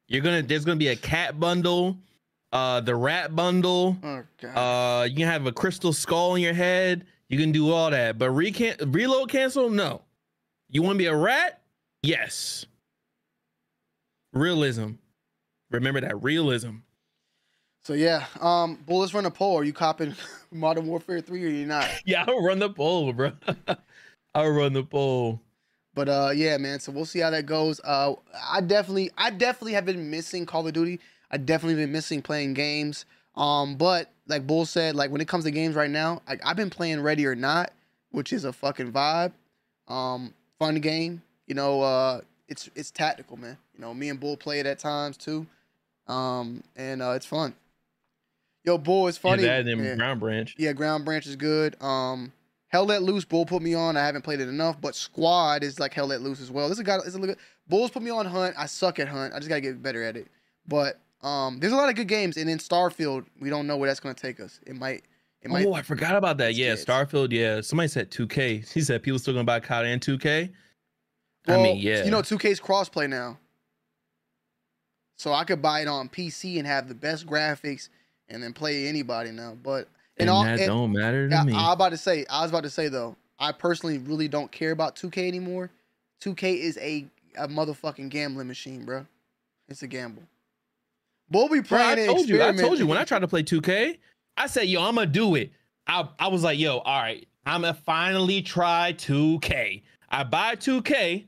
[0.06, 1.96] You're gonna there's gonna be a cat bundle,
[2.52, 3.96] uh, the rat bundle.
[4.04, 5.02] Oh god.
[5.02, 7.06] Uh, you can have a crystal skull in your head.
[7.28, 10.02] You can do all that, but reload cancel, no.
[10.68, 11.60] You want to be a rat?
[12.02, 12.66] Yes.
[14.32, 14.92] Realism.
[15.70, 16.76] Remember that realism.
[17.82, 19.58] So yeah, um, Bull, let's run a poll.
[19.58, 20.14] Are you copping
[20.50, 21.88] Modern Warfare Three or you not?
[22.04, 23.32] Yeah, I'll run the poll, bro.
[24.34, 25.40] I'll run the poll.
[25.94, 26.80] But uh, yeah, man.
[26.80, 27.80] So we'll see how that goes.
[27.82, 28.14] Uh,
[28.48, 31.00] I definitely, I definitely have been missing Call of Duty.
[31.30, 33.06] I definitely been missing playing games.
[33.37, 36.57] Um, but like Bull said, like when it comes to games right now, I, I've
[36.57, 37.72] been playing Ready or Not,
[38.11, 39.32] which is a fucking vibe.
[39.89, 41.22] Um, fun game.
[41.47, 43.59] You know, uh, it's it's tactical, man.
[43.74, 45.47] You know, me and Bull play it at times too.
[46.09, 47.55] Um, and uh, it's fun.
[48.64, 49.45] Yo, Bull, it's funny.
[49.45, 49.95] Yeah, that and Yeah.
[49.95, 50.55] Ground Branch.
[50.59, 51.80] Yeah, Ground Branch is good.
[51.80, 52.32] Um,
[52.68, 53.97] Hell Let Loose, Bull put me on.
[53.97, 56.68] I haven't played it enough, but Squad is like Hell Let Loose as well.
[56.68, 56.97] This is a guy.
[56.99, 57.37] This is a little.
[57.68, 58.57] Bulls put me on Hunt.
[58.59, 59.34] I suck at Hunt.
[59.34, 60.26] I just gotta get better at it.
[60.66, 63.88] But um, there's a lot of good games, and then Starfield, we don't know where
[63.88, 64.60] that's gonna take us.
[64.66, 65.04] It might.
[65.42, 65.66] It might.
[65.66, 66.54] Oh, I forgot about that.
[66.54, 67.32] Yeah, Starfield.
[67.32, 68.72] Yeah, somebody said 2K.
[68.72, 70.50] He said people still gonna buy COD and 2K.
[71.48, 72.04] I Well, mean, yeah.
[72.04, 73.38] You know, 2K's crossplay now.
[75.18, 77.88] So I could buy it on PC and have the best graphics,
[78.28, 79.56] and then play anybody now.
[79.62, 79.88] But
[80.18, 81.52] and all- that and- don't matter to Yeah, me.
[81.54, 82.26] I was about to say.
[82.28, 83.16] I was about to say though.
[83.38, 85.70] I personally really don't care about 2K anymore.
[86.20, 87.06] 2K is a
[87.38, 89.06] a motherfucking gambling machine, bro.
[89.68, 90.22] It's a gamble.
[91.30, 92.42] Bull be Bro, I told you.
[92.42, 93.98] I told you when I tried to play 2K,
[94.36, 95.50] I said, "Yo, I'm gonna do it."
[95.86, 101.26] I I was like, "Yo, all right, I'm gonna finally try 2K." I buy 2K.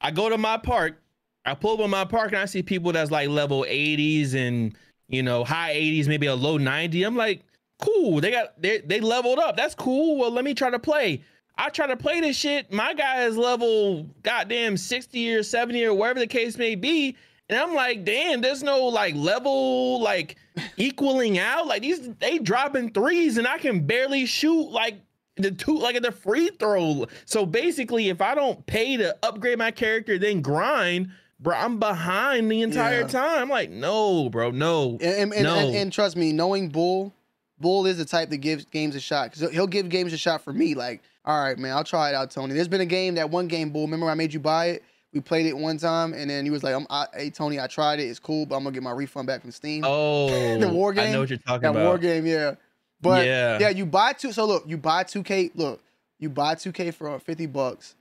[0.00, 1.00] I go to my park.
[1.44, 4.74] I pull up on my park and I see people that's like level 80s and
[5.08, 7.02] you know high 80s, maybe a low 90.
[7.02, 7.44] I'm like,
[7.80, 8.20] cool.
[8.20, 9.56] They got they they leveled up.
[9.56, 10.16] That's cool.
[10.18, 11.22] Well, let me try to play.
[11.56, 12.72] I try to play this shit.
[12.72, 17.16] My guy is level goddamn 60 or 70 or wherever the case may be.
[17.48, 20.36] And I'm like, damn, there's no like level like
[20.76, 21.66] equaling out.
[21.66, 24.96] Like these they dropping threes and I can barely shoot like
[25.36, 27.06] the two like at the free throw.
[27.26, 32.50] So basically, if I don't pay to upgrade my character, then grind, bro, I'm behind
[32.50, 33.08] the entire Yeah.
[33.08, 33.42] time.
[33.42, 34.96] I'm like, no, bro, no.
[35.02, 35.54] And, and, no.
[35.56, 37.12] and, and trust me, knowing Bull,
[37.58, 40.40] Bull is the type that gives games a shot because he'll give games a shot
[40.42, 40.74] for me.
[40.74, 42.54] Like, all right, man, I'll try it out, Tony.
[42.54, 43.82] There's been a game that one game, Bull.
[43.82, 44.84] Remember I made you buy it?
[45.14, 47.68] We played it one time, and then he was like, I'm, I, "Hey, Tony, I
[47.68, 48.04] tried it.
[48.04, 51.08] It's cool, but I'm gonna get my refund back from Steam." oh, the war game.
[51.08, 51.84] I know what you're talking that about.
[51.84, 52.56] war game, yeah.
[53.00, 53.58] But Yeah.
[53.60, 54.32] yeah, you buy two.
[54.32, 55.50] So look, you buy two K.
[55.54, 55.80] Look,
[56.18, 57.94] you buy two K for uh, fifty bucks.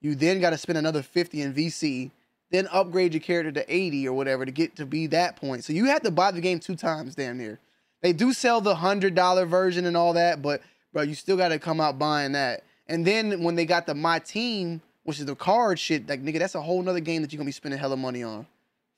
[0.00, 2.10] You then got to spend another fifty in VC.
[2.50, 5.62] Then upgrade your character to eighty or whatever to get to be that point.
[5.64, 7.58] So you have to buy the game two times, damn near.
[8.02, 10.62] They do sell the hundred dollar version and all that, but
[10.92, 12.64] bro, you still got to come out buying that.
[12.88, 16.38] And then when they got the My Team, which is the card shit, like nigga,
[16.38, 18.46] that's a whole nother game that you're gonna be spending hella money on.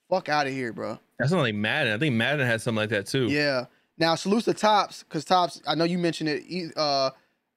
[0.09, 0.98] Fuck out of here, bro.
[1.18, 1.93] That's not like Madden.
[1.93, 3.26] I think Madden has something like that too.
[3.26, 3.66] Yeah.
[3.98, 6.72] Now salute to Tops, because Tops, I know you mentioned it.
[6.76, 7.10] Uh,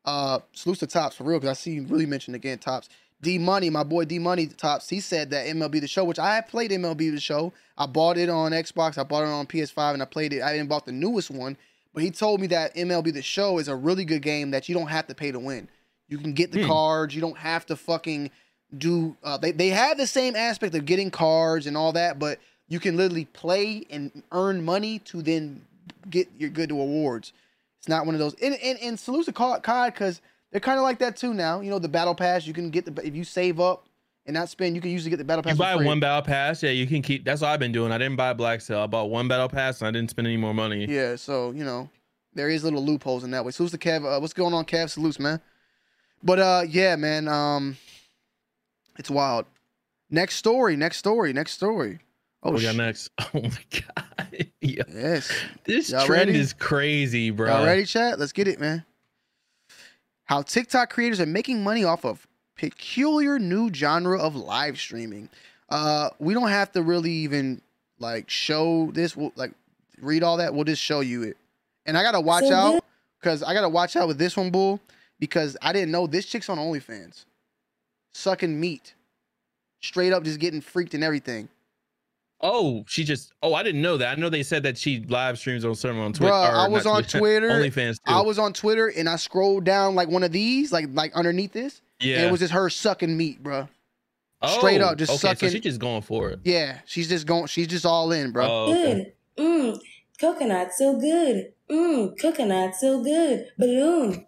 [0.04, 2.90] uh, salute to Tops for real, because I see you really mentioned again Tops.
[3.22, 6.36] D Money, my boy D Money Tops, he said that MLB The Show, which I
[6.36, 7.54] have played MLB The Show.
[7.78, 10.42] I bought it on Xbox, I bought it on PS5, and I played it.
[10.42, 11.56] I didn't bought the newest one,
[11.94, 14.76] but he told me that MLB The Show is a really good game that you
[14.76, 15.70] don't have to pay to win.
[16.12, 16.68] You can get the Hmm.
[16.68, 17.16] cards.
[17.16, 18.30] You don't have to fucking
[18.78, 19.16] do.
[19.24, 22.80] Uh, they they have the same aspect of getting cards and all that, but you
[22.80, 25.66] can literally play and earn money to then
[26.10, 27.32] get your good to awards.
[27.80, 28.36] It's not one of those.
[28.42, 30.22] And and, and salute to COD because
[30.52, 31.62] they're kind of like that too now.
[31.62, 32.46] You know the battle pass.
[32.46, 33.86] You can get the if you save up
[34.26, 35.54] and not spend, you can usually get the battle pass.
[35.54, 37.24] You buy one battle pass, yeah, you can keep.
[37.24, 37.94] That's what I've been doing.
[37.94, 38.84] I didn't buy Black Cell.
[38.84, 40.86] I bought one battle pass and I didn't spend any more money.
[40.88, 41.90] Yeah, so you know,
[42.34, 43.52] there is little loopholes in that way.
[43.52, 44.06] Salutes to Kev.
[44.06, 44.90] Uh, what's going on, Kev?
[44.90, 45.40] Salutes, man.
[46.24, 47.28] But uh, yeah, man.
[47.28, 47.78] Um,
[48.98, 49.46] it's wild.
[50.10, 50.76] Next story.
[50.76, 51.34] Next story.
[51.34, 52.00] Next story.
[52.44, 53.10] Oh, What we got sh- next?
[53.34, 54.48] Oh my god.
[54.62, 54.84] Yeah.
[54.88, 55.32] Yes.
[55.66, 56.40] This Y'all trend ready?
[56.40, 57.48] is crazy, bro.
[57.50, 58.20] Y'all ready, chat?
[58.20, 58.86] Let's get it, man.
[60.26, 62.26] How TikTok creators are making money off of
[62.56, 65.30] peculiar new genre of live streaming.
[65.70, 67.62] Uh, we don't have to really even
[68.00, 69.18] like show this.
[69.18, 69.52] We'll, like
[70.00, 70.54] read all that.
[70.54, 71.38] We'll just show you it.
[71.86, 72.84] And I gotta watch So out
[73.20, 74.80] because I gotta watch out with this one, bull,
[75.22, 77.24] because I didn't know this chick's on OnlyFans,
[78.14, 78.94] sucking meat,
[79.80, 81.48] straight up, just getting freaked and everything.
[82.42, 83.32] Oh, she just.
[83.44, 84.18] Oh, I didn't know that.
[84.18, 86.32] I know they said that she live streams on server on Twitter.
[86.32, 87.50] Bro, I was on Twitter.
[87.50, 88.12] OnlyFans too.
[88.12, 91.54] I was on Twitter and I scrolled down like one of these, like like underneath
[91.54, 91.82] this.
[92.02, 92.26] And Yeah.
[92.26, 93.70] it was just her sucking meat, bro.
[94.58, 96.40] straight oh, up, just Oh, okay, sucking- So she's just going for it.
[96.44, 97.46] Yeah, she's just going.
[97.46, 98.48] She's just all in, bro.
[98.48, 99.14] Oh, mm, okay.
[99.38, 99.44] Good.
[99.46, 99.80] Mmm,
[100.20, 101.54] coconut so good.
[101.70, 103.50] Mmm, coconut so good.
[103.60, 104.26] Balloon.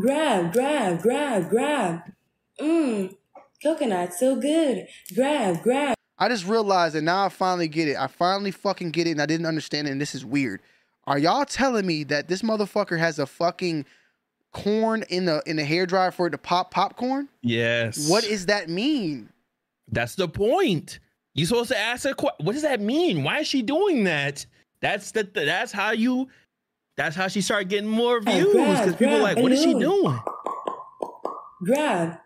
[0.00, 2.00] Grab, grab, grab, grab.
[2.60, 3.14] Mmm,
[3.62, 4.86] coconut so good.
[5.14, 5.94] Grab, grab.
[6.18, 7.96] I just realized that now I finally get it.
[7.96, 9.92] I finally fucking get it, and I didn't understand it.
[9.92, 10.60] And this is weird.
[11.06, 13.86] Are y'all telling me that this motherfucker has a fucking
[14.52, 17.28] corn in the in the hair dryer for it to pop popcorn?
[17.42, 18.08] Yes.
[18.10, 19.28] What is that mean?
[19.90, 20.98] That's the point.
[21.34, 22.14] You supposed to ask her.
[22.14, 23.22] que- What does that mean?
[23.22, 24.44] Why is she doing that?
[24.80, 25.22] That's the.
[25.22, 26.28] That's how you.
[26.98, 30.18] That's how she started getting more views because people grab, like, "What is she doing?"
[31.64, 32.18] Grab.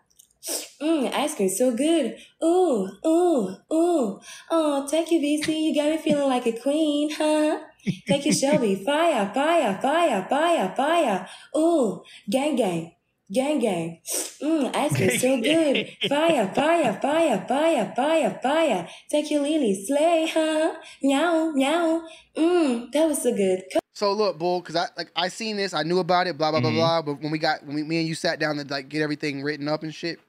[0.81, 2.17] Mmm, ice cream so good.
[2.43, 4.19] Ooh, ooh, ooh.
[4.49, 5.61] Oh, take you, VC.
[5.61, 7.59] You got me feeling like a queen, huh?
[8.07, 8.75] Take you, Shelby.
[8.85, 11.27] Fire, fire, fire, fire, fire.
[11.55, 12.95] Ooh, gang, gang.
[13.31, 14.01] Gang, gang.
[14.41, 15.87] Mmm, ice cream so good.
[16.09, 18.87] Fire, fire, fire, fire, fire, fire.
[19.09, 19.85] Take you, Lily.
[19.85, 20.73] Slay, huh?
[21.03, 22.01] Meow, meow.
[22.35, 23.61] Mmm, that was so good.
[23.93, 26.59] So look, bull, because I like I seen this, I knew about it, blah blah
[26.59, 27.01] blah blah.
[27.03, 29.43] But when we got when we, me and you sat down to like get everything
[29.43, 30.19] written up and shit,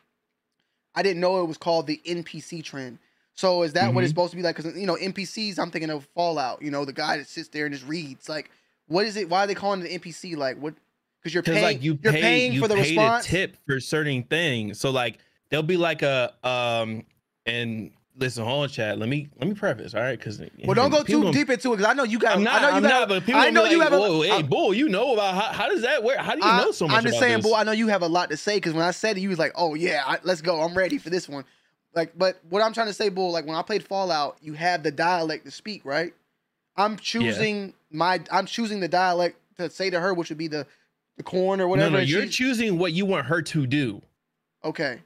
[0.95, 2.99] I didn't know it was called the NPC trend.
[3.35, 4.15] So is that what it's Mhm.
[4.17, 4.57] supposed to be like?
[4.57, 6.63] Because you know NPCs, I'm thinking of Fallout.
[6.63, 8.29] You know the guy that sits there and just reads.
[8.29, 8.51] Like,
[8.87, 9.29] what is it?
[9.29, 10.37] Why are they calling it an NPC?
[10.37, 10.75] Like, what?
[11.21, 11.63] Because you're paying.
[11.63, 13.27] like you are pay, paying you for the pay response.
[13.27, 14.79] tip for certain things.
[14.79, 15.19] So like
[15.49, 17.07] there'll be like a um
[17.47, 18.99] and listen, hold on, chat.
[18.99, 20.19] Let me let me preface, all right?
[20.19, 22.37] Because Well, don't go too deep into it because I know you got.
[22.37, 22.63] I'm not.
[22.63, 23.09] I know you not.
[23.09, 23.99] But people I know you like, have.
[23.99, 26.17] A, Whoa, hey, bull, you know about how, how does that work?
[26.19, 27.47] How do you I- know so much I'm just saying, this?
[27.51, 27.57] boy.
[27.57, 29.39] I know you have a lot to say because when I said it, you was
[29.39, 30.61] like, "Oh yeah, I, let's go.
[30.61, 31.45] I'm ready for this one."
[31.95, 34.83] Like, but what I'm trying to say, bull, like when I played Fallout, you have
[34.83, 36.13] the dialect to speak, right?
[36.77, 38.21] I'm choosing my.
[38.33, 40.67] I'm choosing the dialect to say to her, which would be the
[41.17, 41.91] the corn or whatever.
[41.91, 44.03] no, no, you're choosing what you want her to do.
[44.65, 45.01] okay.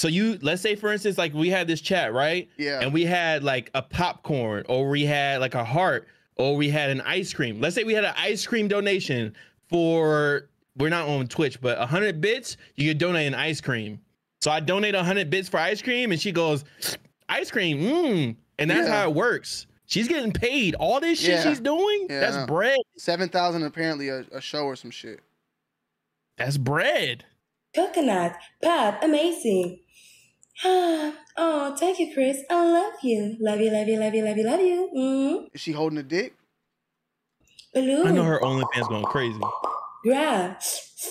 [0.00, 2.48] So you let's say for instance, like we had this chat, right?
[2.56, 2.80] Yeah.
[2.80, 6.88] And we had like a popcorn, or we had like a heart, or we had
[6.88, 7.60] an ice cream.
[7.60, 9.34] Let's say we had an ice cream donation
[9.68, 10.48] for
[10.78, 14.00] we're not on Twitch, but hundred bits, you could donate an ice cream.
[14.40, 16.64] So I donate hundred bits for ice cream, and she goes,
[17.28, 18.36] ice cream, mmm.
[18.58, 19.02] And that's Yeah.
[19.02, 19.66] how it works.
[19.84, 20.76] She's getting paid.
[20.76, 21.42] All this shit Yeah.
[21.42, 22.78] she's doing, Yeah, that's bread.
[22.96, 25.20] Seven thousand apparently a, a show or some shit.
[26.38, 27.26] That's bread.
[27.76, 29.78] Coconut, pop, amazing.
[30.64, 32.38] oh, thank you, Chris.
[32.50, 33.36] I love you.
[33.40, 34.90] Love you, love you, love you, love you, love you.
[34.96, 35.48] Mm.
[35.54, 36.34] Is she holding a dick?
[37.72, 38.06] Balloon.
[38.06, 39.40] I know her OnlyFans going crazy.
[40.02, 40.56] Grab.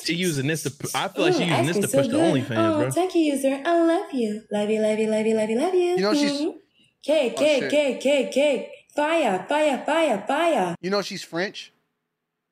[0.03, 0.71] She using this to.
[0.95, 2.17] I feel like Ooh, she using this to so push the.
[2.17, 2.91] OnlyFans, oh, bro.
[2.91, 3.61] thank you, user.
[3.65, 4.43] I love you.
[4.51, 5.79] Love you, love you, love you, love you, love you.
[5.95, 6.55] You know she's- Mhm.
[7.01, 7.71] Cake, Oh, cake, shit.
[7.71, 8.69] cake, cake, cake.
[8.95, 10.75] Fire, fire, fire, fire.
[10.81, 11.71] You know she's French.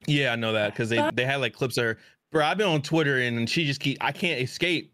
[0.07, 1.97] Yeah, I know that because they they had like clips of her.
[2.31, 3.97] Bro, I've been on Twitter and she just keep.
[3.99, 4.93] I can't escape.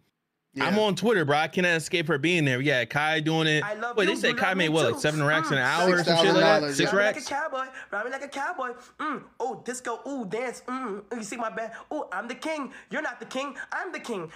[0.61, 1.38] I'm on Twitter, bro.
[1.38, 2.61] I cannot escape her being there.
[2.61, 3.63] Yeah, Kai doing it.
[3.63, 6.03] I love Wait, they said Kai made what, like seven racks in an hour or
[6.03, 6.73] some shit like that?
[6.75, 7.25] Six Ride me like racks.
[7.25, 8.69] a cowboy, ride me like a cowboy.
[8.99, 10.61] Mm, oh, disco, ooh, dance.
[10.67, 11.71] Mm, you see my band?
[11.89, 12.71] Oh, I'm the king.
[12.91, 13.55] You're not the king.
[13.71, 14.31] I'm the king.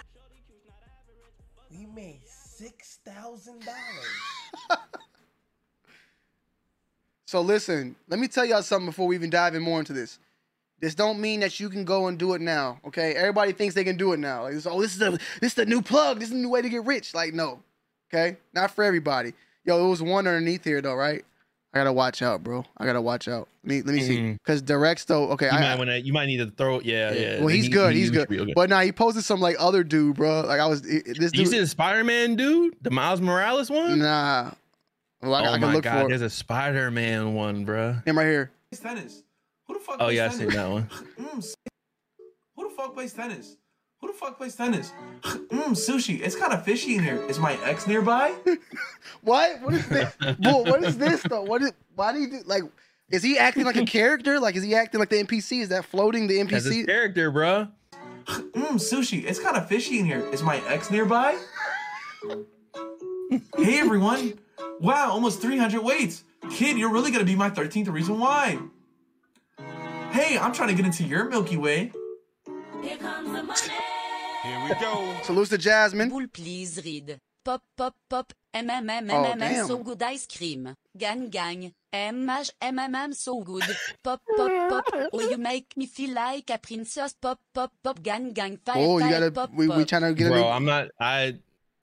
[1.70, 4.78] We made six thousand dollars.
[7.28, 10.18] So listen, let me tell y'all something before we even dive in more into this.
[10.80, 12.78] This don't mean that you can go and do it now.
[12.86, 14.44] Okay, everybody thinks they can do it now.
[14.44, 15.10] Like, oh, this is the
[15.40, 16.18] this is the new plug.
[16.20, 17.14] This is the new way to get rich.
[17.14, 17.60] Like, no,
[18.12, 19.32] okay, not for everybody.
[19.64, 21.24] Yo, it was one underneath here though, right?
[21.74, 22.64] I gotta watch out, bro.
[22.78, 23.46] I gotta watch out.
[23.64, 24.38] Let me let me see, Mhm.
[24.38, 25.28] because directs though.
[25.32, 26.80] Okay, You I, might wanna, you might need to throw.
[26.80, 27.38] Yeah, yeah.
[27.40, 27.92] well, he's He- good.
[27.92, 28.32] he- he's he good.
[28.32, 28.52] okay.
[28.54, 30.40] But now he posted some like other dude, bro.
[30.42, 31.48] Like I was it- it- this you dude.
[31.48, 33.98] see the Spider-Man dude, the Miles Morales one?
[33.98, 34.52] Nah.
[35.20, 37.96] Well, I, oh I can my look god, for there's a Spider-Man one, bro.
[38.06, 38.50] him right here.
[38.70, 39.22] He's tennis?
[39.68, 40.90] Who the fuck Oh plays yeah, I seen that one.
[41.18, 41.54] Mm,
[42.56, 43.56] who the fuck plays tennis?
[44.00, 44.92] Who the fuck plays tennis?
[45.22, 45.48] Mmm,
[45.86, 46.20] sushi.
[46.20, 47.22] It's kind of fishy in here.
[47.28, 48.34] Is my ex nearby?
[49.22, 49.60] What?
[49.62, 50.14] What is this?
[50.38, 51.42] Bull, what is this though?
[51.42, 51.72] What is?
[51.94, 52.62] Why do you do like?
[53.10, 54.38] Is he acting like a character?
[54.38, 55.60] Like, is he acting like the NPC?
[55.62, 56.86] Is that floating the That's his NPC?
[56.86, 57.68] character, bro.
[58.26, 59.24] Mmm, sushi.
[59.24, 60.20] It's kind of fishy in here.
[60.30, 61.38] Is my ex nearby?
[63.56, 64.38] hey everyone.
[64.80, 66.22] Wow, almost 300 weights.
[66.50, 68.58] Kid, you're really gonna be my 13th reason why.
[70.18, 71.92] Hey, I'm trying to get into your Milky Way.
[72.82, 73.60] Here comes the money.
[74.42, 75.14] Here we go.
[75.22, 76.08] Salutes to Jasmine.
[76.08, 77.20] Bull please read.
[77.44, 78.32] Pop, pop, pop.
[78.52, 80.74] MMM, MMM, so good ice cream.
[80.96, 81.72] Gang, gang.
[81.92, 83.62] MH, MMM, so good.
[84.02, 84.84] Pop, pop, pop.
[85.12, 87.14] Oh, you make me feel like a princess.
[87.14, 88.02] Pop, pop, pop.
[88.02, 88.58] Gang, gang.
[88.66, 89.30] Fire, Oh, you gotta.
[89.30, 90.88] pop, We, we trying to get a bro, I'm not.
[90.98, 91.36] I,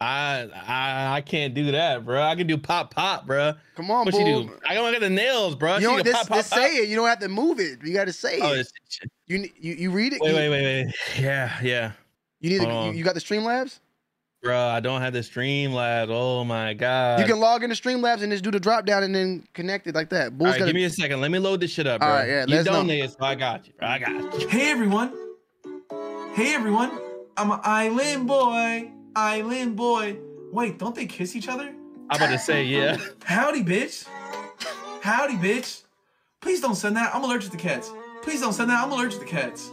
[0.06, 2.22] I, I, I can't do that, bro.
[2.22, 3.54] I can do pop, pop, bro.
[3.76, 4.22] Come on, what bull.
[4.22, 4.54] you do?
[4.68, 5.76] I don't got the nails, bro.
[5.78, 6.60] You don't can just, pop, pop, just pop.
[6.60, 6.90] say it.
[6.90, 7.80] You don't have to move it.
[7.84, 8.68] You got to say Oh, it.
[9.26, 10.22] You, you you read it.
[10.22, 10.96] wait, you, wait, wait, wait.
[11.20, 11.92] Yeah, yeah.
[12.40, 12.62] You need.
[12.62, 13.80] Hold To, you, you got the Streamlabs.
[14.44, 16.10] Bro, I don't have the Streamlabs.
[16.12, 17.20] Oh my god.
[17.20, 19.96] you can log into Streamlabs and just do the drop down and then connect it
[19.96, 20.26] like that.
[20.26, 21.20] All Bull's right, gotta, give me a second.
[21.20, 22.10] Let me load this shit up, bro.
[22.10, 22.74] All right, yeah, you let's know.
[22.74, 23.74] donated, so I got you.
[23.80, 23.88] Bro.
[23.88, 24.48] I got you.
[24.48, 25.12] Hey everyone.
[26.36, 26.92] Hey everyone.
[27.38, 28.92] I'm an island boy.
[29.16, 30.18] Island boy.
[30.52, 31.74] Wait, don't they kiss each other?
[32.10, 32.98] I'm about to say, yeah.
[33.24, 34.06] Howdy, bitch.
[35.02, 35.82] Howdy, bitch.
[36.42, 37.14] Please don't send that.
[37.16, 37.92] I'm allergic to cats.
[38.22, 38.84] Please don't send that.
[38.84, 39.72] I'm allergic to cats.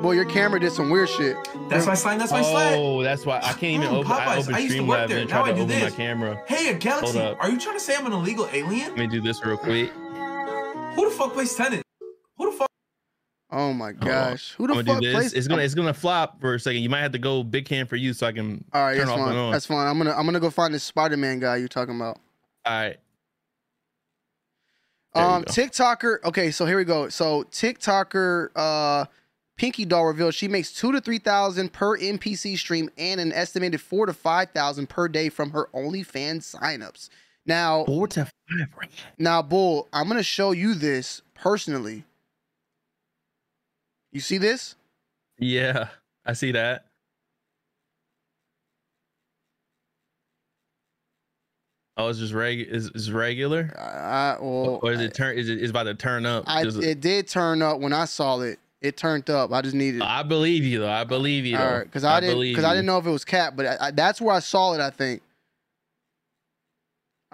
[0.00, 1.36] Boy, your camera did some weird shit.
[1.70, 2.18] That's my slime.
[2.18, 2.74] That's my slime.
[2.78, 4.12] Oh, that's why I can't even Mm, open.
[4.12, 4.38] I Popeyes.
[4.42, 5.18] opened I used to work Streamlabs there.
[5.20, 5.94] and Now tried I to do open my this.
[5.94, 6.42] camera.
[6.46, 7.18] Hey, a Galaxy.
[7.18, 8.88] Are you trying to say I'm an illegal alien?
[8.90, 9.90] Let me do this real quick.
[9.90, 11.82] Who the fuck plays tennis?
[12.36, 12.65] Who the fuck?
[13.50, 15.14] Oh my gosh, who the I'm fuck do this.
[15.14, 15.32] plays?
[15.32, 16.82] It's gonna it's gonna flop for a second.
[16.82, 19.06] You might have to go big hand for you so I can All right, turn
[19.06, 19.36] that's off and fine.
[19.36, 19.52] on.
[19.52, 19.86] That's fine.
[19.86, 22.18] I'm gonna I'm gonna go find this Spider Man guy you're talking about.
[22.64, 22.96] All right.
[25.14, 25.44] There you Um.
[25.44, 26.24] TikToker.
[26.24, 27.08] Okay, so here we go.
[27.08, 29.04] So TikToker, uh,
[29.56, 33.80] Pinky Doll revealed she makes two to three thousand per NPC stream and an estimated
[33.80, 37.08] four to five thousand per day from her OnlyFans signups.
[37.46, 38.88] Now, four to five.
[39.18, 42.04] Now, Bull, I'm gonna show you this personally.
[44.16, 44.76] You see this?
[45.38, 45.88] Yeah,
[46.24, 46.86] I see that.
[51.98, 53.74] Oh, it's just reg is, is regular?
[53.78, 56.44] I, well, or is it turn is it is about to turn up?
[56.46, 58.58] I Just- it did turn up when I saw it.
[58.80, 59.52] It turned up.
[59.52, 60.00] I just needed.
[60.00, 60.90] Oh, I believe you though.
[60.90, 61.62] I believe you though.
[61.62, 63.88] All right, because I, didn't because I didn't know if it was cap, but I,
[63.88, 64.80] I, that's where I saw it.
[64.80, 65.20] I think.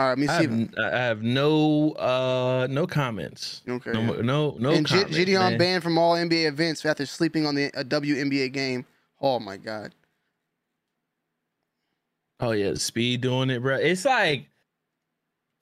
[0.03, 3.63] All right, let me I have, if- n- I have no uh no comments.
[3.69, 3.93] Okay.
[3.93, 5.17] No no no and G- comments.
[5.17, 5.59] Jidion man.
[5.59, 8.85] banned from all NBA events after sleeping on the a WNBA game.
[9.21, 9.95] Oh my god.
[12.41, 13.77] Oh yeah, speed doing it, bro.
[13.77, 14.49] It's like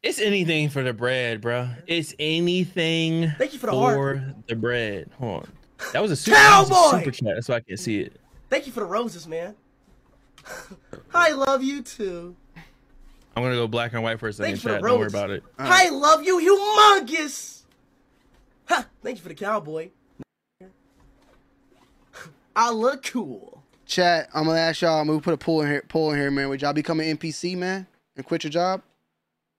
[0.02, 1.68] it's anything for the bread, bro.
[1.86, 4.46] It's anything Thank you for the for heart.
[4.48, 5.10] the bread.
[5.18, 5.52] Hold on.
[5.92, 7.34] That was a super, was a super chat.
[7.34, 8.18] That's why I can't see it.
[8.48, 9.54] Thank you for the roses, man.
[11.14, 12.34] I love you too.
[13.40, 14.82] I'm gonna go black and white for a second, Thanks for the chat.
[14.82, 15.42] Don't worry about it.
[15.58, 17.62] I love you, humongous.
[18.66, 18.86] Ha!
[19.02, 19.90] Thank you for the cowboy.
[22.56, 23.62] I look cool.
[23.86, 24.28] Chat.
[24.34, 25.00] I'm gonna ask y'all.
[25.00, 25.82] I'm gonna put a poll in here.
[25.88, 26.48] Poll in here, man.
[26.48, 27.86] Would y'all become an NPC, man,
[28.16, 28.82] and quit your job?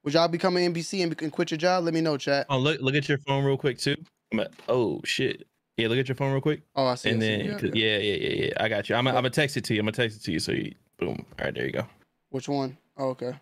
[0.03, 1.83] Would y'all become an NPC and, and quit your job?
[1.83, 2.45] Let me know, chat.
[2.49, 3.97] Oh, look look at your phone real quick too.
[4.31, 5.47] I'm at, oh shit.
[5.77, 6.61] Yeah, look at your phone real quick.
[6.75, 7.09] Oh, I see.
[7.09, 7.27] And I see.
[7.37, 8.53] then, Yeah, 'cause- yeah, yeah, yeah, yeah.
[8.63, 8.95] I got you.
[8.95, 9.79] I'm, I'm gonna text it to you.
[9.79, 10.39] I'm gonna text it to you.
[10.39, 11.25] So you, boom.
[11.39, 11.87] All right, there you go.
[12.29, 12.77] Which one?
[12.97, 13.33] Oh, okay.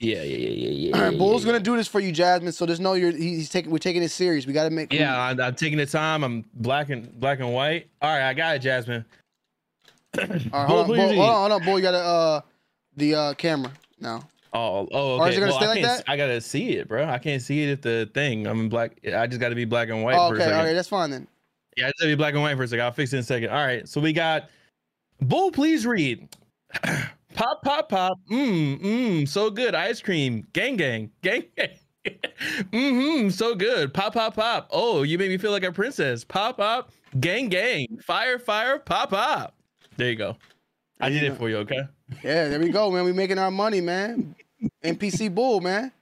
[0.00, 0.94] Yeah, yeah, yeah, yeah, yeah.
[0.96, 1.52] All right, yeah, Bull's yeah.
[1.52, 2.52] gonna do this for you, Jasmine.
[2.52, 4.46] So there's no you're he's taking we're taking it serious.
[4.46, 6.24] We gotta make Yeah, I, I'm taking the time.
[6.24, 7.88] I'm black and black and white.
[8.00, 9.04] All right, I got it, Jasmine.
[10.18, 11.78] All right, Bull, hold on, Bull, hold on, hold on, Bull.
[11.78, 12.40] You got to uh
[12.96, 13.70] the uh camera
[14.00, 14.26] now.
[14.54, 15.30] Oh, oh, Or okay.
[15.30, 16.04] is it gonna well, stay I like that?
[16.08, 17.04] I gotta see it, bro.
[17.04, 18.46] I can't see it if the thing.
[18.46, 18.98] I'm in black.
[19.14, 21.28] I just gotta be black and white Oh, okay, all right, that's fine then.
[21.76, 22.84] Yeah, I just gotta be black and white for a second.
[22.84, 23.50] I'll fix it in a second.
[23.50, 24.48] All right, so we got
[25.20, 25.52] Bull.
[25.52, 26.26] Please read.
[27.34, 28.18] pop, pop, pop.
[28.30, 29.28] Mmm, mmm.
[29.28, 29.74] So good.
[29.74, 30.46] Ice cream.
[30.52, 31.70] Gang, gang, gang, gang.
[32.72, 33.28] mm-hmm.
[33.30, 33.92] So good.
[33.92, 34.68] Pop, pop, pop.
[34.70, 36.24] Oh, you make me feel like a princess.
[36.24, 36.90] Pop, pop.
[37.18, 37.98] Gang, gang.
[38.02, 38.78] Fire, fire.
[38.78, 39.54] Pop, pop.
[39.96, 40.36] There you go.
[41.00, 41.58] I did it for you.
[41.58, 41.80] Okay.
[42.22, 43.04] Yeah, there we go, man.
[43.04, 44.34] We making our money, man.
[44.84, 45.92] NPC Bull, man.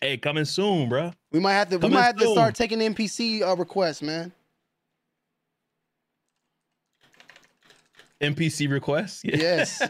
[0.00, 1.12] Hey, coming soon, bro.
[1.32, 4.32] We might have to we might have to start taking NPC uh, requests, man.
[8.20, 9.22] NPC requests.
[9.24, 9.36] Yeah.
[9.36, 9.82] Yes.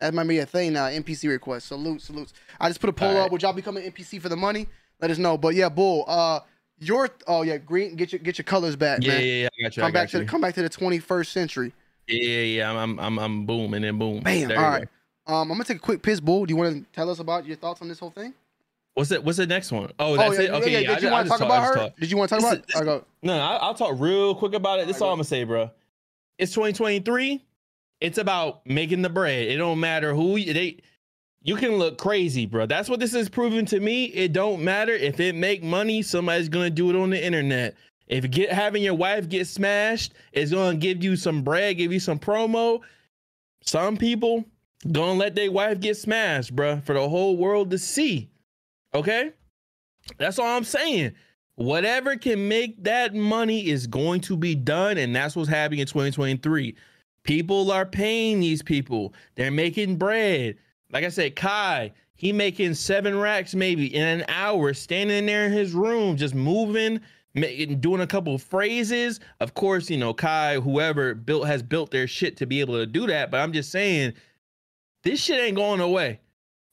[0.00, 0.86] that might be a thing now.
[0.86, 1.64] NPC requests.
[1.66, 2.32] Salute, salutes.
[2.60, 3.32] I just put a poll All up.
[3.32, 4.68] Would y'all become an NPC for the money?
[5.00, 5.36] Let us know.
[5.36, 6.04] But yeah, Bull.
[6.06, 6.40] Uh,
[6.78, 7.94] your oh yeah, green.
[7.96, 9.20] Get your get your colors back, Yeah, man.
[9.24, 9.48] yeah, yeah.
[9.58, 9.82] I got you.
[9.82, 11.72] I Come back to the come back to the 21st century.
[12.08, 12.70] Yeah, yeah, yeah.
[12.70, 14.20] I'm, I'm, I'm, I'm boom, and then boom.
[14.20, 14.48] Bam.
[14.48, 14.88] There All right.
[15.26, 15.34] go.
[15.34, 16.44] Um, I'm gonna take a quick piss, Bull.
[16.46, 18.34] Do you want to tell us about your thoughts on this whole thing?
[18.94, 19.22] What's it?
[19.22, 19.90] What's the next one?
[20.00, 20.50] Oh, that's yeah, it.
[20.50, 20.78] Okay, yeah.
[20.80, 20.90] yeah.
[20.90, 21.94] I Did you ju- I want to talk talk- about her?
[22.00, 23.06] Did you want to talk about?
[23.22, 23.26] I.
[23.26, 24.86] No, I, I'll talk real quick about it.
[24.88, 25.70] This is all I'm gonna say, bro.
[26.38, 27.40] It's 2023.
[28.02, 29.46] It's about making the bread.
[29.46, 30.78] It don't matter who you, they.
[31.44, 32.66] You can look crazy, bro.
[32.66, 34.06] That's what this is proving to me.
[34.06, 36.02] It don't matter if it make money.
[36.02, 37.76] Somebody's gonna do it on the internet.
[38.08, 42.00] If get having your wife get smashed is gonna give you some bread, give you
[42.00, 42.80] some promo.
[43.64, 44.44] Some people
[44.90, 48.28] gonna let their wife get smashed, bro, for the whole world to see.
[48.94, 49.30] Okay?
[50.18, 51.12] That's all I'm saying.
[51.54, 55.86] Whatever can make that money is going to be done, and that's what's happening in
[55.86, 56.74] 2023.
[57.24, 59.14] People are paying these people.
[59.36, 60.56] They're making bread.
[60.90, 65.52] Like I said, Kai, he making seven racks maybe in an hour, standing there in
[65.52, 67.00] his room, just moving,
[67.34, 69.20] making, doing a couple of phrases.
[69.40, 72.86] Of course, you know, Kai, whoever built has built their shit to be able to
[72.86, 73.30] do that.
[73.30, 74.14] But I'm just saying,
[75.02, 76.20] this shit ain't going away.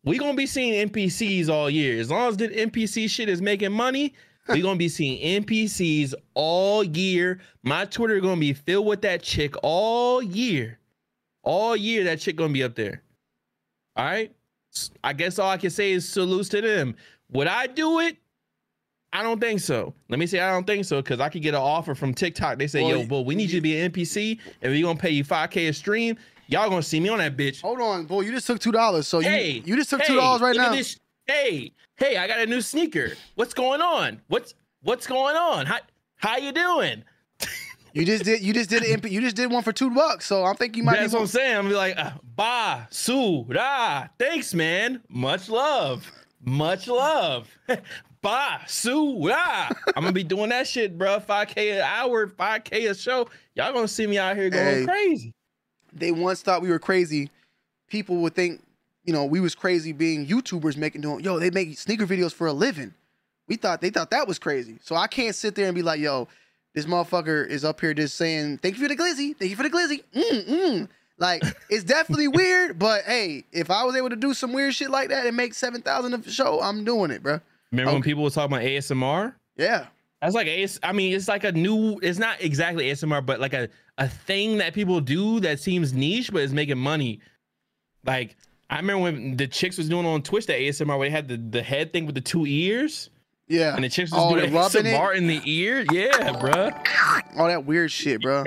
[0.03, 1.99] We gonna be seeing NPCs all year.
[1.99, 4.13] As long as the NPC shit is making money,
[4.49, 7.39] we gonna be seeing NPCs all year.
[7.63, 10.79] My Twitter gonna be filled with that chick all year.
[11.43, 13.03] All year, that chick gonna be up there.
[13.95, 14.31] All right.
[15.03, 16.95] I guess all I can say is salutes to them.
[17.31, 18.17] Would I do it?
[19.11, 19.93] I don't think so.
[20.09, 22.59] Let me say I don't think so because I could get an offer from TikTok.
[22.59, 24.99] They say, Well, "Yo, boy, we need you to be an NPC, and we gonna
[24.99, 26.15] pay you 5K a stream.
[26.47, 28.21] Y'all gonna see me on that bitch." Hold on, boy.
[28.21, 29.07] You just took two dollars.
[29.07, 30.75] So you hey, you just took hey, two dollars right now.
[31.25, 33.11] Hey, hey, I got a new sneaker.
[33.35, 34.21] What's going on?
[34.27, 35.65] What's what's going on?
[35.65, 35.77] How
[36.15, 37.03] how you doing?
[37.91, 38.41] You just did.
[38.41, 38.83] You just did.
[38.83, 40.27] An MP, you just did one for two bucks.
[40.27, 40.97] So I think you might.
[40.97, 41.57] That's what I'm saying.
[41.57, 44.05] I'm be like, uh, ba, su, da.
[44.19, 45.01] Thanks, man.
[45.09, 46.09] Much love.
[46.39, 47.49] Much love.
[48.21, 49.69] ba, su, da.
[49.87, 51.19] I'm gonna be doing that shit, bro.
[51.19, 53.27] 5K an hour, 5K a show.
[53.55, 54.85] Y'all gonna see me out here going Hey.
[54.85, 55.33] crazy.
[55.91, 57.31] They once thought we were crazy.
[57.89, 58.61] People would think,
[59.09, 61.21] you know, we was crazy being YouTubers making doing.
[61.21, 62.93] Yo, they make sneaker videos for a living.
[63.47, 64.77] We thought they thought that was crazy.
[64.83, 66.27] So I can't sit there and be like, yo,
[66.75, 69.63] this motherfucker is up here just saying, thank you for the glizzy, thank you for
[69.63, 70.03] the glizzy.
[70.13, 70.89] Mm mm.
[71.17, 71.41] Like
[71.71, 75.09] it's definitely weird, but hey, if I was able to do some weird shit like
[75.09, 77.41] that and make seven thousand a show, I'm doing it, bro.
[77.71, 79.33] Remember when people was talking about ASMR?
[79.57, 79.87] Yeah.
[80.21, 80.79] That's like AS.
[80.83, 81.97] I mean, it's like a new.
[82.03, 86.31] It's not exactly ASMR, but like a a thing that people do that seems niche,
[86.31, 87.21] but is making money.
[88.05, 88.37] Like
[88.69, 91.37] I remember when the chicks was doing on Twitch the ASMR, where they had the
[91.37, 93.09] the head thing with the two ears.
[93.47, 93.73] Yeah.
[93.73, 95.17] And the chicks was Oh, doing the rubbing it?
[95.17, 95.83] In the ear.
[95.91, 97.35] Yeah, bruh.
[97.35, 98.43] All that weird shit, bro.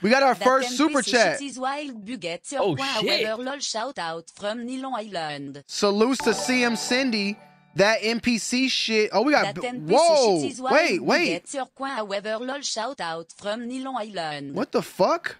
[0.00, 1.38] We got our first super chat.
[1.58, 3.26] Wild Buget Oh, point shit.
[3.26, 5.62] Weather lol shout out from Nylon Island.
[5.66, 7.36] Salutes to CM Cindy.
[7.76, 9.10] That NPC shit.
[9.12, 9.56] Oh, we got.
[9.58, 10.40] Whoa.
[10.40, 11.42] shit is wild Wait, wait.
[11.44, 14.54] Buget sur point Weather lol shout out from Nylon Island.
[14.54, 15.36] What the fuck?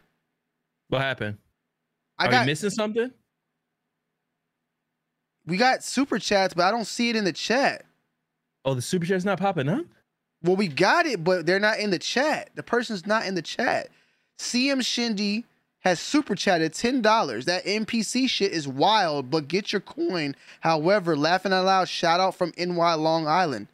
[0.89, 1.39] What happened?
[2.19, 3.11] I Are got- we missing something?
[5.51, 7.85] We got super chats, but I don't see it in the chat.
[8.65, 9.85] Oh, the super chat's not popping up?
[10.43, 12.51] Well, we got it, but they're not in the chat.
[12.55, 13.89] The person's not in the chat.
[14.39, 15.45] CM Shindy
[15.81, 17.45] has super chatted $10.
[17.47, 20.37] That NPC shit is wild, but get your coin.
[20.61, 23.67] However, laughing out loud, shout out from NY Long Island.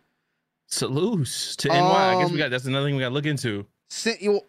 [0.69, 1.77] Salutes to NY.
[1.77, 3.67] I guess we Um, got that's another thing we got to look into.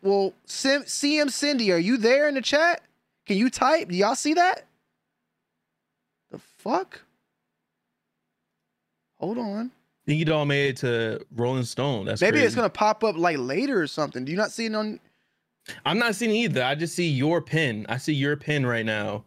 [0.02, 2.84] Well, CM Cindy, are you there in the chat?
[3.26, 3.90] Can you type?
[3.90, 4.66] Do y'all see that?
[6.32, 7.02] The fuck?
[9.20, 9.72] Hold on.
[10.06, 12.06] Think it all made it to Rolling Stone.
[12.06, 14.24] That's Maybe it's gonna pop up like later or something.
[14.24, 15.00] Do you not see it on?
[15.86, 16.64] I'm not seeing either.
[16.64, 17.86] I just see your pin.
[17.90, 19.26] I see your pin right now.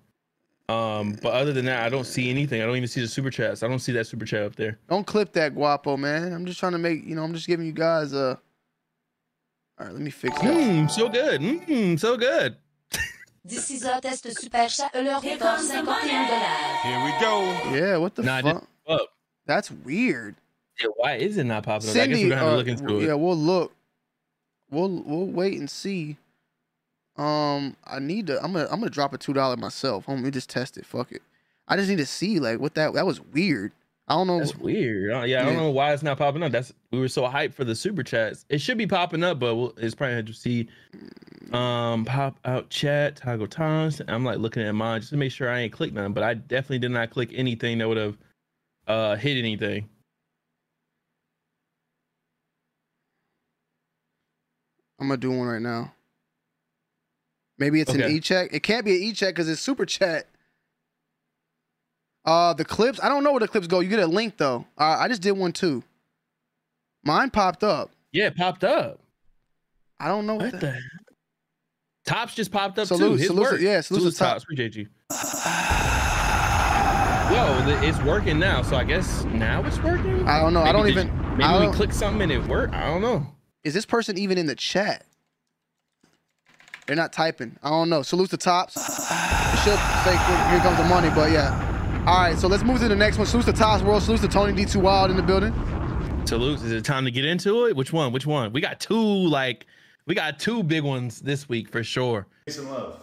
[0.70, 2.62] Um, but other than that, I don't see anything.
[2.62, 3.62] I don't even see the super chats.
[3.62, 4.78] I don't see that super chat up there.
[4.88, 6.32] Don't clip that guapo, man.
[6.32, 7.24] I'm just trying to make you know.
[7.24, 8.38] I'm just giving you guys a.
[9.78, 10.44] All right, let me fix that.
[10.54, 11.40] Mmm, so good.
[11.40, 12.56] Mmm, so good.
[13.44, 14.94] This is a test super chat.
[14.94, 16.00] Leur pour 51.
[16.02, 17.42] Here we go.
[17.72, 18.44] Yeah, what the Nah, it
[18.86, 19.08] fuck?
[19.50, 19.80] Didn't pop up.
[19.80, 20.36] That's weird.
[20.80, 21.96] Yeah, why is it not popping up?
[21.96, 23.06] I guess we're gonna have uh, look into w- it.
[23.08, 23.72] yeah, we'll look.
[24.70, 26.16] We'll we'll wait and see.
[27.16, 28.42] Um, I need to.
[28.42, 30.08] I'm gonna I'm gonna drop a two dollar myself.
[30.08, 30.86] Let me just test it.
[30.86, 31.22] Fuck it.
[31.68, 33.72] I just need to see like what that that was weird.
[34.08, 34.38] I don't know.
[34.38, 35.12] That's weird.
[35.12, 36.50] Uh, yeah, I don't know why it's not popping up.
[36.50, 38.44] That's we were so hyped for the super chats.
[38.48, 40.68] It should be popping up, but we'll, it's probably to see.
[41.52, 44.00] Um, pop out chat toggle times.
[44.08, 46.34] I'm like looking at mine just to make sure I ain't clicked none, but I
[46.34, 48.16] definitely did not click anything that would have
[48.90, 49.88] uh hit anything.
[55.00, 55.92] I'm gonna do one right now.
[57.58, 58.50] Maybe it's an e check.
[58.52, 60.26] It can't be an e check because it's super chat.
[62.24, 63.00] Uh, the clips.
[63.02, 63.80] I don't know where the clips go.
[63.80, 64.66] You get a link though.
[64.78, 65.82] Uh, I just did one too.
[67.02, 67.90] Mine popped up.
[68.12, 69.00] Yeah, it popped up.
[69.98, 70.66] I don't know what, What the.
[70.66, 70.80] the?
[72.06, 72.96] Tops just popped up too.
[72.96, 73.60] Salute- His salute- work.
[73.60, 74.42] yeah, salute to Tops.
[74.42, 74.86] Appreciate you.
[77.32, 80.26] Yo, the- it's working now, so I guess now it's working.
[80.26, 80.62] I don't know.
[80.62, 82.74] I don't did even- you- I maybe we don't- clicked something and it worked.
[82.74, 83.26] I don't know.
[83.62, 85.04] Is this person even in the chat?
[86.86, 87.56] They're not typing.
[87.62, 88.02] I don't know.
[88.02, 88.76] Salute the tops.
[88.76, 90.16] It should say
[90.50, 92.02] here comes the money, but yeah.
[92.06, 93.26] All right, so let's move to the next one.
[93.26, 94.02] Salute to Tops World.
[94.02, 95.52] Salute to Tony D2 Wild in the building.
[96.24, 96.56] Salute.
[96.62, 97.76] Is it time to get into it?
[97.76, 98.12] Which one?
[98.12, 98.52] Which one?
[98.52, 99.66] We got two like
[100.06, 102.26] we got two big ones this week for sure.
[102.46, 102.98] Peace and love.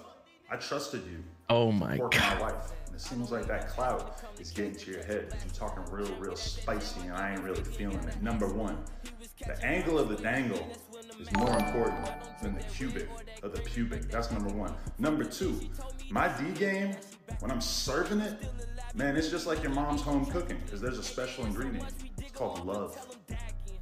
[0.52, 1.24] I trusted you.
[1.50, 2.12] Oh my god.
[2.42, 2.52] my
[2.98, 5.28] It seems like that clout is getting to your head.
[5.30, 8.24] You're talking real, real spicy, and I ain't really feeling it.
[8.24, 8.76] Number one,
[9.46, 10.68] the angle of the dangle
[11.20, 12.10] is more important
[12.42, 13.08] than the cubic
[13.44, 14.10] of the pubic.
[14.10, 14.74] That's number one.
[14.98, 15.62] Number two,
[16.10, 16.96] my D game,
[17.40, 18.44] when I'm serving it,
[18.96, 21.88] man, it's just like your mom's home cooking because there's a special ingredient.
[22.18, 22.98] It's called love.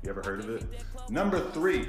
[0.04, 0.66] You ever heard of it?
[1.10, 1.88] Number three,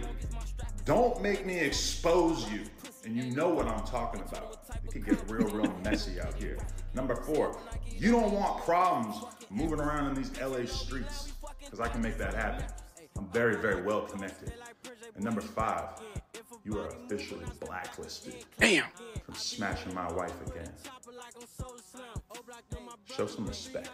[0.86, 2.62] don't make me expose you.
[3.04, 4.60] And you know what I'm talking about.
[4.84, 6.56] It could get real, real messy out here.
[6.94, 9.16] Number four, you don't want problems
[9.50, 11.32] moving around in these LA streets
[11.62, 12.64] because I can make that happen.
[13.18, 14.52] I'm very, very well connected.
[15.16, 16.00] And number five,
[16.64, 18.44] you are officially blacklisted.
[18.58, 18.84] Damn.
[19.24, 20.70] From smashing my wife again.
[23.16, 23.88] Show some respect.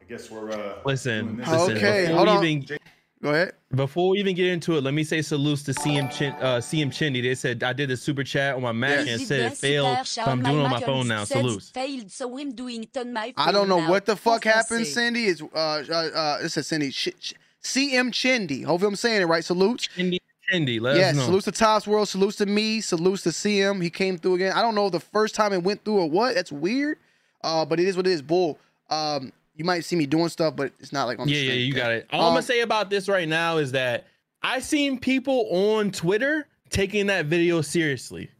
[0.00, 2.44] I guess we're uh Listen, listen, Okay, hold on.
[2.44, 2.78] even-
[3.22, 3.52] Go ahead.
[3.74, 6.88] Before we even get into it, let me say salutes to CM Chin, uh, CM
[6.88, 7.22] Chindy.
[7.22, 10.22] They said I did a super chat on my Mac and said it failed, so
[10.22, 11.24] I'm doing it on my phone now.
[11.24, 11.70] Salutes.
[11.70, 13.90] Failed, so I'm doing it on my phone I don't know now.
[13.90, 14.52] what the fuck Français.
[14.52, 15.26] happened, Cindy.
[15.26, 18.64] It's uh uh, uh it says Cindy Sh- Sh- CM Chindy.
[18.64, 19.44] Hopefully I'm saying it right.
[19.44, 19.88] Salutes.
[19.88, 20.18] Chindy,
[20.50, 21.24] Chindy, let yes, us know.
[21.26, 23.82] salutes to Tops World, salutes to me, salutes to CM.
[23.82, 24.52] He came through again.
[24.54, 26.34] I don't know the first time it went through or what.
[26.34, 26.96] That's weird.
[27.44, 28.22] Uh, but it is what it is.
[28.22, 28.58] Bull.
[28.88, 31.52] Um, you might see me doing stuff, but it's not like on the Yeah, yeah,
[31.52, 32.06] you got it.
[32.14, 34.06] All I'm Um, gonna say about this right now is that
[34.42, 38.30] I seen people on Twitter taking that video seriously.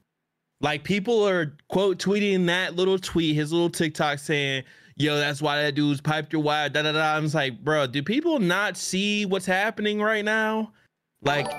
[0.62, 4.64] Like people are quote tweeting that little tweet, his little TikTok saying,
[4.97, 7.16] "Yo, that's why that dude's piped your wire." Da da da.
[7.16, 10.72] I'm just like, bro, do people not see what's happening right now?
[11.20, 11.52] Like,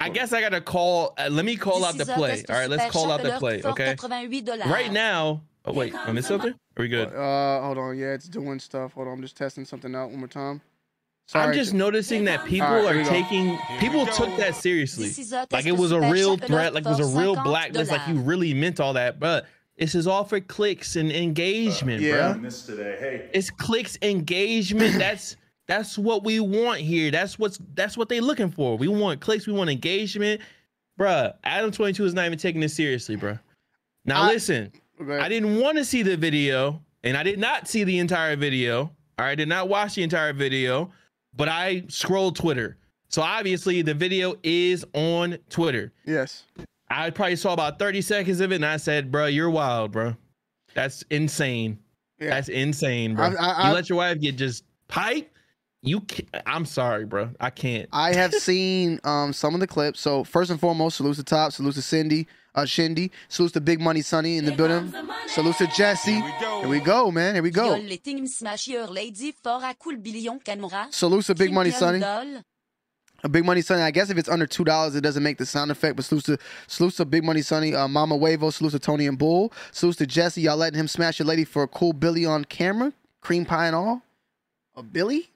[0.00, 1.14] I guess I gotta call.
[1.16, 2.44] Uh, let me call out the play.
[2.50, 3.62] All right, let's call out the play.
[3.64, 3.96] Okay.
[4.70, 5.44] Right now.
[5.64, 6.52] Oh wait, I missed something.
[6.76, 7.14] Are we good?
[7.14, 7.96] Uh, hold on.
[7.96, 8.92] Yeah, it's doing stuff.
[8.94, 9.14] Hold on.
[9.14, 10.60] I'm just testing something out one more time.
[11.32, 13.10] I'm just noticing that people All right, here are we go.
[13.10, 15.06] taking people took that seriously.
[15.08, 17.90] This is a Like it was a real threat, like it was a real blacklist,
[17.90, 19.18] like you really meant all that.
[19.18, 19.46] But
[19.78, 22.32] this is all for clicks and engagement, yeah.
[22.34, 22.42] bro.
[22.42, 22.96] This today.
[22.98, 24.98] Hey, It's clicks engagement.
[24.98, 25.36] That's
[25.66, 27.10] that's what we want here.
[27.10, 28.76] That's what's that's what they looking for.
[28.76, 30.42] We want clicks, we want engagement.
[31.00, 33.40] Bruh, Adam 22 is not even taking this seriously, bruh.
[34.04, 37.84] Now I- listen, I didn't want to see the video, and I did not see
[37.84, 38.80] the entire video.
[39.18, 40.90] All right, I did not watch the entire video,
[41.36, 42.76] but I scrolled Twitter.
[43.08, 45.92] So obviously the video is on Twitter.
[46.04, 46.44] Yes.
[46.90, 50.16] I probably saw about 30 seconds of it and I said, bro, you're wild, bro.
[50.74, 51.78] That's insane.
[52.18, 52.30] Yeah.
[52.30, 53.26] That's insane, bro.
[53.26, 55.30] I- I- you let your wife get just pipe.
[55.82, 57.30] You can I'm sorry, bro.
[57.38, 57.88] I can't.
[57.92, 60.00] I have seen um some of the clips.
[60.00, 63.80] So first and foremost, salute to Top, salute to Cindy, uh Shindy, salutes to Big
[63.80, 64.92] Money Sonny in the building,
[65.26, 66.20] salutes to Jesse.
[66.20, 67.34] Here we go, man.
[67.34, 67.74] Here we go.
[67.74, 70.86] Yo, les team smash your lady for a cool billion camera.
[70.90, 72.42] Salutes to Big Money Triple Sonny.
[73.22, 73.82] A Big Money Sonny.
[73.82, 75.96] I guess if it's under two dollars, it doesn't make the sound effect.
[75.96, 79.18] But salutes to salutes to Big Money Sonny, uh, Mama Wavo, salutes to Tony and
[79.18, 80.42] Bull, salutes to Jesse.
[80.42, 83.74] Y'all letting him smash your lady for a cool Billy on camera, cream pie and
[83.74, 84.02] all.
[84.76, 85.30] A Billy?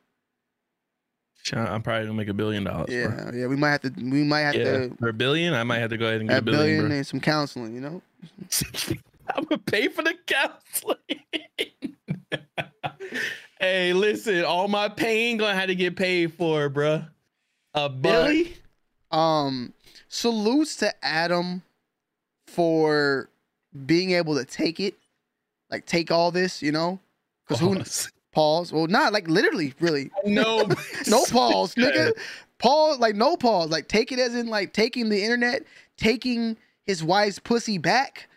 [1.52, 2.86] I'm probably gonna make a billion dollars.
[2.86, 2.94] bro.
[2.96, 3.46] Yeah, yeah.
[3.46, 3.92] We might have to.
[3.96, 4.96] We might have Yeah, to.
[4.98, 6.62] for a billion, I might have to go ahead and get A billion.
[6.62, 6.96] billion bro.
[6.96, 8.02] and some counseling, you know.
[9.34, 10.96] I'm gonna pay for the counseling.
[13.60, 17.08] hey, listen, all my pain gonna have to get paid for, bruh.
[17.74, 18.56] A billy?
[19.10, 19.72] Um,
[20.08, 21.62] salutes to Adam
[22.46, 23.28] for
[23.86, 24.94] being able to take it,
[25.70, 26.98] like take all this, you know.
[27.46, 27.74] Because who
[28.38, 28.72] pause?
[28.72, 30.10] Well, not like literally, really.
[30.24, 30.68] No,
[31.08, 32.12] no pause, nigga.
[32.58, 35.62] Pause, like no pause, like take it as in like taking the internet,
[35.96, 38.28] taking his wife's pussy back.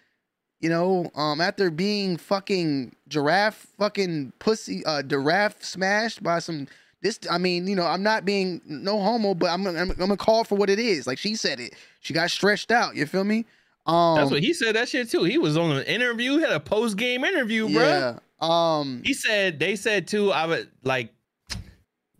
[0.59, 6.67] You know, um, after being fucking giraffe, fucking pussy, uh, giraffe smashed by some.
[7.01, 10.17] This, I mean, you know, I'm not being no homo, but I'm, I'm, I'm gonna
[10.17, 11.07] call for what it is.
[11.07, 12.95] Like she said it, she got stretched out.
[12.95, 13.45] You feel me?
[13.87, 14.75] Um, That's what he said.
[14.75, 15.23] That shit too.
[15.23, 16.37] He was on an interview.
[16.37, 17.83] Had a post game interview, bro.
[17.83, 18.19] Yeah.
[18.41, 19.01] Um.
[19.05, 20.31] He said they said too.
[20.31, 21.13] I would like,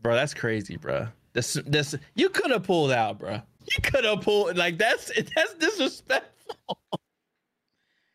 [0.01, 0.15] bro.
[0.15, 1.07] That's crazy, bro.
[1.33, 3.33] This this you could have pulled out, bro.
[3.33, 6.79] You could have pulled like that's that's disrespectful.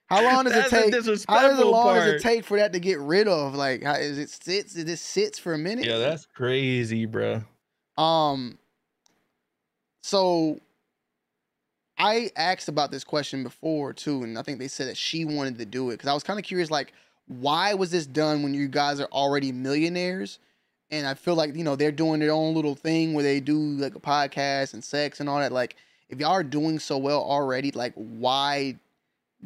[0.08, 0.94] How long does it take?
[1.28, 3.54] How long does it take for that to get rid of?
[3.54, 4.76] Like, how, is it sits?
[4.76, 5.84] Is it sits for a minute?
[5.84, 7.42] Yeah, that's crazy, bro.
[7.98, 8.58] Um.
[10.02, 10.60] So,
[11.98, 15.58] I asked about this question before too, and I think they said that she wanted
[15.58, 16.92] to do it because I was kind of curious, like,
[17.28, 20.38] why was this done when you guys are already millionaires?
[20.90, 23.58] And I feel like you know they're doing their own little thing where they do
[23.58, 25.52] like a podcast and sex and all that.
[25.52, 25.76] Like,
[26.08, 28.76] if y'all are doing so well already, like, why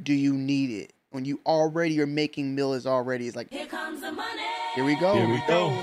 [0.03, 3.27] do you need it when you already are making millions already?
[3.27, 4.43] It's like, here comes the money.
[4.75, 5.15] Here we go.
[5.15, 5.83] Here we go.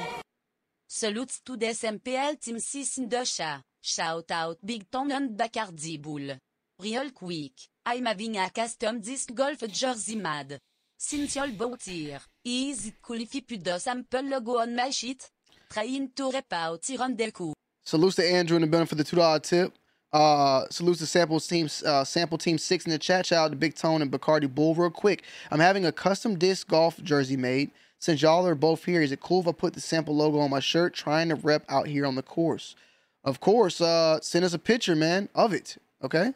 [0.88, 3.62] Salutes to the SMPL Team 6 in the chat.
[3.82, 6.38] Shout out Big Ton and Bacardi Bull.
[6.80, 7.54] Real quick.
[7.86, 10.60] I'm having a custom disc golf jersey mad.
[11.00, 12.20] Sintiol Bautir.
[12.44, 15.30] Easy qualify plus de sample logo on my sheet.
[15.70, 17.54] Train to repout tiron del coup.
[17.86, 19.74] Salutes to Andrew in the building for the two dollar tip.
[20.12, 23.26] Uh, salutes to sample team uh, sample team six in the chat.
[23.26, 24.74] Shout out to Big Tone and Bacardi Bull.
[24.74, 27.72] Real quick, I'm having a custom disc golf jersey made.
[28.00, 30.50] Since y'all are both here, is it cool if I put the sample logo on
[30.52, 30.94] my shirt?
[30.94, 32.76] Trying to rep out here on the course.
[33.24, 35.78] Of course, uh, send us a picture, man, of it.
[36.04, 36.34] Okay,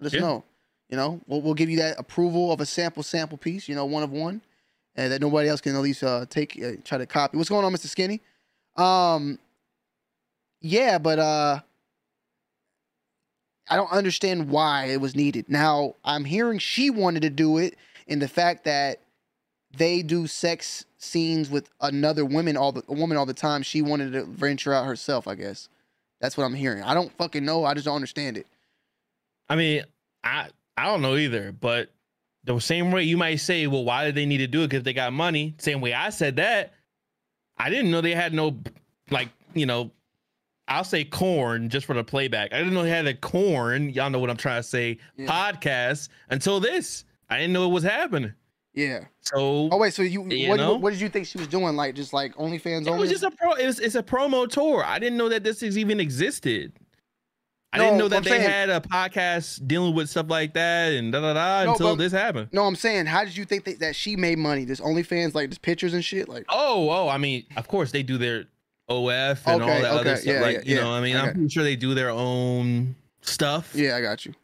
[0.00, 0.20] let us Yeah.
[0.20, 0.44] know.
[0.88, 3.68] You know, we'll, we'll give you that approval of a sample sample piece.
[3.68, 4.42] You know, one of one,
[4.96, 7.36] and that nobody else can at least uh, take uh, try to copy.
[7.36, 7.86] What's going on, Mr.
[7.86, 8.20] Skinny?
[8.76, 9.38] Um,
[10.60, 11.60] yeah, but uh,
[13.68, 15.46] I don't understand why it was needed.
[15.48, 19.00] Now I'm hearing she wanted to do it in the fact that
[19.76, 23.62] they do sex scenes with another woman all the woman all the time.
[23.62, 25.26] She wanted to venture out herself.
[25.26, 25.68] I guess
[26.20, 26.82] that's what I'm hearing.
[26.82, 27.64] I don't fucking know.
[27.64, 28.46] I just don't understand it.
[29.48, 29.84] I mean,
[30.22, 31.90] I I don't know either, but
[32.44, 34.68] the same way you might say, well, why did they need to do it?
[34.68, 35.54] Because they got money.
[35.58, 36.74] Same way I said that.
[37.56, 38.58] I didn't know they had no
[39.10, 39.90] like, you know,
[40.66, 42.52] I'll say corn just for the playback.
[42.52, 43.90] I didn't know they had a corn.
[43.90, 44.98] Y'all know what I'm trying to say.
[45.20, 47.04] Podcast until this.
[47.30, 48.32] I didn't know it was happening.
[48.74, 49.04] Yeah.
[49.20, 50.72] So Oh wait, so you, You what, know?
[50.72, 51.76] what, what did you think she was doing?
[51.76, 53.00] Like just like OnlyFans It only?
[53.02, 53.52] was just a pro.
[53.52, 54.82] It was, it's a promo tour.
[54.84, 56.72] I didn't know that this is even existed.
[57.74, 60.92] I didn't know that I'm they saying- had a podcast dealing with stuff like that
[60.92, 62.48] and da da da No, until but- this happened.
[62.52, 64.64] No, I'm saying, how did you think that, that she made money?
[64.64, 66.44] This OnlyFans, like, just pictures and shit, like.
[66.48, 68.44] Oh, oh, I mean, of course they do their
[68.88, 70.26] OF and all Okay, that other stuff.
[70.26, 71.26] yeah, like, yeah, you yeah, know, what I mean, okay.
[71.28, 73.72] I'm pretty sure they do their own stuff.
[73.74, 74.34] Yeah, I got you.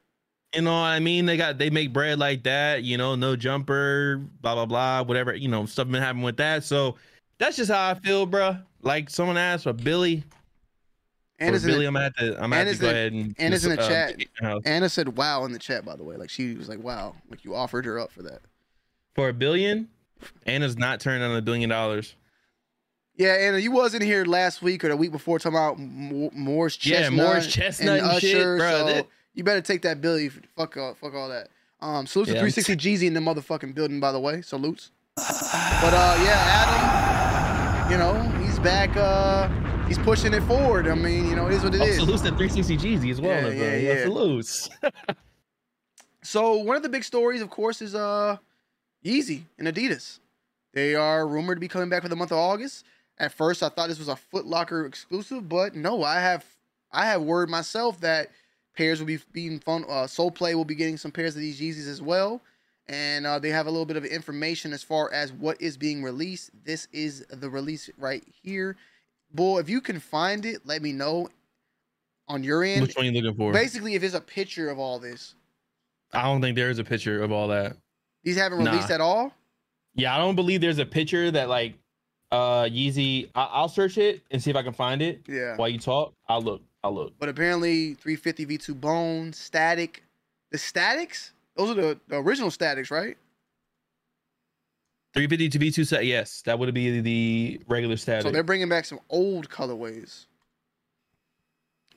[0.54, 1.26] You know what I mean?
[1.26, 5.32] They got they make bread like that, you know, no jumper, blah blah blah, whatever,
[5.32, 6.64] you know, stuff been happening with that.
[6.64, 6.96] So
[7.38, 8.56] that's just how I feel, bro.
[8.82, 10.24] Like someone asked for Billy.
[11.40, 12.94] And for it's in Billy, the- I'm gonna have to I'm Anna's to go in-
[12.94, 14.16] ahead and Anna's in the chat.
[14.66, 16.16] Anna said wow in the chat, by the way.
[16.16, 17.14] Like, she was like, wow.
[17.30, 18.40] Like, you offered her up for that.
[19.14, 19.88] for a billion.
[20.46, 22.14] Anna's not turning on a billion dollars.
[23.16, 26.78] Yeah, Anna, you wasn't here last week or the week before talking about Mo- Moore's
[26.86, 27.26] Yeah, Chestnut.
[27.26, 28.70] Morris Chestnut and shit, Usher, bro.
[28.70, 30.28] so That- you better take that Billy.
[30.56, 31.48] Fuck all, fuck all that.
[31.80, 34.42] Um, salutes Yeah, to I'm 360 Jeezy in the motherfucking building, by the way.
[34.42, 34.90] Salutes.
[35.16, 35.24] But
[35.92, 38.94] uh, yeah, Adam, you know, he's back.
[38.96, 39.48] Uh,
[39.90, 40.86] he's pushing it forward.
[40.86, 41.96] I mean, you know, it is what it is.
[41.96, 43.52] salutes to 360 Jeezy as well.
[43.52, 44.02] Yeah, yeah, yeah, yeah.
[44.04, 44.70] Salutes.
[46.22, 48.36] So one of the big stories, of course, is uh
[49.02, 50.18] Yeezy and Adidas.
[50.74, 52.84] They are rumored to be coming back for the month of August.
[53.18, 56.44] At first, I thought this was a Foot Locker exclusive, but no, I have
[56.92, 58.28] I have word myself that
[58.76, 59.86] pairs will be being fun.
[59.88, 62.42] Uh, Soul Play will be getting some pairs of these Yeezys as well,
[62.86, 66.02] and uh, they have a little bit of information as far as what is being
[66.02, 66.50] released.
[66.64, 68.76] This is the release right here.
[69.32, 71.28] Boy, if you can find it, let me know
[72.28, 72.82] on your end.
[72.82, 73.52] Which one you looking for?
[73.52, 75.34] Basically, if there's a picture of all this,
[76.12, 77.76] I don't think there is a picture of all that.
[78.24, 78.70] these haven't Nah.
[78.72, 79.32] released at all.
[79.94, 81.74] Yeah, I don't believe there's a picture that like
[82.32, 83.30] uh Yeezy.
[83.34, 85.22] I- I'll search it and see if I can find it.
[85.28, 85.56] Yeah.
[85.56, 86.62] While you talk, I'll look.
[86.84, 87.12] I'll look.
[87.18, 90.02] But apparently, 350 V2 Bone, Static.
[90.50, 91.32] The Statics?
[91.56, 93.16] Those are the, the original Statics, right?
[95.14, 96.06] 350 to V2 set.
[96.06, 98.22] Yes, that would be the regular static.
[98.22, 100.26] So they're bringing back some old colorways.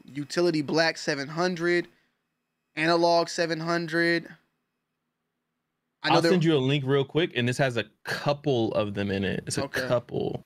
[0.06, 1.88] Utility Black 700,
[2.76, 4.28] Analog 700.
[6.06, 8.94] I know I'll send you a link real quick, and this has a couple of
[8.94, 9.44] them in it.
[9.48, 9.88] It's a Okay.
[9.88, 10.44] couple.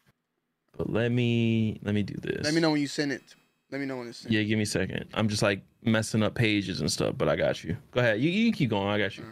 [0.78, 2.44] But let me let me do this.
[2.44, 3.24] Let me know when you send it.
[3.72, 4.34] Let me know when it's sent.
[4.34, 5.06] Yeah, give me a second.
[5.16, 7.76] I'm just like messing up pages and stuff, but I got you.
[7.92, 8.22] Go ahead.
[8.22, 8.88] You, you keep going.
[8.88, 9.26] I got you.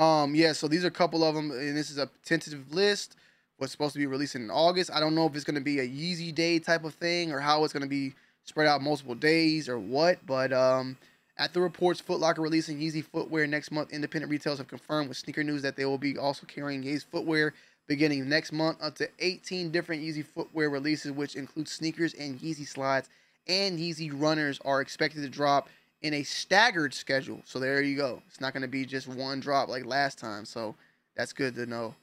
[0.00, 3.16] Um, yeah, so these are a couple of them, and this is a tentative list.
[3.58, 4.90] What's supposed to be releasing in August.
[4.90, 7.40] I don't know if it's going to be a Yeezy Day type of thing or
[7.40, 8.14] how it's going to be
[8.44, 10.24] spread out multiple days or what.
[10.24, 10.96] But um,
[11.36, 13.92] at the reports, Foot Locker releasing Yeezy footwear next month.
[13.92, 17.52] Independent retailers have confirmed with Sneaker News that they will be also carrying Yeezy footwear
[17.86, 18.82] beginning next month.
[18.82, 23.10] Up to 18 different Yeezy footwear releases, which include sneakers and Yeezy slides
[23.46, 25.68] and Yeezy runners, are expected to drop
[26.02, 27.42] in a staggered schedule.
[27.44, 28.22] So there you go.
[28.28, 30.44] It's not going to be just one drop like last time.
[30.44, 30.74] So
[31.16, 31.94] that's good to know.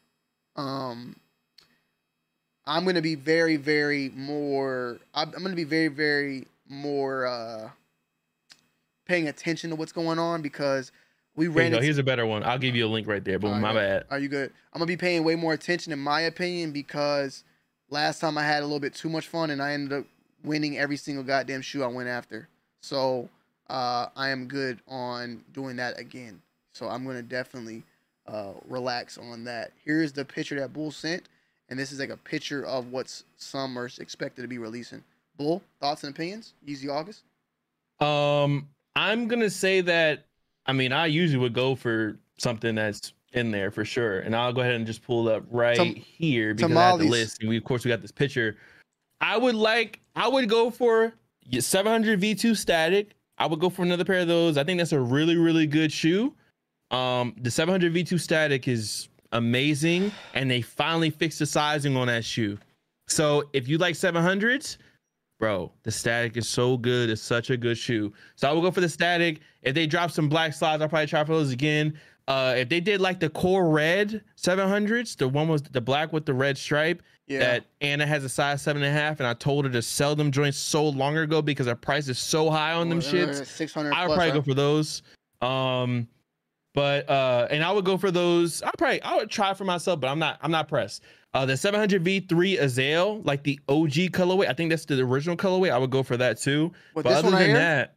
[0.55, 1.15] Um,
[2.65, 4.99] I'm going to be very, very more.
[5.13, 7.69] I'm, going to be very, very more uh,
[9.05, 10.91] paying attention to what's going on because
[11.35, 11.71] we Here you ran.
[11.71, 11.81] go.
[11.81, 12.43] Here's a better one.
[12.43, 13.39] I'll give you a link right there.
[13.39, 13.53] Boom.
[13.53, 14.05] All my bad.
[14.09, 14.51] Are you good?
[14.73, 17.43] I'm gonna be paying way more attention, in my opinion, because
[17.89, 20.05] last time I had a little bit too much fun and I ended up
[20.43, 22.49] winning every single goddamn shoe I went after.
[22.81, 23.29] So
[23.69, 26.41] uh, I am good on doing that again.
[26.73, 27.83] So I'm gonna definitely
[28.27, 29.71] uh, relax on that.
[29.83, 31.23] Here's the picture that Bull sent,
[31.69, 35.03] and this is like a picture of what's some are expected to be releasing.
[35.37, 36.53] Bull, thoughts and opinions?
[36.65, 37.23] Easy August.
[37.99, 40.25] Um, I'm gonna say that.
[40.65, 44.19] I mean, I usually would go for something that's in there for sure.
[44.19, 47.05] And I'll go ahead and just pull up right Tam- here because I have the
[47.05, 47.39] list.
[47.41, 48.57] And we, of course, we got this picture.
[49.21, 51.13] I would like, I would go for
[51.57, 53.15] 700 V2 static.
[53.37, 54.57] I would go for another pair of those.
[54.57, 56.33] I think that's a really, really good shoe.
[56.91, 62.25] Um, the 700 V2 static is amazing, and they finally fixed the sizing on that
[62.25, 62.57] shoe.
[63.07, 64.77] So if you like 700s,
[65.39, 67.09] bro, the static is so good.
[67.09, 68.13] It's such a good shoe.
[68.35, 69.41] So I will go for the static.
[69.61, 71.99] If they drop some black slides, I'll probably try for those again.
[72.27, 76.25] Uh, if they did like the core red 700s, the one was the black with
[76.25, 77.01] the red stripe.
[77.27, 77.39] Yeah.
[77.39, 80.15] That Anna has a size seven and a half, and I told her to sell
[80.15, 83.45] them joints so long ago because our price is so high on them shits.
[83.45, 83.93] Six hundred.
[83.93, 85.01] I would probably go for those.
[85.41, 86.07] Um,
[86.73, 88.61] but uh, and I would go for those.
[88.61, 91.03] I probably I would try for myself, but I'm not I'm not pressed.
[91.33, 95.71] Uh, the 700 V3 Azael, like the OG colorway, I think that's the original colorway.
[95.71, 96.71] I would go for that too.
[96.93, 97.57] What, but other right than here?
[97.57, 97.95] that,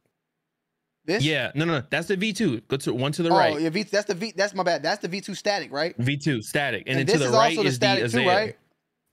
[1.07, 1.25] This?
[1.25, 2.67] yeah, no, no, no, that's the V2.
[2.69, 3.61] Go to one to the oh, right.
[3.61, 3.85] yeah, V.
[3.85, 4.35] That's the V.
[4.37, 4.83] That's my bad.
[4.83, 5.97] That's the V two static, right?
[5.99, 8.19] V2 static, and, And then to the is right also the is static the too,
[8.19, 8.27] Azael.
[8.27, 8.57] right?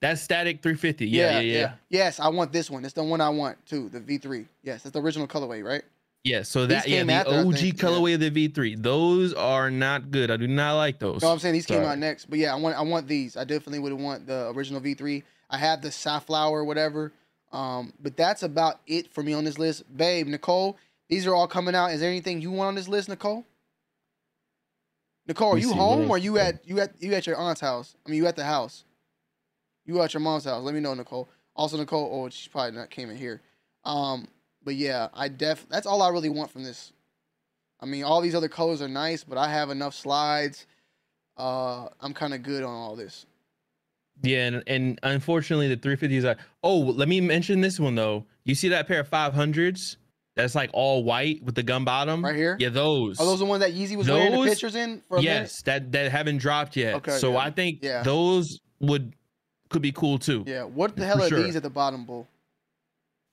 [0.00, 1.06] That's static 350.
[1.06, 1.72] Yeah, yeah, yeah.
[1.88, 2.84] Yes, I want this one.
[2.84, 3.88] It's the one I want too.
[3.88, 4.46] The V three.
[4.62, 5.82] Yes, that's the original colorway, right?
[6.24, 7.88] Yeah, so These that yeah, came the after, OG think, yeah.
[7.88, 8.82] colorway of the V3.
[8.82, 10.30] Those are not good.
[10.30, 11.22] I do not like those.
[11.22, 12.26] No, I'm saying these came out next.
[12.28, 13.36] But yeah, I want I want these.
[13.36, 15.22] I definitely would want the original V3.
[15.50, 17.12] I have the safflower, whatever.
[17.50, 19.84] Um, but that's about it for me on this list.
[19.96, 20.76] Babe, Nicole,
[21.08, 21.92] these are all coming out.
[21.92, 23.46] Is there anything you want on this list, Nicole?
[25.26, 27.94] Nicole, are you home or you at you at you at your aunt's house?
[28.04, 28.84] I mean, you at the house.
[29.88, 30.62] You at your mom's house.
[30.62, 31.30] Let me know, Nicole.
[31.56, 32.10] Also, Nicole.
[32.12, 33.40] Oh, she's probably not came in here.
[33.84, 34.28] Um,
[34.62, 35.66] but yeah, I def.
[35.70, 36.92] That's all I really want from this.
[37.80, 40.66] I mean, all these other colors are nice, but I have enough slides.
[41.38, 43.24] Uh, I'm kind of good on all this.
[44.22, 46.36] Yeah, and, and unfortunately, the 350s are.
[46.62, 48.26] Oh, let me mention this one though.
[48.44, 49.96] You see that pair of 500s?
[50.34, 52.22] That's like all white with the gum bottom.
[52.22, 52.56] Right here?
[52.60, 53.18] Yeah, those.
[53.18, 55.92] Are those the ones that Yeezy was wearing the pictures in for a yes, that
[55.92, 56.96] that haven't dropped yet.
[56.96, 57.38] Okay, so yeah.
[57.38, 58.02] I think Yeah.
[58.02, 59.14] those would
[59.68, 60.44] could be cool too.
[60.46, 60.64] Yeah.
[60.64, 61.42] What the hell are sure.
[61.42, 62.26] these at the bottom, bull?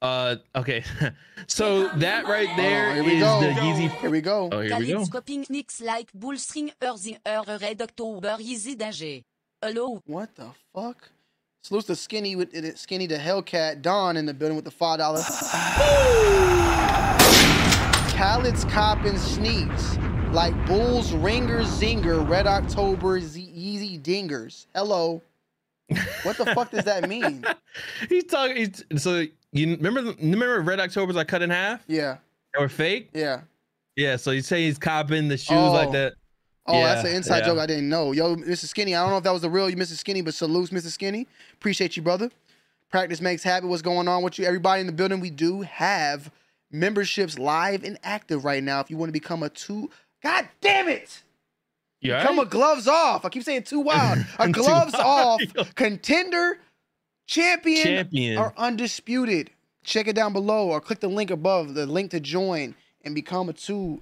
[0.01, 0.83] Uh, okay.
[1.47, 3.41] so that right there here is we go.
[3.41, 3.89] the Yeezy.
[3.89, 4.49] Here we go.
[4.51, 4.93] Oh, here we go.
[4.93, 9.23] Kaleidoscoping Knicks like Bullstring Earthy Red October Yeezy Danger.
[9.61, 10.01] Hello.
[10.05, 11.09] What the fuck?
[11.63, 15.21] Salutes the skinny with skinny to Hellcat Don in the building with the five dollar.
[18.15, 19.97] Khaled's copping sneaks
[20.31, 24.67] like Bulls Ringer Zinger Red October Z- Yeezy Dingers.
[24.75, 25.21] Hello.
[26.23, 27.45] What the fuck does that mean?
[28.09, 28.55] He's talking.
[28.57, 31.83] He's, so you remember remember Red October's like cut in half?
[31.87, 32.17] Yeah.
[32.53, 33.09] They were fake.
[33.13, 33.41] Yeah.
[33.95, 34.15] Yeah.
[34.15, 35.71] So you say he's copping the shoes Oh.
[35.71, 36.13] like that.
[36.67, 37.45] Oh, that's an inside yeah.
[37.45, 38.11] joke I didn't know.
[38.11, 38.65] Yo, Mr.
[38.65, 39.93] Skinny, I don't know if that was the real you, Mr.
[39.93, 40.87] Skinny, but salutes, Mr.
[40.87, 41.27] Skinny.
[41.53, 42.31] Appreciate you, brother.
[42.89, 43.69] Practice makes habit.
[43.69, 44.45] What's going on with you?
[44.45, 46.31] Everybody in the building, we do have
[46.71, 48.79] memberships live and active right now.
[48.79, 49.91] If you want to become a two,
[50.23, 51.21] God damn it!
[52.05, 53.25] You Become a gloves off.
[53.25, 54.19] I keep saying too wild.
[54.39, 55.41] Uh, a gloves off
[55.75, 56.59] contender,
[57.27, 58.37] champion, Champion.
[58.37, 59.49] or undisputed.
[59.83, 63.49] Check it down below or click the link above, the link to join and become
[63.49, 64.01] a two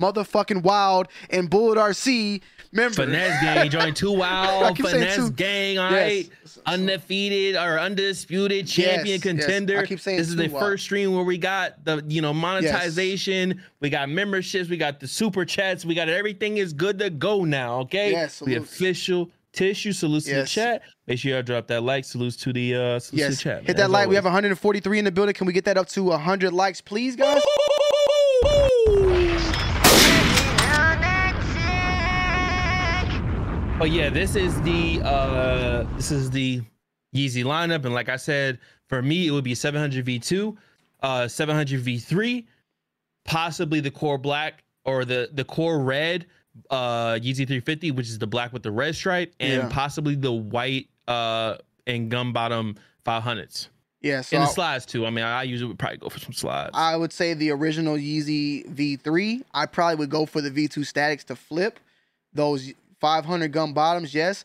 [0.00, 2.40] motherfucking wild and Bullet RC
[2.72, 2.94] member.
[2.94, 5.30] Finesse gang joined two wild finesse two.
[5.30, 6.28] gang, all Yes.
[6.28, 6.30] right.
[6.66, 9.36] Undefeated or undisputed champion Yes, yes.
[9.36, 9.78] contender.
[9.80, 10.62] I keep saying this is the wild.
[10.62, 15.08] first stream where we got the you know monetization, we got memberships, we got the
[15.08, 17.80] super chats, we got everything is good to go now.
[17.80, 20.82] Okay, Yes, the official tissue salutes to the chat.
[21.06, 22.04] Make sure y'all drop that like.
[22.04, 23.64] Salutes to the uh salutes to the chat.
[23.66, 24.08] hit that as like.
[24.08, 25.34] We have 143 in the building.
[25.34, 27.42] Can we get that up to 100 likes, please, guys?
[33.78, 36.62] But yeah, this is the uh this is the
[37.14, 40.56] Yeezy lineup, and like I said, for me it would be 700 V2,
[41.02, 42.44] uh 700 V3,
[43.24, 46.26] possibly the core black or the the core red
[46.70, 49.68] uh Yeezy 350, which is the black with the red stripe, and Yeah.
[49.68, 51.56] possibly the white uh
[51.86, 52.76] and gum bottom
[53.06, 53.68] 500s.
[54.00, 55.06] Yeah, so and the slides too.
[55.06, 56.70] I mean, I usually would probably go for some slides.
[56.74, 59.42] I would say the original Yeezy V3.
[59.54, 61.78] I probably would go for the V2 statics to flip
[62.32, 64.14] those 500 gum bottoms.
[64.14, 64.44] Yes,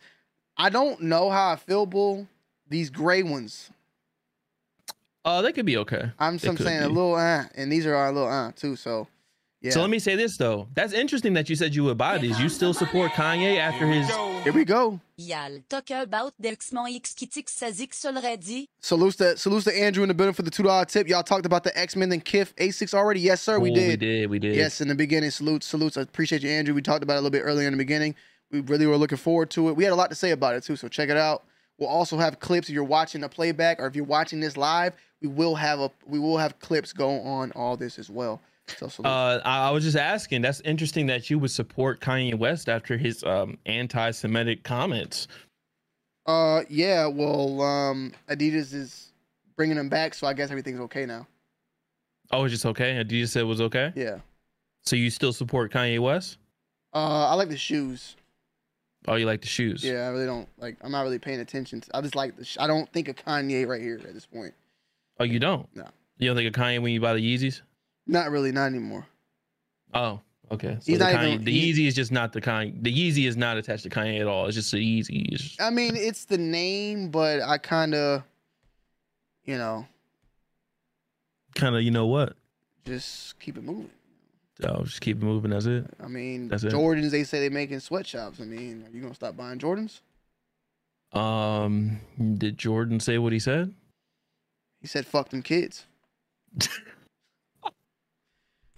[0.58, 2.28] I don't know how I feel, bull.
[2.70, 3.70] These gray ones.
[5.26, 6.12] Uh, they could be okay.
[6.20, 8.76] I'm, I'm could saying a little uh, and these are a little uh too.
[8.76, 9.08] So
[9.62, 9.72] yeah.
[9.72, 10.68] So let me say this though.
[10.74, 12.38] That's interesting that you said you would buy these.
[12.38, 14.06] You still support Kanye after his
[14.44, 15.00] Here we go.
[15.16, 18.68] Y'all talk about Dexmon X Kitik Sazik Solredi.
[18.82, 21.08] Salutes to salutes to Andrew in the building for the two dollar tip.
[21.08, 23.22] Y'all talked about the X Men and Kif A6 already.
[23.22, 23.88] Yes, sir, we Oh, did.
[23.88, 24.30] We did.
[24.30, 24.56] We did.
[24.58, 25.96] Yes, in the beginning, salutes, salutes.
[25.96, 26.76] I appreciate you, Andrew.
[26.76, 28.16] We talked about it a little bit earlier in the beginning.
[28.54, 29.76] We really were looking forward to it.
[29.76, 31.44] We had a lot to say about it too, so check it out.
[31.80, 34.94] We'll also have clips if you're watching a playback or if you're watching this live.
[35.22, 38.40] We will have a we will have clips go on all this as well.
[38.78, 38.88] So.
[39.04, 40.42] Uh, I, was just asking.
[40.42, 45.28] That's interesting that you would support Kanye West after his um, anti-Semitic comments.
[46.26, 47.08] Uh, yeah.
[47.08, 49.12] Well, um, Adidas is
[49.58, 51.28] bringing them back, so I guess everything's okay now.
[52.32, 53.04] Oh, it's just okay.
[53.04, 53.92] Adidas said it was okay.
[53.96, 54.20] Yeah.
[54.84, 56.38] So you still support Kanye West?
[56.94, 58.16] Uh, I like the shoes.
[59.08, 59.84] Oh, you like the shoes?
[59.84, 60.78] Yeah, I really don't like.
[60.82, 61.82] I'm not really paying attention.
[61.82, 62.46] To, I just like the.
[62.46, 64.54] Sh- I don't think of Kanye right here at this point.
[65.20, 65.68] Oh, you don't?
[65.76, 65.86] No.
[66.20, 67.62] You don't think of Kanye when you buy the Yeezys?
[68.08, 69.06] Not really, not anymore.
[69.94, 70.22] Oh,
[70.52, 70.78] okay.
[70.80, 72.82] So He's the, not Kanye, even- the he- Yeezy is just not the Kanye.
[72.82, 74.46] The Yeezy is not attached to Kanye at all.
[74.48, 75.30] It's just the Yeezy.
[75.32, 78.24] Just- I mean, it's the name, but I kind of,
[79.46, 79.86] you know,
[81.56, 82.36] kind of, you know what?
[82.86, 83.90] just keep it moving.
[84.66, 85.52] Oh, just keep moving.
[85.52, 85.86] That's it.
[86.04, 86.72] I mean, That's it.
[86.74, 87.12] Jordans.
[87.12, 88.40] They say they make in sweatshops.
[88.40, 90.02] I mean, are you gonna stop buying Jordans?
[91.18, 92.00] Um,
[92.38, 93.74] did Jordan say what he said?
[94.82, 95.86] He said, "Fuck them kids."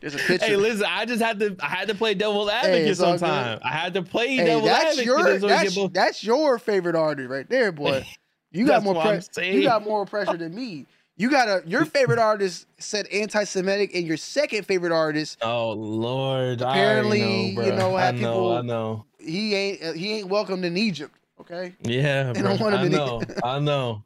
[0.02, 0.46] There's a picture.
[0.46, 1.56] Hey, listen, I just had to.
[1.60, 2.98] I had to play devil's advocate good.
[2.98, 3.60] sometime.
[3.64, 5.06] I had to play Hey, devil's that's advocate.
[5.06, 8.06] your so we get that's, that's your favorite artist right there, boy.
[8.52, 9.44] You got more pressure.
[9.44, 10.86] You got more pressure than me.
[11.18, 16.62] You got a your favorite artist said anti-Semitic, and your second favorite artist Oh Lord!
[16.62, 19.06] Apparently, I know, you know, I have know, people- I know.
[19.20, 21.16] he ain't uh, he ain't welcomed in Egypt.
[21.40, 21.74] Okay.
[21.84, 22.34] Yeah.
[22.36, 22.40] I
[22.86, 22.92] it.
[22.92, 23.22] know.
[23.44, 24.04] I know.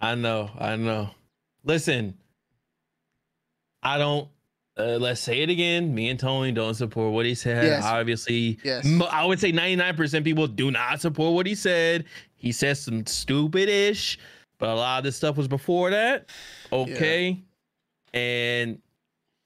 [0.00, 0.50] I know.
[0.58, 1.10] I know.
[1.64, 2.16] Listen,
[3.82, 4.28] I don't.
[4.78, 5.94] Uh, let's say it again.
[5.94, 7.64] Me and Tony don't support what he said.
[7.64, 7.84] Yes.
[7.84, 8.88] Obviously, Yes.
[9.10, 12.06] I would say 99% people do not support what he said.
[12.36, 14.18] He said some stupid ish,
[14.62, 16.30] but a lot of this stuff was before that.
[16.72, 17.42] Okay.
[18.14, 18.78] And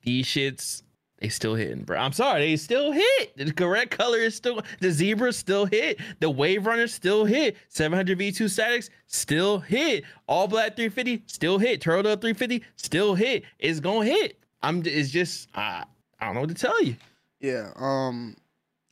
[0.03, 0.83] these shits,
[1.21, 1.97] they still hitting, bro.
[1.97, 3.35] I'm sorry, they still hit.
[3.35, 6.01] The correct color is still the zebra still hit.
[6.21, 7.57] The wave runner still hit.
[7.71, 10.05] 700 V2 statics still hit.
[10.27, 11.81] All black 350 still hit.
[11.81, 13.45] Turtle 350 still hit.
[13.59, 14.39] It's gonna hit.
[14.63, 14.83] I'm.
[14.85, 15.85] It's just I.
[16.21, 16.95] I don't know what to tell you.
[17.41, 17.71] Yeah.
[17.77, 18.37] Um,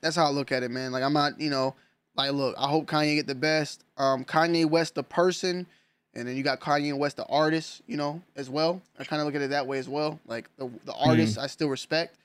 [0.01, 0.91] that's how I look at it, man.
[0.91, 1.75] Like I'm not, you know,
[2.17, 3.85] like look, I hope Kanye get the best.
[3.99, 5.67] Um, Kanye West the person,
[6.15, 8.81] and then you got Kanye West the artist, you know, as well.
[8.99, 10.21] I kind of look at it that way as well.
[10.27, 11.09] Like the the mm-hmm.
[11.09, 12.17] artist, I still respect,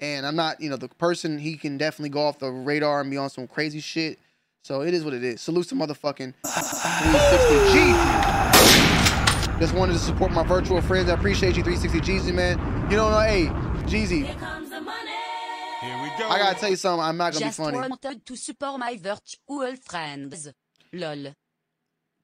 [0.00, 1.38] and I'm not, you know, the person.
[1.38, 4.18] He can definitely go off the radar and be on some crazy shit.
[4.62, 5.40] So it is what it is.
[5.42, 9.60] Salute to motherfucking 360 G.
[9.60, 11.10] Just wanted to support my virtual friends.
[11.10, 12.58] I appreciate you, 360 Jeezy, man.
[12.90, 13.46] You don't know, hey,
[13.86, 14.24] Jeezy.
[14.24, 16.28] Here we go.
[16.28, 17.04] I gotta tell you something.
[17.04, 17.76] I'm not gonna be Just funny.
[17.76, 20.48] wanted to support my virtual friends.
[20.92, 21.34] Lol.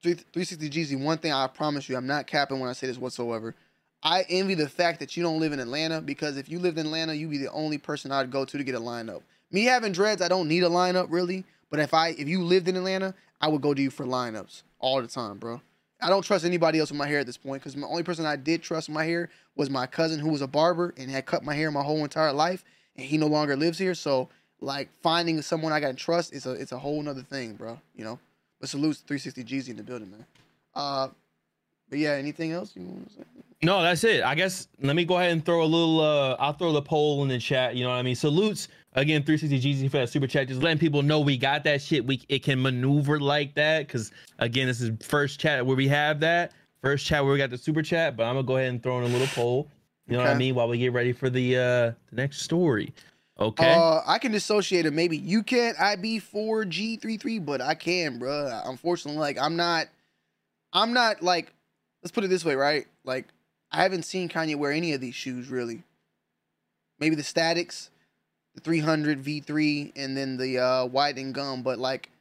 [0.01, 2.97] Three- 360 Jeezy, one thing I promise you, I'm not capping when I say this
[2.97, 3.55] whatsoever.
[4.03, 6.87] I envy the fact that you don't live in Atlanta because if you lived in
[6.87, 9.21] Atlanta, you'd be the only person I'd go to to get a lineup.
[9.51, 11.45] Me having dreads, I don't need a lineup really.
[11.69, 14.63] But if I if you lived in Atlanta, I would go to you for lineups
[14.79, 15.61] all the time, bro.
[16.01, 18.25] I don't trust anybody else with my hair at this point because the only person
[18.25, 21.27] I did trust with my hair was my cousin who was a barber and had
[21.27, 22.63] cut my hair my whole entire life,
[22.95, 23.93] and he no longer lives here.
[23.93, 24.29] So
[24.59, 27.79] like finding someone I can trust is a it's a whole nother thing, bro.
[27.95, 28.19] You know.
[28.61, 30.25] But salute 360 Jeezy in the building, man.
[30.75, 31.09] Uh,
[31.89, 33.23] but yeah, anything else you want to say?
[33.63, 34.23] No, that's it.
[34.23, 35.99] I guess let me go ahead and throw a little.
[35.99, 37.75] uh I'll throw the poll in the chat.
[37.75, 38.15] You know what I mean?
[38.15, 40.47] Salutes again, 360 GZ for that super chat.
[40.47, 42.05] Just letting people know we got that shit.
[42.05, 46.19] We it can maneuver like that because again, this is first chat where we have
[46.21, 48.15] that first chat where we got the super chat.
[48.15, 49.67] But I'm gonna go ahead and throw in a little poll.
[50.07, 50.55] You know what I mean?
[50.55, 52.93] While we get ready for the uh the next story.
[53.41, 53.73] Okay.
[53.73, 54.93] Uh, I can dissociate it.
[54.93, 55.75] Maybe you can't.
[55.77, 58.61] IB4G33, but I can, bro.
[58.65, 59.87] Unfortunately, like I'm not.
[60.71, 61.51] I'm not like.
[62.03, 62.85] Let's put it this way, right?
[63.03, 63.27] Like
[63.71, 65.83] I haven't seen Kanye wear any of these shoes really.
[66.99, 67.89] Maybe the Statics,
[68.53, 71.63] the 300 V3, and then the uh, White and Gum.
[71.63, 72.11] But like,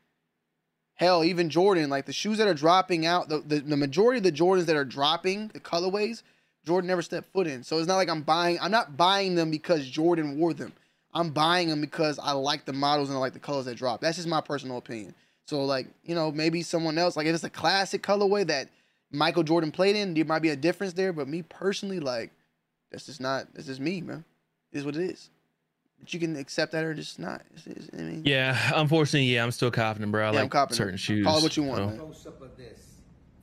[0.94, 4.24] hell, even Jordan, like the shoes that are dropping out, the, the the majority of
[4.24, 6.22] the Jordans that are dropping, the colorways,
[6.64, 7.62] Jordan never stepped foot in.
[7.62, 8.58] So it's not like I'm buying.
[8.58, 10.72] I'm not buying them because Jordan wore them.
[11.12, 14.00] I'm buying them because I like the models and I like the colors that drop.
[14.00, 15.14] That's just my personal opinion.
[15.46, 18.68] So like, you know, maybe someone else, like if it's a classic colorway that
[19.10, 21.12] Michael Jordan played in, there might be a difference there.
[21.12, 22.30] But me personally, like,
[22.92, 23.46] that's just not.
[23.54, 24.24] That's just me, man.
[24.72, 25.30] It is what it is.
[25.98, 27.42] But you can accept that or just not.
[27.54, 30.22] It's, it's, I mean, yeah, unfortunately, yeah, I'm still confident, bro.
[30.28, 30.76] I Yeah, I'm like confident.
[30.76, 31.26] certain shoes.
[31.26, 31.98] Call it what you want, so- man.
[31.98, 32.78] Close up of this.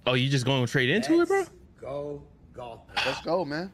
[0.06, 1.44] Oh, you just going to trade into it, bro?
[1.82, 2.24] Go
[2.54, 2.80] golf.
[3.06, 3.72] Let's go, man.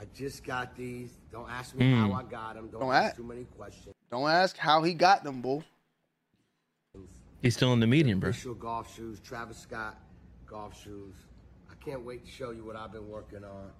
[0.00, 1.10] I just got these.
[1.32, 1.96] Don't ask me Mm.
[1.96, 2.68] how I got them.
[2.68, 3.16] Don't, Don't ask ask.
[3.16, 3.94] too many questions.
[4.10, 5.64] Don't ask how he got them, bull.
[7.42, 8.30] He's still in the medium, bro.
[8.30, 9.98] Official golf shoes, Travis Scott
[10.46, 11.14] golf shoes.
[11.70, 13.70] I can't wait to show you what I've been working on.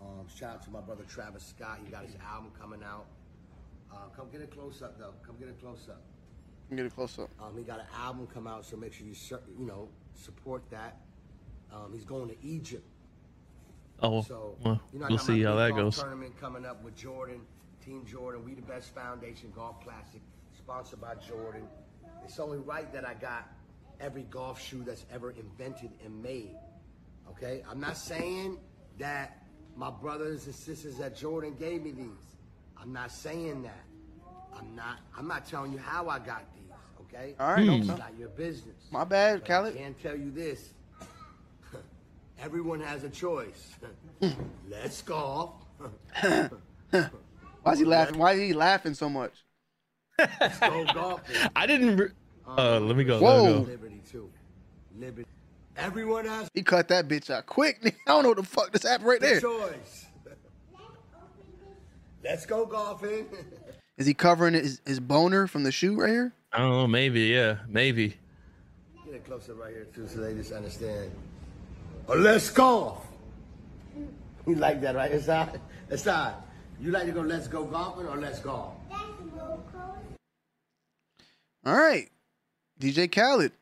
[0.00, 1.78] Um, shout out to my brother Travis Scott.
[1.84, 3.06] He got his album coming out.
[3.92, 5.14] Uh, come get a close up though.
[5.26, 6.02] Come get a close up.
[6.74, 7.28] Get a close up.
[7.40, 9.14] Um, he got an album come out, so make sure you
[9.58, 10.98] you know support that.
[11.72, 12.86] Um, he's going to Egypt.
[14.02, 15.98] Oh, So, well, you know, we'll see how that goes.
[15.98, 17.40] Tournament coming up with Jordan,
[17.84, 18.44] Team Jordan.
[18.44, 20.20] We the best foundation golf classic,
[20.56, 21.62] sponsored by Jordan.
[22.24, 23.48] It's only right that I got
[24.00, 26.56] every golf shoe that's ever invented and made.
[27.30, 28.58] Okay, I'm not saying
[28.98, 29.42] that
[29.76, 32.06] my brothers and sisters at Jordan gave me these.
[32.80, 33.84] I'm not saying that.
[34.58, 34.98] I'm not.
[35.16, 36.72] I'm not telling you how I got these.
[37.02, 37.34] Okay.
[37.38, 38.06] All right, no it's problem.
[38.10, 38.76] not your business.
[38.90, 39.76] My bad, But I Khaled.
[39.76, 40.70] can tell you this.
[42.42, 43.74] Everyone has a choice.
[44.70, 45.52] Let's golf.
[46.20, 48.18] Why is he laughing?
[48.18, 49.32] Why is he laughing so much?
[50.18, 51.36] Let's go golfing.
[51.56, 51.96] I didn't.
[51.96, 52.08] Re-
[52.46, 53.20] uh, let me go.
[53.20, 53.42] Whoa.
[53.42, 53.70] Let me go.
[53.70, 54.30] Liberty too.
[54.98, 55.28] Liberty.
[55.76, 57.78] Everyone has He cut that bitch out quick.
[57.84, 59.40] I don't know what the fuck just happened right a there.
[59.40, 60.06] choice.
[62.22, 63.26] Let's go golfing.
[63.96, 66.32] Is he covering his, his boner from the shoe right here?
[66.52, 66.86] I don't know.
[66.86, 67.22] Maybe.
[67.22, 67.58] Yeah.
[67.68, 68.16] Maybe.
[69.06, 71.10] Get it closer right here too, so they just understand.
[72.12, 73.06] Oh, let's golf.
[74.44, 75.12] You like that, right?
[75.12, 76.34] Inside, inside.
[76.80, 77.20] You like to go?
[77.20, 78.74] Let's go golfing or let's golf?
[81.64, 82.08] All right.
[82.80, 83.52] DJ Khaled.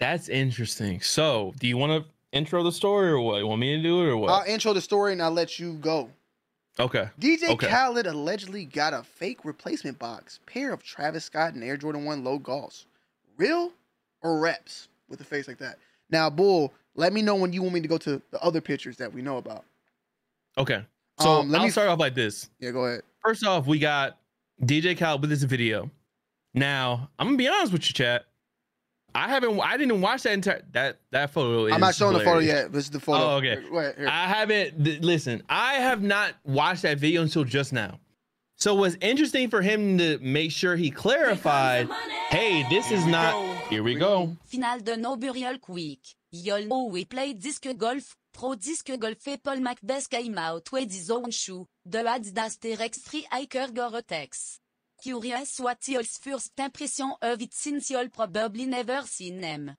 [0.00, 1.00] That's interesting.
[1.00, 3.38] So, do you want to intro the story or what?
[3.38, 4.30] You want me to do it or what?
[4.32, 6.10] I'll intro the story and I'll let you go.
[6.80, 7.08] okay.
[7.20, 7.68] DJ Okay.
[7.68, 12.24] Khaled allegedly got a fake replacement box pair of Travis Scott and Air Jordan 1
[12.24, 12.86] low golfs.
[13.36, 13.70] Real
[14.22, 15.78] or reps with a face like that?
[16.10, 18.96] Now, Bull, let me know when you want me to go to the other pictures
[18.98, 19.64] that we know about.
[20.58, 20.84] Okay.
[21.20, 22.50] So Um, let I'll me- start off like this.
[22.60, 23.02] Yeah, go ahead.
[23.22, 24.18] First off, we got
[24.64, 25.90] DJ Khaled with this video.
[26.54, 28.26] Now, I'm gonna be honest with you, chat.
[29.16, 29.60] I haven't.
[29.60, 31.72] I didn't watch that entire that that photo.
[31.72, 32.72] I'm not is showing the photo yet.
[32.72, 33.24] This is the photo.
[33.24, 33.60] Oh, okay.
[33.60, 34.08] Here, go here.
[34.08, 34.84] I haven't.
[34.84, 38.00] th- listen, I have not watched that video until just now.
[38.56, 41.88] So it was interesting for him to make sure he clarified.
[42.30, 43.34] Hey, this is not.
[43.70, 44.36] Here we go.
[44.44, 46.00] Finale de No Burial Quick.
[46.32, 51.30] Yol we play disque golf, pro disque golfé Paul McBeth came out with his own
[51.30, 54.60] shoe, de Adidas Terrex Free Hiker Gore-Tex.
[55.02, 59.76] Curious what y'all's first impression of it since y'all probably never seen them.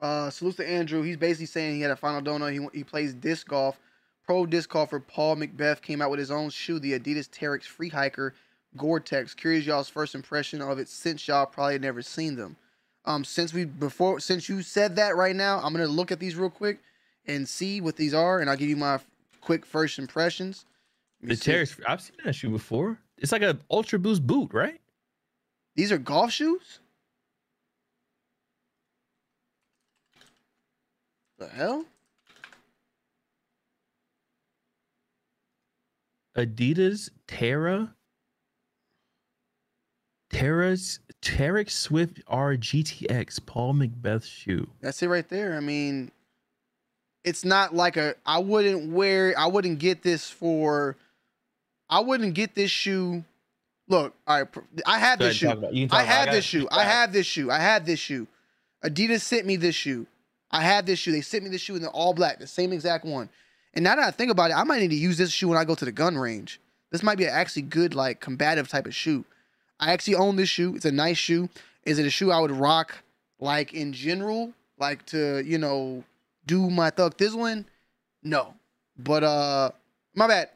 [0.00, 1.02] Uh, salute to Andrew.
[1.02, 2.52] He's basically saying he had a final donut.
[2.52, 3.78] He he plays disc golf.
[4.24, 7.88] Pro disc golfer Paul McBeth came out with his own shoe, the Adidas Terrex Free
[7.88, 8.34] Hiker
[8.76, 9.34] Gore-Tex.
[9.34, 12.56] Curious y'all's first impression of it since y'all probably never seen them.
[13.04, 16.36] Um, since we before since you said that right now, I'm gonna look at these
[16.36, 16.78] real quick
[17.26, 19.00] and see what these are, and I'll give you my
[19.40, 20.66] quick first impressions.
[21.20, 21.52] The see.
[21.52, 21.80] Terrex.
[21.86, 22.98] I've seen that shoe before.
[23.18, 24.80] It's like a Ultra Boost boot, right?
[25.74, 26.78] These are golf shoes.
[31.38, 31.84] The hell?
[36.36, 37.94] Adidas Terra.
[40.32, 44.68] Terra's Terrex Swift R GTX Paul McBeth shoe.
[44.80, 45.56] That's it right there.
[45.56, 46.10] I mean,
[47.24, 48.16] it's not like a.
[48.26, 49.34] I wouldn't wear.
[49.38, 50.96] I wouldn't get this for.
[51.88, 53.24] I wouldn't get this shoe.
[53.88, 54.48] Look, all right.
[54.86, 55.46] I had Go this shoe.
[55.46, 55.76] talk about it.
[55.76, 56.12] You can talk I had it.
[56.12, 56.68] I have got this shoe.
[56.70, 57.50] I had this shoe.
[57.50, 58.26] I had this shoe.
[58.84, 60.06] Adidas sent me this shoe.
[60.50, 61.12] I have this shoe.
[61.12, 63.28] They sent me this shoe in the all black, the same exact one.
[63.74, 65.56] And now that I think about it, I might need to use this shoe when
[65.58, 66.60] I go to the gun range.
[66.90, 69.24] This might be an actually good, like, combative type of shoe.
[69.82, 70.76] I actually own this shoe.
[70.76, 71.48] It's a nice shoe.
[71.84, 72.94] Is it a shoe I would rock,
[73.40, 74.52] like, in general?
[74.78, 76.04] Like, to, you know,
[76.46, 77.64] do my thug thizzling?
[78.22, 78.54] No.
[78.96, 79.70] But, uh,
[80.14, 80.50] my bad.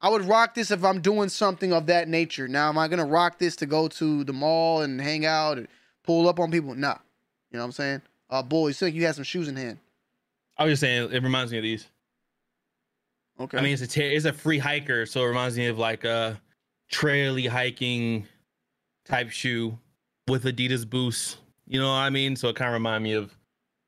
[0.00, 2.48] I would rock this if I'm doing something of that nature.
[2.48, 5.68] Now, am I gonna rock this to go to the mall and hang out and
[6.02, 6.74] pull up on people?
[6.74, 6.96] Nah.
[7.52, 8.02] You know what I'm saying?
[8.28, 9.78] Uh, boy, you think you had some shoes in hand.
[10.56, 11.86] I was just saying, it reminds me of these.
[13.38, 13.56] Okay.
[13.56, 16.02] I mean, it's a ter- it's a free hiker, so it reminds me of like
[16.02, 16.40] a
[16.92, 18.26] traily hiking
[19.08, 19.78] type shoe
[20.28, 21.38] with Adidas boost.
[21.66, 22.36] You know what I mean?
[22.36, 23.34] So it kind of remind me of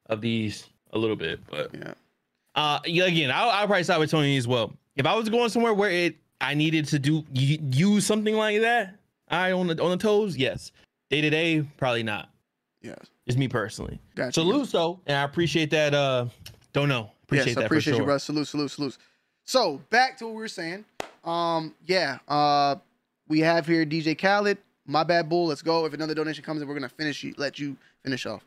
[0.07, 1.41] of these a little bit.
[1.49, 1.95] But yeah.
[2.55, 4.73] Uh, again, I'll, I'll probably side with Tony as well.
[4.97, 8.97] If I was going somewhere where it I needed to do use something like that,
[9.29, 10.73] I on the on the toes, yes.
[11.11, 12.31] Day to day, probably not.
[12.83, 12.99] Yes.
[13.27, 14.01] Just me personally.
[14.15, 14.33] Gotcha.
[14.33, 15.93] Salute, so, and I appreciate that.
[15.93, 16.27] Uh,
[16.73, 17.11] don't know.
[17.25, 18.07] Appreciate yes, I appreciate for you, sure.
[18.07, 18.19] brother.
[18.19, 18.99] Salute, salute, salute.
[19.45, 20.85] So back to what we were saying.
[21.25, 22.19] Um, yeah.
[22.27, 22.77] Uh,
[23.29, 24.59] we have here DJ Khaled.
[24.91, 25.47] My bad, bull.
[25.47, 25.87] Let's go.
[25.87, 27.33] If another donation comes in, we're gonna finish you.
[27.37, 28.45] Let you finish off.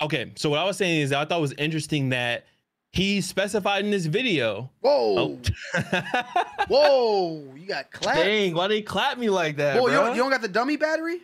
[0.00, 2.46] Okay, so what I was saying is I thought it was interesting that
[2.92, 4.70] he specified in this video.
[4.80, 5.38] Whoa,
[5.74, 5.82] oh.
[6.68, 7.54] whoa!
[7.54, 8.18] You got clapped.
[8.18, 10.48] Dang, why did they clap me like that, Boy, you don't, you don't got the
[10.48, 11.18] dummy battery?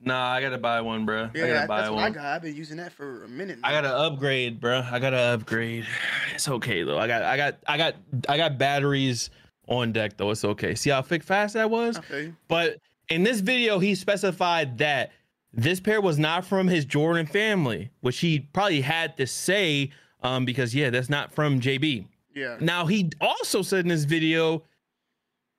[0.00, 1.24] Nah, I gotta buy one, bro.
[1.24, 2.04] I Yeah, gotta buy that's what one.
[2.04, 2.24] I got.
[2.26, 3.58] I've been using that for a minute.
[3.58, 3.68] Now.
[3.68, 4.84] I gotta upgrade, bro.
[4.88, 5.84] I gotta upgrade.
[6.32, 6.98] It's okay though.
[6.98, 7.94] I got, I got, I got,
[8.28, 9.30] I got batteries
[9.66, 10.30] on deck though.
[10.30, 10.76] It's okay.
[10.76, 11.98] See how quick fast that was?
[11.98, 12.32] Okay.
[12.46, 12.76] But
[13.08, 15.12] in this video, he specified that
[15.52, 19.90] this pair was not from his Jordan family, which he probably had to say,
[20.22, 22.06] um, because yeah, that's not from JB.
[22.34, 22.56] Yeah.
[22.60, 24.62] Now he also said in this video,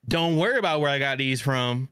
[0.07, 1.89] "Don't worry about where I got these from.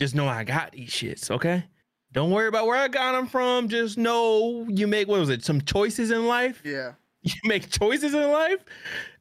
[0.00, 1.30] Just know I got these shits.
[1.30, 1.64] Okay.
[2.12, 3.68] Don't worry about where I got them from.
[3.68, 5.44] Just know you make what was it?
[5.44, 6.62] Some choices in life.
[6.64, 6.92] Yeah.
[7.26, 8.62] You make choices in life.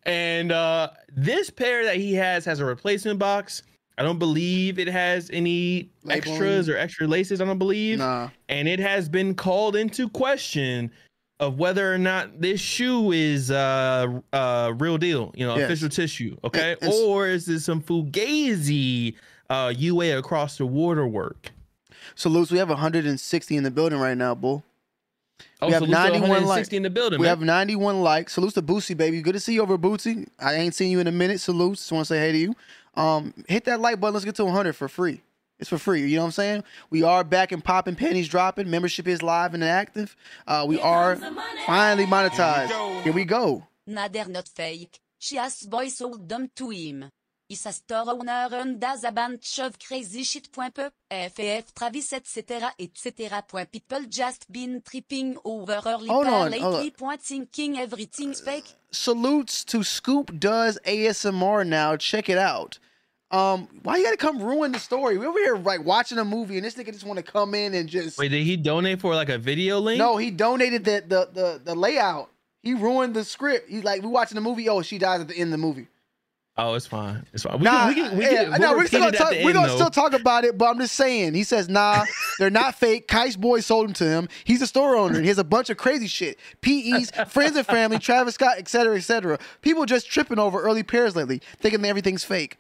[0.06, 3.64] And uh this pair that he has has a replacement box.
[3.98, 6.18] I don't believe it has any Labeling.
[6.34, 7.42] extras or extra laces.
[7.42, 8.00] I don't believe.
[8.00, 8.30] Nah.
[8.50, 10.92] And it has been called into question
[11.40, 15.66] of whether or not this shoe is uh uh real deal, you know, Yes.
[15.66, 16.76] official tissue, okay?
[16.82, 19.16] And or is this some fugazi
[19.50, 21.52] uh UA across the water work?
[22.16, 24.64] So, Luce, we have 160 in the building right now, bull.
[25.62, 26.30] Oh, we have salute 91 likes.
[26.42, 27.30] 160 in the building, We man.
[27.38, 28.34] have 91 likes.
[28.34, 29.22] Salute to Boosie, baby.
[29.22, 30.28] Good to see you over, Bootsy.
[30.40, 31.40] I ain't seen you in a minute.
[31.40, 31.78] Salute.
[31.78, 32.56] Just want to say hey to you.
[32.96, 34.14] Um, hit that like button.
[34.14, 35.22] Let's get to 100 for free.
[35.60, 36.02] It's for free.
[36.02, 36.64] You know what I'm saying?
[36.90, 38.70] We are back and popping, pennies dropping.
[38.70, 40.16] Membership is live and active.
[40.46, 41.16] Uh, we are
[41.66, 43.02] finally monetized.
[43.04, 43.66] Here we go.
[43.88, 45.00] Nader not fake.
[45.20, 47.10] She has boy sold them to him.
[47.50, 50.52] Is a store owner and does a bunch of crazy shit.
[50.52, 50.82] Point P,
[51.30, 53.44] FF, Travis, etc., etc.
[53.48, 56.60] Point people just been tripping over early Hold on, lately.
[56.60, 56.92] hold on.
[56.92, 58.74] Point thinking everything's fake.
[58.94, 61.98] Salutes to Scoop does ASMR now.
[61.98, 62.80] Check it out.
[63.32, 65.18] Um, why you gotta come ruin the story?
[65.18, 67.74] We over here like watching a movie, and this nigga just want to come in
[67.74, 68.20] and just.
[68.20, 69.98] Wait, did he donate for like a video link?
[69.98, 72.30] No, he donated the the the, the layout.
[72.62, 73.70] He ruined the script.
[73.70, 74.70] He's like, we watching the movie.
[74.70, 75.88] Oh, she dies at the end of the movie.
[76.56, 77.26] Oh, it's fine.
[77.34, 77.58] It's fine.
[77.58, 79.38] We nah, can, we can, we yeah, can, nah, we'll we're still gonna, talk, we're
[79.38, 79.76] end, gonna though.
[79.76, 81.34] still talk about it, but I'm just saying.
[81.34, 82.06] He says, nah,
[82.40, 83.08] they're not fake.
[83.08, 84.30] Kai's boy sold them to him.
[84.44, 85.16] He's a store owner.
[85.16, 86.38] and He has a bunch of crazy shit.
[86.62, 89.40] PEs, friends and family, Travis Scott, etc., etc.
[89.62, 92.58] People just tripping over early pairs lately, thinking that everything's fake.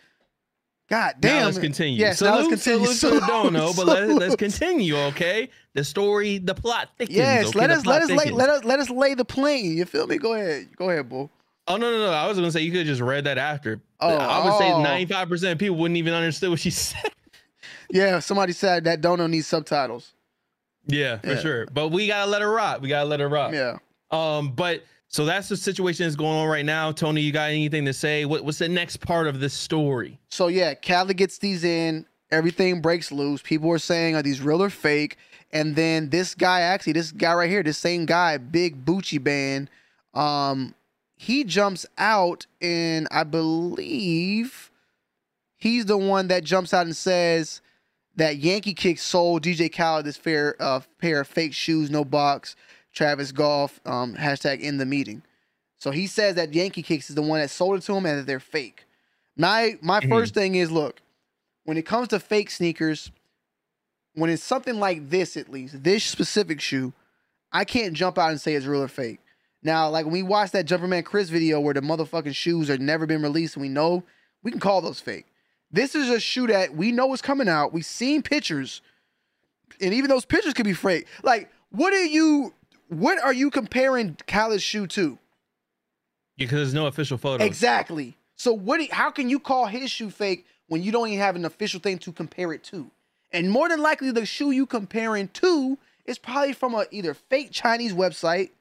[0.89, 1.39] God damn.
[1.39, 1.99] Now let's continue.
[1.99, 2.87] Yes, salute, now let's continue.
[2.87, 5.49] Salute the Salute, dono, but let, let's continue, okay?
[5.73, 7.17] The story, the plot thickens.
[7.17, 7.59] Yes, okay?
[7.59, 9.77] let us let us lay, let us let us lay the plane.
[9.77, 10.17] You feel me?
[10.17, 10.75] Go ahead.
[10.75, 11.31] Go ahead, bull.
[11.68, 12.11] Oh no, no, no!
[12.11, 13.81] I was gonna say you could have just read that after.
[13.99, 14.81] Oh, I would say oh.
[14.84, 17.11] ninety-five percent of people wouldn't even understand what she said.
[17.90, 20.14] Yeah, somebody said that dono needs subtitles.
[20.88, 21.40] Yeah, for Yeah.
[21.40, 21.65] sure.
[21.68, 22.81] But we gotta let her rock.
[22.81, 23.53] We gotta let her rock.
[23.53, 23.77] Yeah.
[24.11, 26.91] Um, but so that's the situation that's going on right now.
[26.91, 28.26] Tony, you got anything to say?
[28.26, 30.19] What, what's the next part of this story?
[30.30, 32.06] So yeah, Khaled gets these in.
[32.31, 33.41] Everything breaks loose.
[33.41, 35.18] People are saying, "Are these real or fake?"
[35.52, 39.69] And then this guy, actually, this guy right here, this same guy, Big Bucci Band,
[40.15, 40.73] um,
[41.23, 44.71] he jumps out, and I believe
[45.55, 47.61] he's the one that jumps out and says
[48.15, 52.55] that Yankee Kick sold DJ Khaled this fair uh, pair of fake shoes, no box.
[52.93, 55.23] Travis Golf, um, hashtag in the meeting.
[55.79, 58.19] So he says that Yankee Kicks is the one that sold it to him and
[58.19, 58.85] that they're fake.
[59.35, 60.09] My my Mhm.
[60.09, 61.01] first thing is look,
[61.63, 63.11] when it comes to fake sneakers,
[64.13, 66.93] when it's something like this at least, this specific shoe,
[67.51, 69.19] I can't jump out and say it's real or fake.
[69.64, 73.06] Now, like when we watch that Jumperman Chris video where the motherfucking shoes are never
[73.06, 74.03] been released and we know
[74.44, 75.26] we can call those fake.
[75.72, 77.73] This is a shoe that we know is coming out.
[77.73, 78.81] We've seen pictures,
[79.81, 81.07] and even those pictures could be fake.
[81.23, 82.53] Like, what are you
[82.90, 85.18] what are you comparing Khaled's shoe to?
[86.38, 87.44] Because there's no official photo.
[87.44, 88.18] Exactly.
[88.35, 88.80] So what?
[88.80, 91.80] Do, how can you call his shoe fake when you don't even have an official
[91.80, 92.91] thing to compare it to?
[93.31, 97.49] And more than likely, the shoe you comparing to is probably from a either fake
[97.52, 98.52] Chinese website.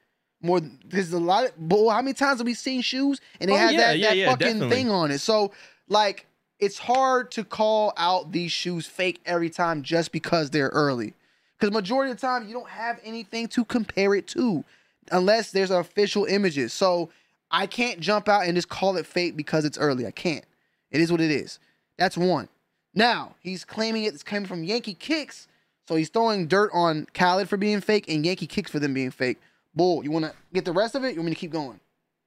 [0.43, 1.89] More because a lot of bull.
[1.89, 4.17] How many times have we seen shoes and they Oh, have yeah, that, yeah, that
[4.17, 4.75] yeah, fucking definitely.
[4.75, 5.19] thing on it?
[5.19, 5.51] So
[5.87, 6.27] like,
[6.59, 11.13] it's hard to call out these shoes fake every time just because they're early.
[11.57, 14.63] Because majority of the time you don't have anything to compare it to,
[15.11, 16.73] unless there's official images.
[16.73, 17.09] So
[17.49, 20.05] I can't jump out and just call it fake because it's early.
[20.05, 20.43] I can't.
[20.91, 21.59] It is what it is.
[21.97, 22.49] That's one.
[22.93, 25.47] Now he's claiming it's coming from Yankee Kicks,
[25.87, 29.11] so he's throwing dirt on Khaled for being fake and Yankee Kicks for them being
[29.11, 29.39] fake.
[29.75, 31.09] Bull, you want to get the rest of it?
[31.13, 31.79] You want me to keep going?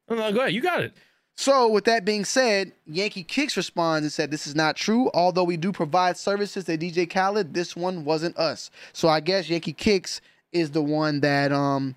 [0.08, 0.52] No, no, go ahead.
[0.52, 0.92] You got it.
[1.38, 5.10] So, with that being said, Yankee Kicks responds and said, This is not true.
[5.12, 8.70] Although we do provide services to DJ Khaled, this one wasn't us.
[8.94, 11.94] So, I guess Yankee Kicks is the one that, um,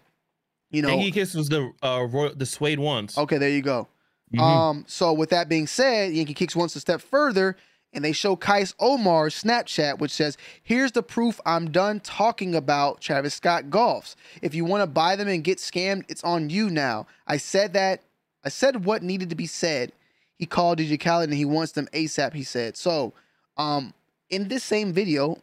[0.72, 0.90] you know.
[0.90, 3.18] Yankee Kicks was the uh royal, the suede ones.
[3.18, 3.88] Okay, there you go.
[4.36, 4.40] Mhm.
[4.42, 7.56] Um, so with that being said, Yankee Kicks wants to step further
[7.94, 13.02] and they show Kais Omar's Snapchat, which says, Here's the proof I'm done talking about
[13.02, 14.16] Travis Scott golfs.
[14.42, 17.08] If you want to buy them and get scammed, it's on you now.
[17.28, 18.02] I said that
[18.44, 19.92] I said what needed to be said.
[20.36, 22.78] He called DJ Khaled and he wants them ASAP, he said.
[22.78, 23.14] So
[23.58, 23.94] um
[24.30, 25.40] in this same video,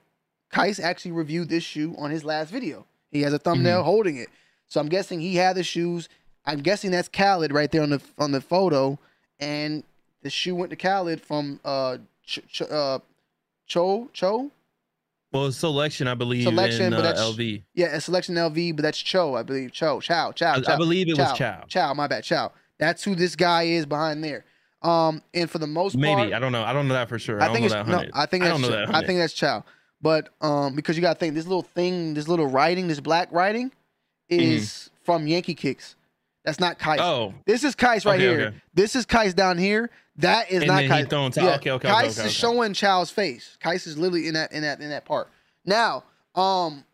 [0.51, 2.87] Kais actually reviewed this shoe on his last video.
[3.11, 4.29] He has a thumbnail holding it.
[4.69, 6.09] So I'm guessing he had the shoes.
[6.45, 8.99] I'm guessing that's Khaled right there on the on the photo,
[9.41, 9.83] and
[10.23, 12.99] the shoe went to Khaled from uh Ch- Ch- uh
[13.67, 14.51] Cho Cho
[15.33, 17.63] Well, selection, I believe, selection, in but uh, that's LV.
[17.75, 19.73] Yeah, a selection LV, but that's Cho, I believe.
[19.73, 21.65] Cho, Chow, Chow, I- I believe it was Chow.
[21.69, 22.53] Chow, my bad, Chow.
[22.79, 24.45] That's who this guy is behind there.
[24.83, 26.01] Um, and for the most part.
[26.03, 26.63] Maybe part, I don't know.
[26.63, 27.41] I don't know that for sure.
[27.43, 28.11] I don't think know it's that no.
[28.15, 28.87] I think I that's don't know Chow.
[28.93, 28.95] that.
[28.95, 29.65] I think that's Chow.
[30.03, 33.73] But um, because you gotta think this little thing, this little writing, this black writing,
[34.29, 35.97] is from Yankee Kicks.
[36.45, 37.01] That's not Kais.
[37.01, 37.09] Mm-hmm.
[37.09, 37.35] Oh.
[37.47, 38.47] this is Kais right Okay, here.
[38.49, 38.57] okay.
[38.75, 39.91] This is Kais down here.
[40.19, 41.07] That is And not then he Kais.
[41.09, 41.27] throwing.
[41.33, 42.29] Okay, okay, okay, Kais okay, is okay.
[42.31, 43.59] showing Chow's face.
[43.61, 45.29] Kais is literally in that in that in that part.
[45.65, 46.85] Now, um,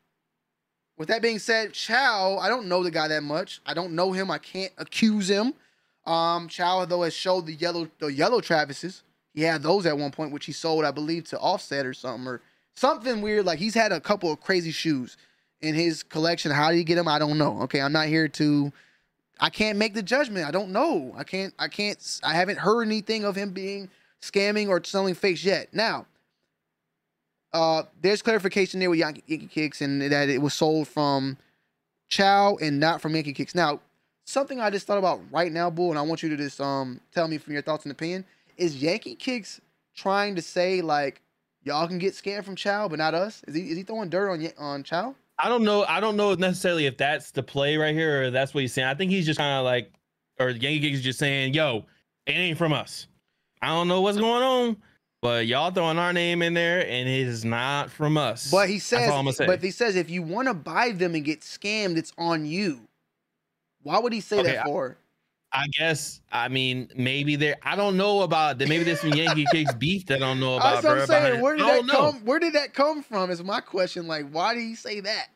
[0.99, 3.61] with that being said, Chow, I don't know the guy that much.
[3.65, 4.31] I don't know him.
[4.31, 5.55] I can't accuse him.
[6.05, 9.03] Um, Chow though has showed the yellow the yellow Travises.
[9.35, 12.27] He had those at one point, which he sold, I believe, to Offset or something
[12.27, 12.43] or
[12.75, 13.47] something weird.
[13.47, 15.17] Like he's had a couple of crazy shoes
[15.61, 16.51] in his collection.
[16.51, 17.09] How did he get them?
[17.09, 17.63] I don't know.
[17.63, 18.73] Okay, I'm not here to.
[19.41, 20.47] I can't make the judgment.
[20.47, 21.13] I don't know.
[21.17, 21.53] I can't.
[21.59, 22.21] I can't.
[22.23, 23.91] I haven't heard anything of him being
[24.21, 25.75] scamming or selling fakes yet.
[25.75, 26.07] Now,
[27.53, 31.37] uh, there's clarification there with Yankee, Kicks and that it was sold from
[32.09, 33.55] Chow and not from Yankee Kicks.
[33.55, 33.81] Now,
[34.25, 37.01] something I just thought about right now, Bull, and I want you to just um
[37.13, 38.25] tell me from your thoughts and opinion
[38.57, 39.61] is Yankee Kicks
[39.95, 41.21] trying to say like
[41.65, 43.43] y'all can get scammed from Chow, but not us?
[43.47, 45.15] Is he is he throwing dirt on on Chow?
[45.43, 45.85] I don't know.
[45.85, 48.87] I don't know necessarily if that's the play right here or that's what he's saying.
[48.87, 49.93] I think he's just kind of like,
[50.39, 51.85] or Yankee is just saying, "Yo,
[52.27, 53.09] it ain't from us."
[53.61, 54.77] I don't know what's going on,
[55.21, 58.51] but y'all throwing our name in there, and it is not from us.
[58.51, 59.47] But he says, all I'm say.
[59.47, 62.81] but he says if you want to buy them and get scammed, it's on you.
[63.83, 64.97] Why would he say Okay, that for?
[65.53, 66.21] I guess.
[66.31, 67.57] I mean, maybe there.
[67.63, 68.69] I don't know about that.
[68.69, 70.83] Maybe there's some Yankee Kicks beef that I don't know about.
[70.83, 71.41] That's what I'm bruh, saying.
[71.41, 72.13] Where did that know.
[72.13, 72.25] come?
[72.25, 73.31] Where did that come from?
[73.31, 74.07] Is my question.
[74.07, 75.29] Like, why did he say that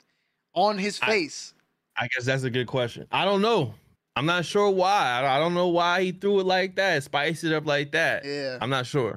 [0.56, 1.54] on his face?
[1.96, 3.06] I guess that's a good question.
[3.12, 3.72] I don't know.
[4.16, 5.20] I'm not sure why.
[5.22, 8.24] I I don't know why he threw it like that, spiced it up like that.
[8.24, 8.58] Yeah.
[8.60, 9.16] I'm not sure.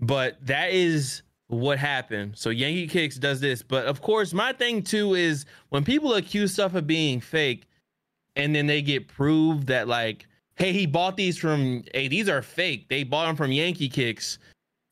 [0.00, 2.36] But that is what happened.
[2.36, 3.62] So Yankee Kicks does this.
[3.62, 7.66] But of course, my thing too is when people accuse stuff of being fake
[8.36, 10.26] and then they get proved that like,
[10.56, 12.88] hey, he bought these from hey, these are fake.
[12.88, 14.38] They bought them from Yankee Kicks.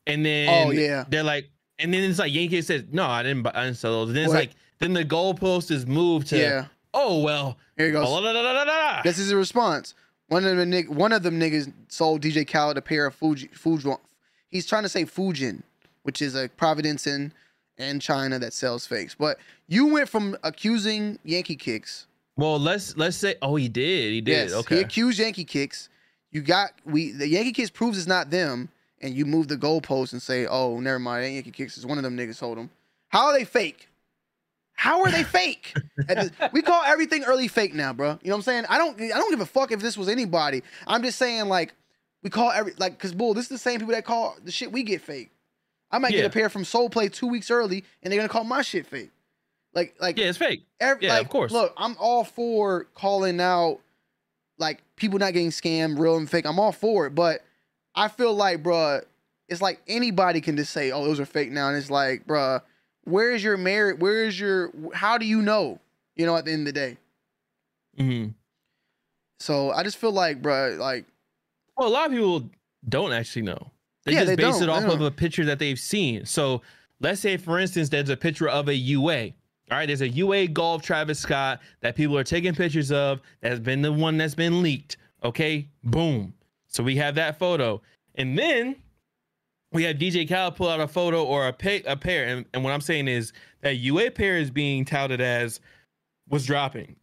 [0.06, 1.04] And then Oh, yeah.
[1.08, 1.48] they're like,
[1.78, 4.08] and then it's like Yankee says, No, I didn't buy I didn't sell those.
[4.08, 4.40] And then it's What?
[4.40, 6.66] like then the goalpost is moved to Yeah.
[6.94, 7.56] oh well.
[7.76, 8.06] Here he goes.
[8.06, 9.02] blah, blah, blah.
[9.02, 9.94] This is a response.
[10.28, 13.48] One of the nig- one of them niggas sold DJ Khaled a pair of Fuji
[13.52, 13.90] Fuji.
[14.50, 15.62] He's trying to say Fujian,
[16.02, 17.32] which is a Providence in
[17.78, 19.14] in China that sells fakes.
[19.14, 19.38] But
[19.68, 22.06] you went from accusing Yankee Kicks.
[22.36, 24.12] Well, let's let's say oh he did.
[24.12, 24.32] He did.
[24.50, 24.76] Yes, okay.
[24.76, 25.88] he accused Yankee Kicks.
[26.30, 28.68] You got we the Yankee Kicks proves it's not them,
[29.00, 31.98] and you move the goalpost and say, oh, never mind, that Yankee Kicks is one
[31.98, 32.70] of them niggas sold them.
[33.08, 33.88] How are they fake?
[34.72, 35.74] How are they fake?
[36.06, 38.18] This- we call everything early fake now, bro.
[38.22, 38.64] You know what I'm saying?
[38.68, 40.62] I don't I don't give a fuck if this was anybody.
[40.86, 41.74] I'm just saying like
[42.22, 44.70] we call every like cause bull, this is the same people that call the shit
[44.70, 45.30] we get fake.
[45.90, 46.18] I might Yeah.
[46.18, 48.86] get a pair from Soul Play two weeks early and they're gonna call my shit
[48.86, 49.10] fake.
[49.74, 50.62] Like like yeah, it's fake.
[50.80, 51.50] Every, Yeah, like, of course.
[51.50, 53.80] Look, I'm all for calling out
[54.58, 56.46] like people not getting scammed, real and fake.
[56.46, 57.44] I'm all for it, but
[57.98, 59.02] I feel like, bruh,
[59.48, 62.60] it's like anybody can just say, "Oh, those are fake." Now, and it's like, bruh,
[63.04, 63.98] where is your merit?
[63.98, 64.72] Where is your?
[64.94, 65.80] How do you know?
[66.16, 66.96] You know, at the end of the day.
[67.98, 68.34] Mhm.
[69.40, 71.06] So I just feel like, bruh, like
[71.76, 72.48] Well, a lot of people
[72.88, 73.70] don't actually know.
[74.04, 74.64] They Yeah, just they base don't.
[74.64, 76.24] it off of a picture that they've seen.
[76.26, 76.62] So
[77.00, 79.34] let's say, for instance, there's a picture of a UA.
[79.70, 83.20] All right, there's a UA Golf Travis Scott that people are taking pictures of.
[83.42, 84.96] That's been the one that's been leaked.
[85.22, 86.32] Okay, boom.
[86.68, 87.80] So we have that photo,
[88.14, 88.76] and then
[89.72, 92.26] we have DJ Khaled pull out a photo or a, pa- a pair.
[92.26, 93.32] And, and what I'm saying is
[93.62, 95.60] that UA pair is being touted as
[96.28, 96.96] was dropping,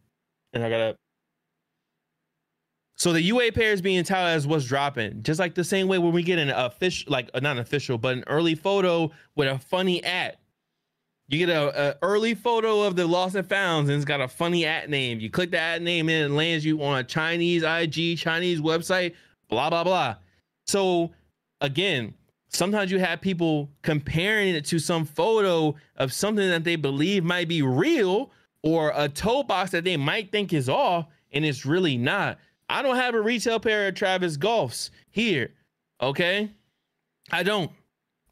[0.52, 0.96] and I gotta
[2.98, 5.98] so the UA pair is being touted as what's dropping, just like the same way
[5.98, 9.48] when we get an official, like uh, not an official, but an early photo with
[9.48, 10.40] a funny at.
[11.28, 14.28] You get a, a early photo of the lost and founds, and it's got a
[14.28, 15.20] funny at name.
[15.20, 19.14] You click the at name, and it lands you on a Chinese IG, Chinese website,
[19.48, 20.16] blah blah blah.
[20.66, 21.12] So
[21.60, 22.14] again,
[22.48, 27.48] sometimes you have people comparing it to some photo of something that they believe might
[27.48, 28.30] be real,
[28.62, 32.38] or a toe box that they might think is off, and it's really not.
[32.68, 35.52] I don't have a retail pair of Travis Golfs here.
[36.00, 36.50] Okay.
[37.30, 37.70] I don't.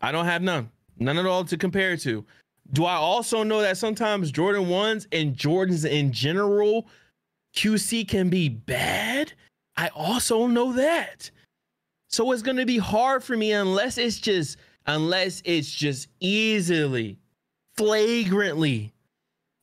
[0.03, 0.70] I don't have none.
[0.99, 2.24] None at all to compare to.
[2.73, 6.89] Do I also know that sometimes Jordan 1s and Jordans in general,
[7.55, 9.32] QC can be bad?
[9.77, 11.31] I also know that.
[12.09, 17.19] So it's going to be hard for me unless it's just unless it's just easily
[17.77, 18.93] flagrantly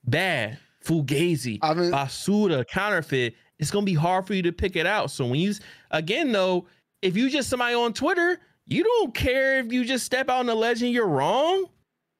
[0.06, 5.12] bad fugazi basura counterfeit it's going to be hard for you to pick it out
[5.12, 5.54] so when you
[5.92, 6.66] again though
[7.04, 10.48] if you just somebody on twitter you don't care if you just step out on
[10.48, 11.66] the legend you're wrong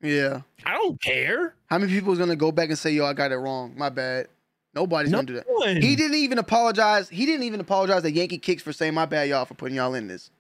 [0.04, 3.14] yeah, i don't care how many people is gonna go back and say, "Yo, I
[3.14, 3.74] got it wrong.
[3.78, 4.28] My bad."
[4.74, 5.46] Nobody's No gonna do that.
[5.48, 5.82] one.
[5.82, 7.10] He didn't even apologize.
[7.10, 9.94] He didn't even apologize to Yankee Kicks for saying my bad, y'all, for putting y'all
[9.96, 10.32] in this.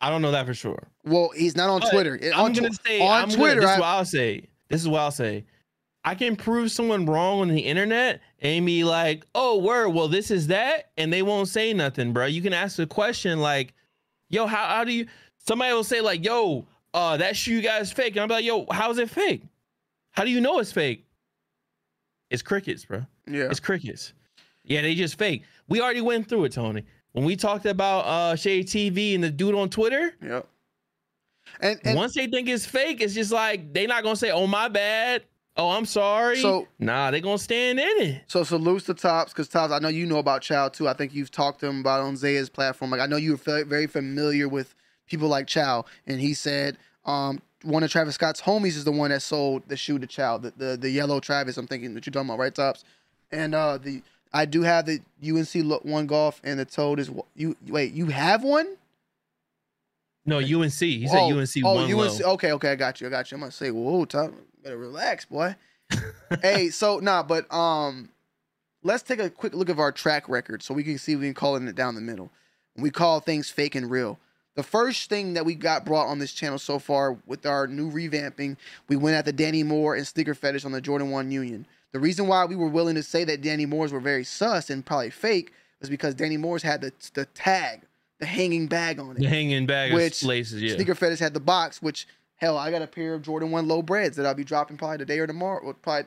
[0.00, 0.88] I don't know that for sure.
[1.04, 2.18] Well, he's not on But Twitter.
[2.34, 3.60] I'm on gonna Tw- say on I'm gonna- Twitter.
[3.60, 4.48] this I- is what I'll say.
[4.68, 5.44] This is what I'll say.
[6.06, 9.90] I can prove someone wrong on the internet and be like, "Oh, word.
[9.90, 12.26] Well, this is that," and they won't say nothing, bro.
[12.26, 13.72] You can ask a question like,
[14.28, 15.06] "Yo, how how do you?"
[15.38, 18.66] Somebody will say like, "Yo, uh, that shoe you guys fake," and I'm like, "Yo,
[18.70, 19.42] how is it fake?
[20.10, 21.06] How do you know it's fake?"
[22.30, 23.04] It's crickets, bro.
[23.26, 23.44] Yeah.
[23.50, 24.12] It's crickets.
[24.64, 25.44] Yeah, they just fake.
[25.68, 26.84] We already went through it, Tony.
[27.12, 30.48] When we talked about uh Shade TV and the dude on Twitter, Yep.
[31.60, 34.46] And, and once they think it's fake, it's just like they not gonna say, "Oh
[34.46, 35.22] my bad,"
[35.56, 38.22] "Oh I'm sorry." So- nah, they gonna stand in it.
[38.26, 40.88] So salutes to Tops because Tops, I know you know about Chow too.
[40.88, 42.90] I think you've talked to him about on Zaya's platform.
[42.90, 44.74] Like I know you're very familiar with
[45.06, 49.10] people like Chow, and he said um, one of Travis Scott's homies is the one
[49.10, 51.56] that sold the shoe to Chow, the the, the yellow Travis.
[51.56, 52.84] I'm thinking that you're talking about, right, Tops?
[53.32, 57.56] And uh, the I do have the UNC one golf, and the Toad is you.
[57.66, 58.76] Wait, you have one?
[60.26, 60.72] No, UNC.
[60.72, 62.20] He said Oh, UNC oh, one UNC.
[62.20, 62.32] low.
[62.32, 63.06] Okay, okay, I got you.
[63.06, 63.36] I got you.
[63.36, 65.54] I'm gonna say, whoa, Tom, better relax, boy.
[66.42, 68.08] hey, so nah, but um,
[68.82, 71.34] let's take a quick look at our track record so we can see we can
[71.34, 72.30] call it down the middle.
[72.76, 74.18] We call things fake and real.
[74.54, 77.90] The first thing that we got brought on this channel so far with our new
[77.90, 78.56] revamping,
[78.88, 81.66] we went at the Danny Moore and Sneaker Fetish on the Jordan 1 Union.
[81.92, 84.84] The reason why we were willing to say that Danny Moore's were very sus and
[84.84, 87.82] probably fake was because Danny Moore's had the, the tag,
[88.20, 90.62] the hanging bag on it The hanging bag which of laces.
[90.62, 90.74] Yeah.
[90.74, 92.06] Sneaker Fetish had the box, which
[92.36, 94.98] hell, I got a pair of Jordan One low breads that I'll be dropping probably
[94.98, 96.06] today or tomorrow, or probably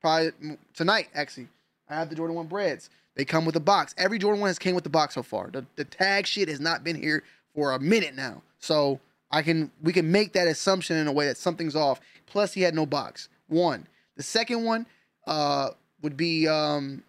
[0.00, 1.08] probably tonight.
[1.14, 1.48] Actually,
[1.88, 2.90] I have the Jordan One breads.
[3.14, 3.94] They come with a box.
[3.96, 5.50] Every Jordan One has came with the box so far.
[5.50, 7.22] The the tag shit has not been here
[7.54, 9.00] for a minute now, so
[9.30, 12.00] I can we can make that assumption in a way that something's off.
[12.26, 13.28] Plus, he had no box.
[13.48, 13.86] One.
[14.16, 14.86] The second one
[15.26, 15.70] uh,
[16.02, 17.02] would be um,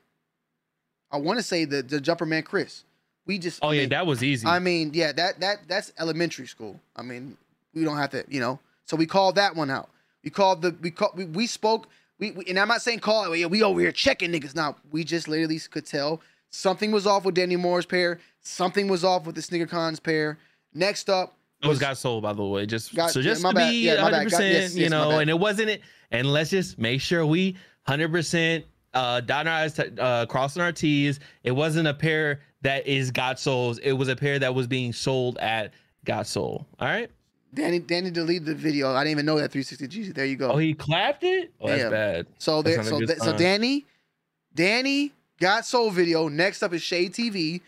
[1.11, 2.83] I want to say the the Jumper Man Chris.
[3.25, 4.47] We just oh I yeah, mean, that was easy.
[4.47, 6.79] I mean, yeah, that that that's elementary school.
[6.95, 7.37] I mean,
[7.73, 8.59] we don't have to, you know.
[8.85, 9.89] So we called that one out.
[10.23, 11.87] We called the we called we, we spoke.
[12.19, 13.37] We, we and I'm not saying call it.
[13.37, 14.55] Yeah, we over here checking niggas.
[14.55, 16.21] Now we just literally could tell
[16.55, 18.19] something was off with Danny Moore's pair.
[18.41, 20.37] Something was off with the Sneaker Cons pair.
[20.73, 22.65] Next up, it was got sold by the way.
[22.65, 23.69] Just Got- so yeah, just my to bad.
[23.71, 24.11] be Yeah, my bad.
[24.11, 25.81] 100, Got- yes, percent you yes, know, and it wasn't it.
[26.11, 27.53] And let's just make sure we
[27.85, 31.19] 100 percent uh dotting our eyes, uh, crossing our T's.
[31.43, 33.79] It wasn't a pair that is got sold.
[33.83, 35.73] It was a pair that was being sold at
[36.03, 36.65] got sold.
[36.79, 37.09] All right.
[37.53, 38.93] Danny Danny deleted the video.
[38.93, 40.11] I didn't even know that 360 G.
[40.11, 40.51] There you go.
[40.51, 41.51] Oh, he clapped it.
[41.61, 42.27] Oh, that's bad.
[42.37, 43.35] So there, so th- so.
[43.37, 43.85] Danny,
[44.53, 46.27] Danny got soul video.
[46.27, 47.61] Next up is Shade TV.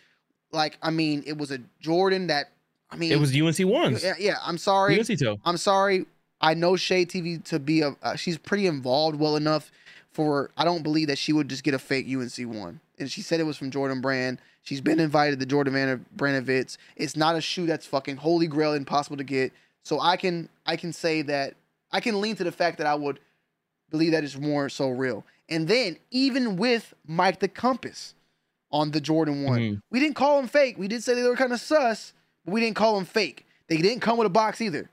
[0.51, 2.51] Like I mean, it was a Jordan that
[2.89, 4.03] I mean, It was UNC ones.
[4.03, 4.35] Yeah, yeah.
[4.43, 4.97] I'm sorry.
[4.99, 5.39] UNC toe.
[5.45, 6.05] I'm sorry.
[6.39, 7.95] I know Shade TV to be a.
[8.01, 9.71] Uh, she's pretty involved well enough
[10.11, 10.51] for.
[10.57, 12.79] I don't believe that she would just get a fake UNC one.
[12.99, 14.39] And she said it was from Jordan Brand.
[14.63, 16.77] She's been invited to Jordan Brand Brand events.
[16.95, 19.51] It's not a shoe that's fucking holy grail impossible to get.
[19.83, 21.55] So I can I can say that
[21.91, 23.19] I can lean to the fact that I would
[23.89, 25.25] believe that it's more so real.
[25.49, 28.13] And then even with Mike the Compass
[28.71, 29.81] on the Jordan one, Mhm.
[29.89, 30.77] we didn't call them fake.
[30.77, 32.13] We did say they were kind of sus,
[32.45, 33.45] but we didn't call them fake.
[33.67, 34.89] They didn't come with a box either.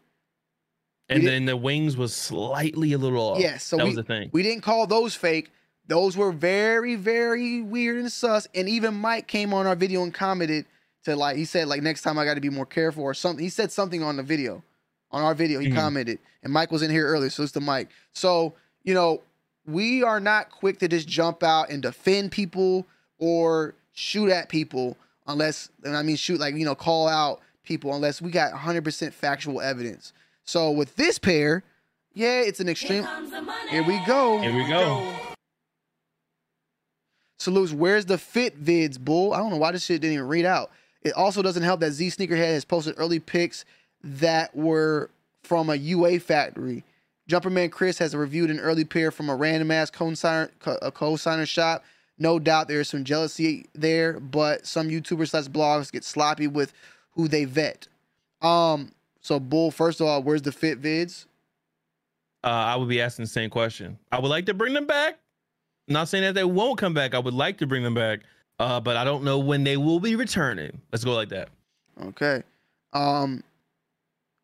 [1.09, 3.39] And we then the wings was slightly a little off.
[3.41, 4.31] Yes, so that we, was the thing.
[4.33, 5.51] We didn't call those fake.
[5.87, 8.49] Those were very, very weird and sus.
[8.55, 10.65] And even Mike came on our video and commented
[11.05, 13.43] to like he said like next time I got to be more careful or something.
[13.45, 14.63] He said something on the video,
[15.11, 15.61] on our video.
[15.61, 15.75] He Mhm.
[15.75, 17.91] commented, and Mike was in here earlier, so it's the Mike.
[18.15, 18.55] So
[18.85, 19.23] you know
[19.67, 22.87] we are not quick to just jump out and defend people
[23.19, 24.97] or shoot at people
[25.27, 29.13] unless and I mean shoot like you know call out people unless we got 100%
[29.13, 30.13] factual evidence.
[30.45, 31.65] So with this pair,
[32.13, 33.07] yeah, it's an extreme.
[33.71, 34.39] Here we go.
[34.39, 35.13] Here we go.
[37.39, 37.73] Salutes.
[37.73, 39.33] Where's the fit vids, bull?
[39.35, 40.71] I don't know why this shit didn't even read out.
[41.03, 43.65] It also doesn't help that Z Sneakerhead has posted early pics
[44.03, 45.11] that were
[45.43, 46.85] from a UA factory.
[47.29, 51.85] Jumperman Chris has reviewed an early pair from a random ass co-signer, co-signer shop.
[52.19, 56.73] No doubt there's some jealousy there, but some YouTubers slash blogs get sloppy with
[57.13, 57.89] who they vet.
[58.43, 59.71] Um, so bull.
[59.71, 61.27] First of all, where's the fit vids?
[62.45, 63.99] uh, I would be asking the same question.
[64.13, 65.19] I would like to bring them back.
[65.89, 67.15] not saying that they won't come back.
[67.15, 68.21] I would like to bring them back,
[68.59, 70.81] uh, but I don't know when they will be returning.
[70.93, 71.49] Let's go like that.
[72.03, 72.43] Okay.
[72.93, 73.43] Um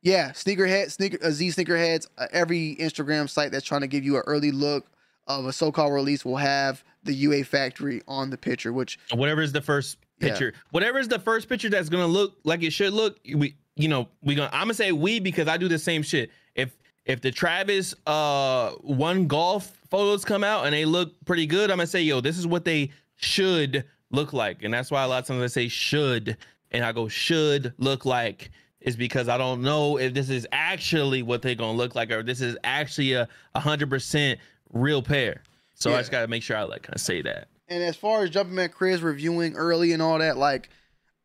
[0.03, 4.17] yeah, sneakerhead, sneaker uh, Z sneakerheads, uh, every Instagram site that's trying to give you
[4.17, 4.87] an early look
[5.27, 9.53] of a so-called release will have the UA factory on the picture, which Whatever is
[9.53, 10.29] the first Yeah.
[10.31, 13.89] picture, whatever is the first picture that's gonna look like it should look, we you
[13.89, 16.31] know we gonna I'm gonna say we because I do the same shit.
[16.55, 21.71] If if the Travis uh one golf photos come out and they look pretty good,
[21.71, 24.63] I'm gonna say, yo, this is what they should look like.
[24.65, 26.37] And that's why a lot of times I say should,
[26.73, 28.51] and I go should look like
[28.81, 32.23] is because I don't know if this is actually what they're gonna look like or
[32.23, 34.41] this is actually a hundred percent
[34.73, 35.43] real pair.
[35.75, 35.97] So Yeah.
[35.97, 37.49] I just gotta make sure I like kind of say that.
[37.69, 40.69] And as far as Jumping Man Chris reviewing early and all that, like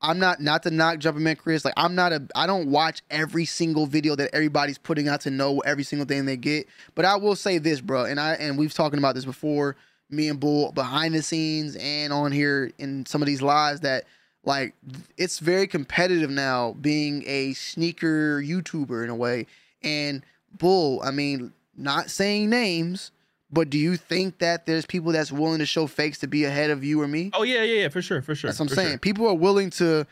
[0.02, 1.66] I'm not not to knock Jumping Man Chris.
[1.66, 5.32] Like I'm not a I don't watch every single video that everybody's putting out to
[5.32, 6.68] know every single thing they get.
[6.94, 9.76] But I will say this, bro, and I and we've talking about this before,
[10.10, 14.04] me and Bull behind the scenes and on here in some of these lives that
[14.46, 14.74] like
[15.18, 19.48] it's very competitive now being a sneaker YouTuber in a way.
[19.82, 20.24] And
[20.58, 23.12] Bull, I mean, not saying names,
[23.52, 26.70] but do you think that there's people that's willing to show fakes to be ahead
[26.70, 27.32] of you or me?
[27.34, 28.50] Oh yeah, yeah, yeah, for sure, for sure.
[28.50, 28.90] That's what I'm saying.
[28.90, 28.98] sure.
[29.00, 30.06] People are willing to,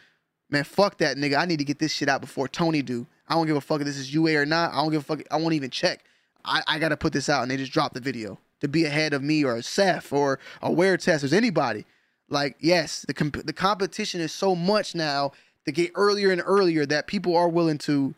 [0.49, 1.37] man, fuck that nigga.
[1.37, 3.07] I need to get this shit out before Tony do.
[3.27, 4.73] I don't give a fuck if this is UA or not.
[4.73, 5.21] I don't give a fuck.
[5.31, 6.03] I won't even check.
[6.45, 9.13] I, I gotta put this out, and they just drop the video to be ahead
[9.13, 11.85] of me or Seth or a wear test or anybody.
[12.33, 15.31] Like, yes, the comp- the competition is so much now
[15.65, 18.15] to get earlier and earlier that people are willing to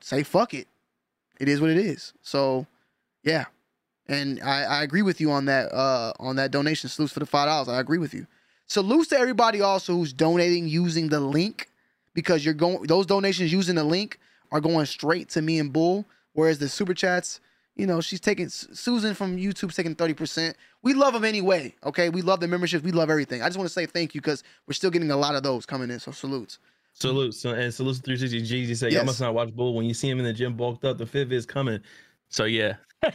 [0.00, 0.68] say fuck it.
[1.40, 2.12] It is what it is.
[2.22, 2.66] So,
[3.24, 3.46] yeah,
[4.06, 7.26] and I, I agree with you on that uh on that donation salutes for the
[7.26, 7.68] five dollars.
[7.68, 8.26] I agree with you.
[8.66, 11.68] Salutes to everybody also who's donating using the link
[12.14, 14.18] because you're going those donations using the link
[14.52, 16.06] are going straight to me and Bull.
[16.34, 17.40] Whereas the super chats,
[17.76, 20.54] you know, she's taking Susan from YouTube's taking 30%.
[20.82, 21.74] We love them anyway.
[21.84, 22.08] Okay.
[22.08, 22.84] We love the memberships.
[22.84, 23.42] We love everything.
[23.42, 25.66] I just want to say thank you because we're still getting a lot of those
[25.66, 25.98] coming in.
[25.98, 26.58] So salutes.
[26.92, 27.40] Salutes.
[27.40, 28.42] So, and salutes to 360
[28.72, 29.74] Jeezy said, Y'all must not watch Bull.
[29.74, 31.80] When you see him in the gym bulked up, the fifth is coming.
[32.28, 32.74] So yeah.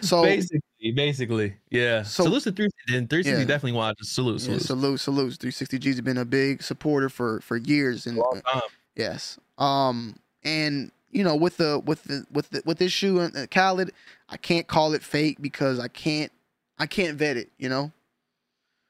[0.00, 2.02] So basically, basically, yeah.
[2.02, 2.96] So- salute to 360.
[2.96, 3.46] And 360 Yeah.
[3.46, 4.10] definitely watches.
[4.10, 4.62] Salute, Yeah, salute.
[4.62, 5.36] salute, salutes.
[5.36, 8.62] 360 G's been a big supporter for for years and time.
[8.96, 9.38] yes.
[9.58, 13.46] Um and you know with the with the with the with this shoe and uh,
[13.46, 13.92] Khaled,
[14.28, 16.32] I can't call it fake because I can't
[16.78, 17.92] I can't vet it, you know?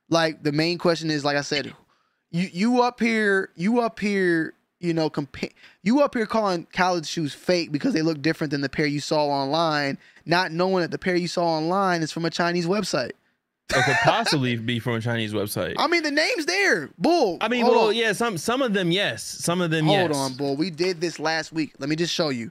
[0.08, 1.74] Like the main question is like I said,
[2.30, 5.50] you you up here, you up here, you know, compare
[5.82, 9.00] you up here calling Khaled shoes fake because they look different than the pair you
[9.00, 13.12] saw online, not knowing that the pair you saw online is from a Chinese website.
[13.70, 15.74] It could possibly be from a Chinese website.
[15.78, 16.90] I mean, the name's there.
[16.98, 17.38] Bull.
[17.40, 17.96] I mean, hold well, on.
[17.96, 19.22] yeah, some some of them, yes.
[19.22, 19.98] Some of them, yes.
[19.98, 20.18] Hold yes.
[20.18, 20.56] on, Bull.
[20.56, 21.72] We did this last week.
[21.78, 22.50] Let me just show you,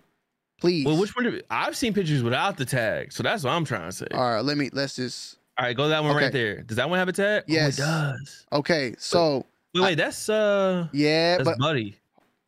[0.60, 0.86] please.
[0.86, 1.26] Well, which one?
[1.26, 4.08] do- I've seen pictures without the tag, so that's what I'm trying to say.
[4.14, 4.70] All right, let me.
[4.74, 5.38] Let's just.
[5.58, 6.62] All right, go that one right there.
[6.64, 7.44] Does that one have a tag?
[7.46, 7.80] Yes.
[7.80, 8.46] oh, it does.
[8.52, 11.96] Okay, so Wait, wait, that's uh, yeah, that's but Buddy.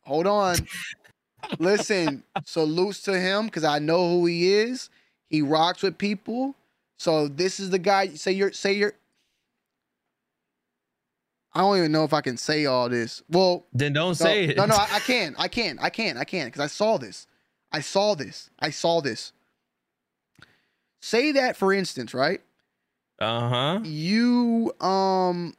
[0.02, 0.56] hold on.
[1.58, 4.90] Listen, salutes to him because I know who he is.
[5.30, 6.54] He rocks with people.
[6.98, 8.08] So this is the guy.
[8.14, 8.52] Say you're.
[8.52, 8.94] Say you're.
[11.52, 13.22] I don't even know if I can say all this.
[13.30, 14.56] Well, Then don't no, say it.
[14.56, 15.34] No, no, I, I can.
[15.38, 15.78] I can.
[15.78, 16.16] I can.
[16.16, 17.26] I can because I saw this.
[17.72, 18.50] I saw this.
[18.58, 19.32] I saw this.
[21.00, 22.40] Say that for instance, right?
[23.20, 23.80] Uh huh.
[23.84, 25.54] you um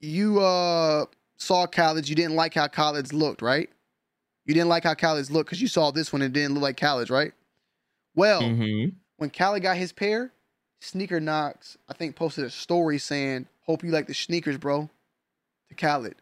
[0.00, 1.06] you uh
[1.38, 3.70] saw Khaled's you didn't like how Khaled's looked right
[4.44, 6.62] you didn't like how Khaled's looked because you saw this one and it didn't look
[6.62, 7.32] like college right
[8.14, 8.90] well Mm-hmm.
[9.16, 10.32] when Khaled got his pair
[10.82, 14.88] sneaker knocks i think posted a story saying hope you like the sneakers bro
[15.68, 16.16] to Khaled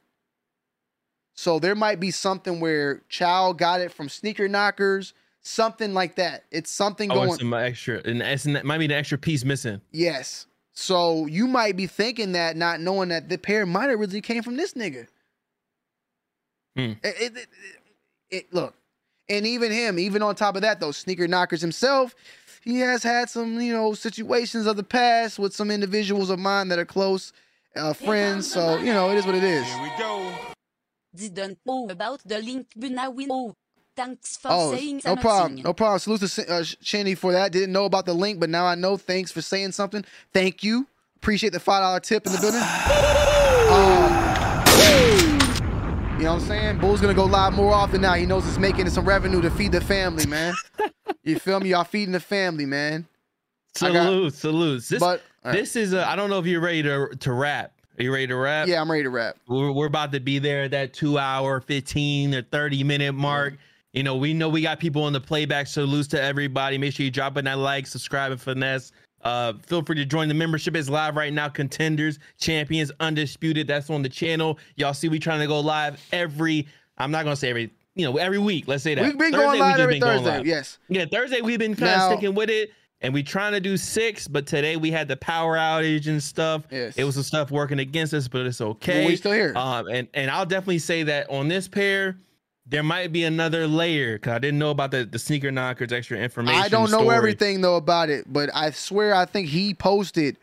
[1.35, 6.45] so there might be something where Chow got it from sneaker knockers something like that
[6.51, 9.45] it's something Oh, going it's some extra, and it's, it might be an extra piece
[9.45, 9.81] missing.
[9.93, 10.47] Yes.
[10.75, 14.43] So you might be thinking that, not knowing that the pair might have really came
[14.43, 15.07] from this nigga.
[16.77, 16.93] Hmm.
[17.03, 17.49] It, it-
[18.31, 18.75] it- look,
[19.29, 22.15] and even him, even on top of that, those sneaker knockers himself,
[22.61, 26.69] he has had some, you know, situations of the past with some individuals of mine
[26.69, 27.33] that are close
[27.77, 28.51] uh, friends.
[28.53, 29.65] So you know, it is what it is.
[29.67, 30.33] Here we go.
[31.15, 33.27] Didn't know about the link Bunawi.
[33.31, 33.55] Oh,
[33.97, 35.43] thanks for Oh, saying no problem.
[35.51, 35.65] something.
[35.65, 35.99] No problem.
[35.99, 37.51] Salute to uh, Shinny for that.
[37.53, 38.97] Didn't know about the link, but now I know.
[38.97, 40.05] Thanks for saying something.
[40.33, 40.87] Thank you.
[41.17, 42.63] Appreciate the five dollar tip in the building.
[43.71, 45.20] Um,
[46.21, 46.79] you know what I'm saying?
[46.81, 48.13] Bull's gonna go live more often now.
[48.13, 50.53] He knows it's making some revenue to feed the family, man.
[51.23, 51.71] you feel me?
[51.71, 53.07] Y'all feeding the family, man.
[53.81, 54.85] I got- Salute.
[54.87, 55.59] This, But- all right.
[55.59, 56.07] this is a.
[56.07, 57.73] I don't know if you're ready to to rap.
[57.99, 58.69] Are you ready to rap?
[58.69, 59.37] Yeah, I'm ready to rap.
[59.49, 63.55] We're, we're about to be there at that two hour, 15 or 30 minute mark.
[63.95, 65.69] You know, we know we got people on the playback.
[65.69, 66.77] So loose to everybody.
[66.77, 68.93] Make sure you drop in that like, subscribe, and finesse.
[69.23, 70.75] Uh, feel free to join the membership.
[70.77, 71.49] It's live right now.
[71.49, 73.67] Contenders, champions, undisputed.
[73.67, 74.59] That's on the channel.
[74.77, 76.67] Y'all see, we trying to go live every.
[76.99, 77.71] I'm not gonna say every.
[77.97, 78.69] You know, every week.
[78.69, 79.05] Let's say that.
[79.05, 80.47] We've been going live every Thursday, live.
[80.47, 80.79] yes.
[80.89, 82.71] Yeah, Thursday we've been kind of sticking with it,
[83.01, 84.29] and we trying to do six.
[84.29, 86.63] But today we had the power outage and stuff.
[86.71, 86.97] Yes.
[86.97, 89.07] It was some stuff working against us, but it's okay.
[89.07, 89.53] we still here.
[89.57, 92.17] Um, and and I'll definitely say that on this pair,
[92.71, 96.17] there might be another layer because I didn't know about the, the sneaker knockers extra
[96.19, 96.63] information.
[96.63, 97.17] I don't know story.
[97.17, 100.39] everything though about it, but I swear I think he posted.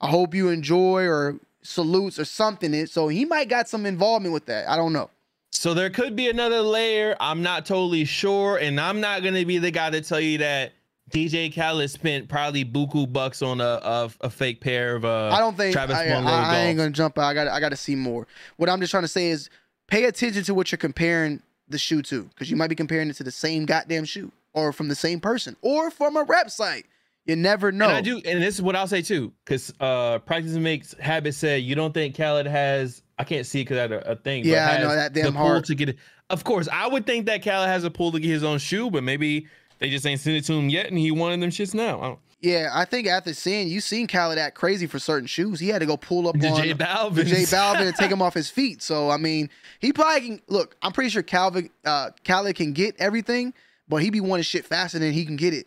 [0.00, 2.74] I hope you enjoy or salutes or something.
[2.74, 4.68] It so he might got some involvement with that.
[4.68, 5.08] I don't know.
[5.52, 7.16] So there could be another layer.
[7.18, 10.72] I'm not totally sure, and I'm not gonna be the guy to tell you that
[11.10, 15.30] DJ Khaled spent probably buku bucks on a a, a fake pair of uh.
[15.32, 17.24] I don't think Travis I, One I, I ain't gonna jump out.
[17.24, 18.26] I got I got to see more.
[18.58, 19.48] What I'm just trying to say is
[19.86, 23.14] pay attention to what you're comparing the shoe to, because you might be comparing it
[23.16, 26.86] to the same goddamn shoe, or from the same person, or from a rep site.
[27.26, 27.86] You never know.
[27.86, 31.34] And I do, and this is what I'll say too, because uh, practice makes habit
[31.34, 33.02] said you don't think Khaled has.
[33.18, 34.42] I can't see it because I had a, thing.
[34.42, 35.64] but Yeah, I know, that damn the pull hard.
[35.66, 35.96] to get it.
[36.30, 38.90] Of course, I would think that Khaled has a pull to get his own shoe,
[38.90, 39.46] but maybe
[39.78, 42.18] they just ain't sent it to him yet, and he wanted them shits now.
[42.44, 45.68] I Yeah, I think after seeing you seen Khaled act crazy for certain shoes, he
[45.68, 48.82] had to go pull up The on J Balvin and take him off his feet.
[48.82, 49.50] So I mean,
[49.80, 50.76] he probably can look.
[50.82, 53.54] I'm pretty sure Calvin uh, Khaled can get everything,
[53.88, 55.66] but he be wanting shit faster than he can get it.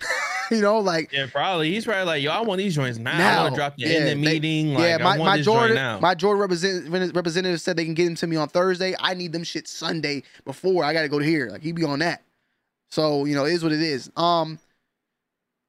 [0.50, 1.70] you know, like yeah, probably.
[1.72, 3.14] He's probably like, yo, I want these joints now.
[3.14, 3.42] I now.
[3.42, 4.74] want to drop the Yeah, in the they- meeting.
[4.74, 7.94] Like, yeah, my, I want my this Jordan, my Jordan representative, representative said they can
[7.94, 8.94] get them to me on Thursday.
[9.00, 11.48] I need them shit Sunday before I got to go to here.
[11.50, 12.22] Like he be on that.
[12.90, 14.10] So you know, it is what it is.
[14.16, 14.58] Um,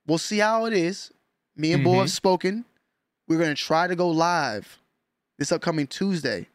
[0.10, 1.12] we'll see how it is.
[1.56, 2.00] Me and Bo Mhm.
[2.02, 2.66] have spoken.
[3.28, 4.80] We're gonna try to go live
[5.38, 6.48] this upcoming Tuesday,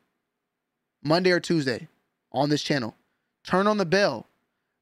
[1.02, 1.88] Monday or Tuesday,
[2.32, 2.96] on this channel.
[3.44, 4.26] Turn on the bell.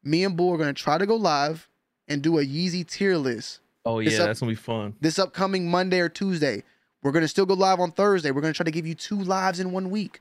[0.03, 1.69] Me and Bo are gonna try to go live
[2.09, 4.95] and do a Yeezy tier list oh yeah, up- that's gonna be fun.
[5.01, 6.63] this upcoming Monday or Tuesday.
[7.03, 8.31] We're gonna still go live on Thursday.
[8.31, 10.21] We're gonna try to give you two lives in one week.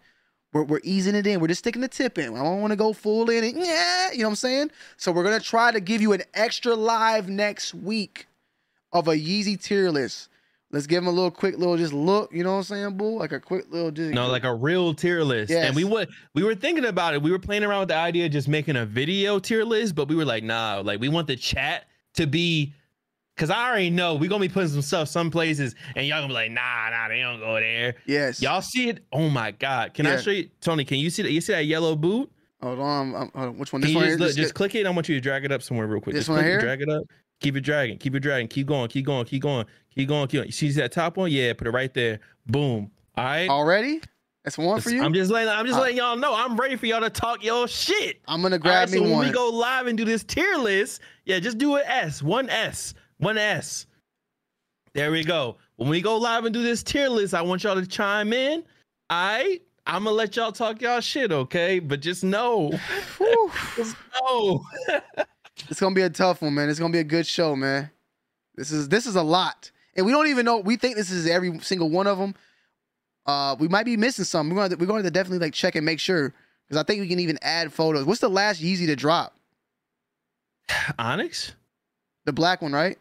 [0.54, 1.40] We're, we're easing it in.
[1.40, 2.36] We're just sticking the tip in.
[2.36, 4.72] I don't want to go full in and yeah, you know what I'm saying?
[4.98, 8.28] So we're gonna try to give you an extra live next week
[8.94, 10.30] of a Yeezy tier list.
[10.72, 13.20] Let's give them a little quick little just look, you know what I'm saying, boo?
[13.20, 15.50] Like a quick little just No, like a real tier list.
[15.50, 15.66] Yes.
[15.66, 17.22] And we would we were thinking about it.
[17.22, 20.08] We were playing around with the idea of just making a video tier list, but
[20.08, 22.74] we were like, nah, like we want the chat to be
[23.36, 26.28] because I already know we're gonna be putting some stuff some places, and y'all gonna
[26.28, 27.96] be like, nah, nah, they don't go there.
[28.06, 28.42] Yes.
[28.42, 29.04] Y'all see it?
[29.12, 29.94] Oh my god.
[29.94, 30.86] Can I show you Tony?
[30.86, 31.32] Can you see that?
[31.32, 32.32] You see that yellow boot?
[32.62, 33.58] Hold on, um, hold on.
[33.58, 33.82] Which one?
[33.82, 34.28] This one just, here?
[34.28, 34.86] look, just click it.
[34.86, 36.14] I want you to drag it up somewhere real quick.
[36.14, 36.62] This Just one click it, here?
[36.62, 37.04] drag it up.
[37.42, 37.98] Keep it dragging.
[37.98, 38.48] Keep it dragging.
[38.48, 38.88] Keep going.
[38.88, 39.26] Keep going.
[39.26, 39.66] Keep going.
[39.94, 40.28] Keep going.
[40.28, 40.46] Keep going.
[40.46, 41.32] You see that top one?
[41.32, 42.20] Yeah, put it right there.
[42.46, 42.90] Boom.
[43.18, 43.50] All right.
[43.50, 44.02] Already?
[44.44, 45.04] That's one for you.
[45.04, 47.44] I'm just letting I'm just Uh, letting y'all know I'm ready for y'all to talk
[47.44, 48.22] your shit.
[48.28, 51.02] I'm gonna grab right, me so when we go live and do this tier list,
[51.26, 53.86] yeah, just do an S, one S, one S.
[54.94, 55.58] There we go.
[55.76, 58.64] When we go live and do this tier list, I want y'all to chime in.
[59.10, 59.62] All right.
[59.88, 61.80] I'm gonna let y'all talk y'all shit, okay?
[61.80, 62.72] But just know,
[63.76, 64.64] just know.
[65.72, 66.70] It's gonna be a tough one, man.
[66.70, 67.90] It's gonna be a good show, man.
[68.56, 70.58] This is this is a lot, and we don't even know.
[70.58, 72.36] We think this is every single one of them.
[73.26, 74.50] Uh, we might be missing some.
[74.50, 76.34] We're going to, we're going to definitely like check and make sure
[76.68, 78.04] because I think we can even add photos.
[78.04, 79.34] What's the last Yeezy to drop?
[81.00, 81.54] Onyx?
[82.26, 82.98] The black one, right?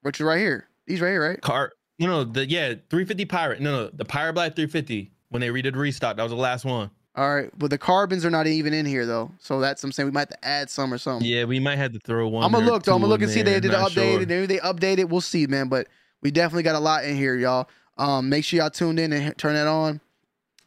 [0.00, 0.68] Which is right here.
[0.86, 1.40] These right here, right?
[1.42, 3.60] Car no no the yeah 350 pirate.
[3.60, 6.16] No, no, the pirate black 350 when they redid restock.
[6.16, 6.90] That was the last one.
[7.16, 9.92] All right, but the carbons are not even in here though, so that's what I'm
[9.92, 10.06] saying.
[10.08, 11.26] We might have to add some or something.
[11.26, 12.44] Yeah, we might have to throw one.
[12.44, 12.94] I'm gonna look though.
[12.94, 13.92] I'm gonna look and see they did an update.
[13.92, 14.26] sure.
[14.26, 15.08] Maybe they updated.
[15.08, 15.68] We'll see, man.
[15.68, 15.88] But
[16.20, 17.68] we definitely got a lot in here, y'all.
[17.96, 20.02] Um, make sure y'all tuned in and turn that on.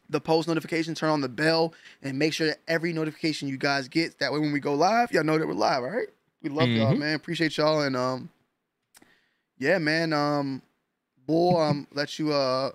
[0.08, 1.72] The post notification, turn on the bell,
[2.02, 4.18] and make sure that every notification you guys get.
[4.18, 5.84] That way, when we go live, y'all know that we're live.
[5.84, 6.08] All right.
[6.42, 6.98] We love y'all, Mhm.
[6.98, 7.14] man.
[7.14, 8.28] Appreciate y'all, and um,
[9.56, 10.12] yeah, man.
[10.12, 10.62] Um,
[11.26, 12.72] boy, um, let you uh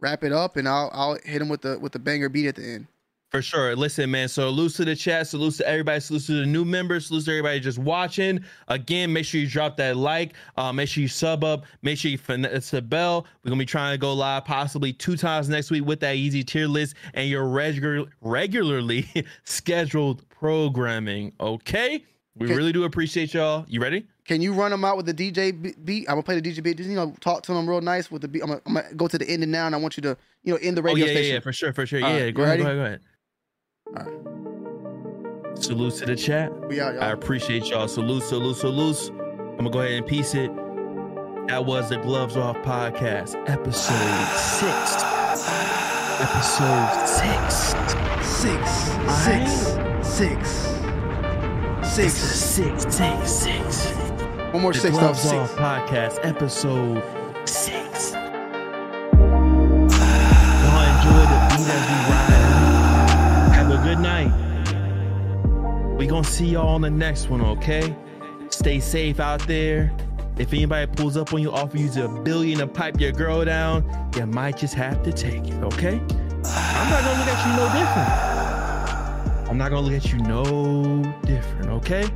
[0.00, 2.54] wrap it up, and I'll I'll hit him with the with the banger beat at
[2.54, 2.86] the end.
[3.30, 3.76] For sure.
[3.76, 4.28] Listen, man.
[4.28, 7.30] So salute to the chat, salute to everybody, salute to the new members, salute to
[7.30, 8.44] everybody just watching.
[8.66, 10.34] Again, make sure you drop that like.
[10.56, 11.64] Uh, make sure you sub up.
[11.82, 13.26] Make sure you finesse the bell.
[13.44, 16.44] We're gonna be trying to go live possibly two times next week with that Yeezy
[16.44, 19.06] tier list and your regular regularly
[19.44, 21.32] scheduled programming.
[21.40, 22.04] Okay.
[22.36, 22.54] We Okay.
[22.56, 23.64] really do appreciate y'all.
[23.68, 24.06] You ready?
[24.24, 25.52] Can you run them out with the DJ
[25.84, 26.08] beat?
[26.08, 26.76] I'm gonna play the DJ beat.
[26.78, 28.42] Just you know, talk to them real nice with the beat.
[28.42, 30.52] I'm gonna, I'm gonna go to the ending now, and I want you to, you
[30.52, 31.34] know, end the Oh radio yeah, yeah, station.
[31.34, 32.02] yeah, for sure, for sure.
[32.04, 33.00] All yeah, go ahead, go ahead, go ahead.
[35.54, 36.50] Salute to the chat.
[36.68, 37.02] We out, y'all.
[37.04, 37.86] I appreciate y'all.
[37.86, 39.10] Salute, salute, salute.
[39.10, 40.50] I'm gonna go ahead and piece it.
[41.48, 45.04] That was the Gloves Off podcast, episode six.
[46.20, 47.74] Episode six.
[48.24, 48.70] Six,
[49.24, 49.52] six,
[50.06, 50.70] six,
[51.92, 52.94] Six, six.
[52.94, 53.90] six, six.
[54.52, 54.96] One more The six.
[54.96, 55.34] Gloves Six.
[55.34, 57.02] Off podcast, episode
[66.00, 67.94] We gonna see y'all on the next one, okay?
[68.48, 69.92] Stay safe out there.
[70.38, 73.84] If anybody pulls up on you, offer you a billion to pipe your girl down,
[74.16, 76.00] you might just have to take it, okay?
[76.00, 79.50] I'm not gonna look at you no different.
[79.50, 82.08] I'm not gonna look at you no different, okay?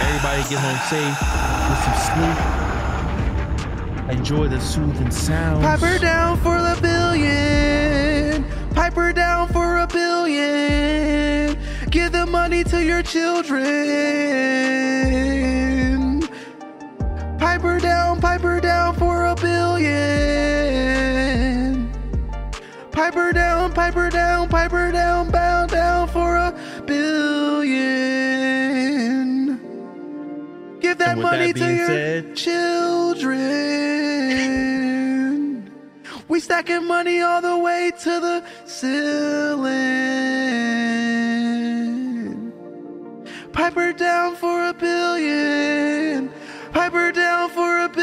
[0.00, 1.20] Everybody get home safe,
[1.68, 1.98] get some
[4.08, 4.18] sleep.
[4.18, 5.64] Enjoy the soothing sounds.
[5.80, 8.44] her down for a billion.
[8.74, 11.41] Pipe her down for a billion.
[11.92, 13.62] Give the money to your children.
[17.38, 19.92] Piper down, piper down for a billion.
[22.92, 26.54] Piper down, piper down, piper down, bow down for a
[26.86, 28.00] billion.
[30.80, 33.52] Give that money that to your said- children.
[36.32, 39.60] We stacking money all the way to the ceiling.
[43.52, 46.32] Piper down for a billion.
[46.72, 47.88] Piper down for a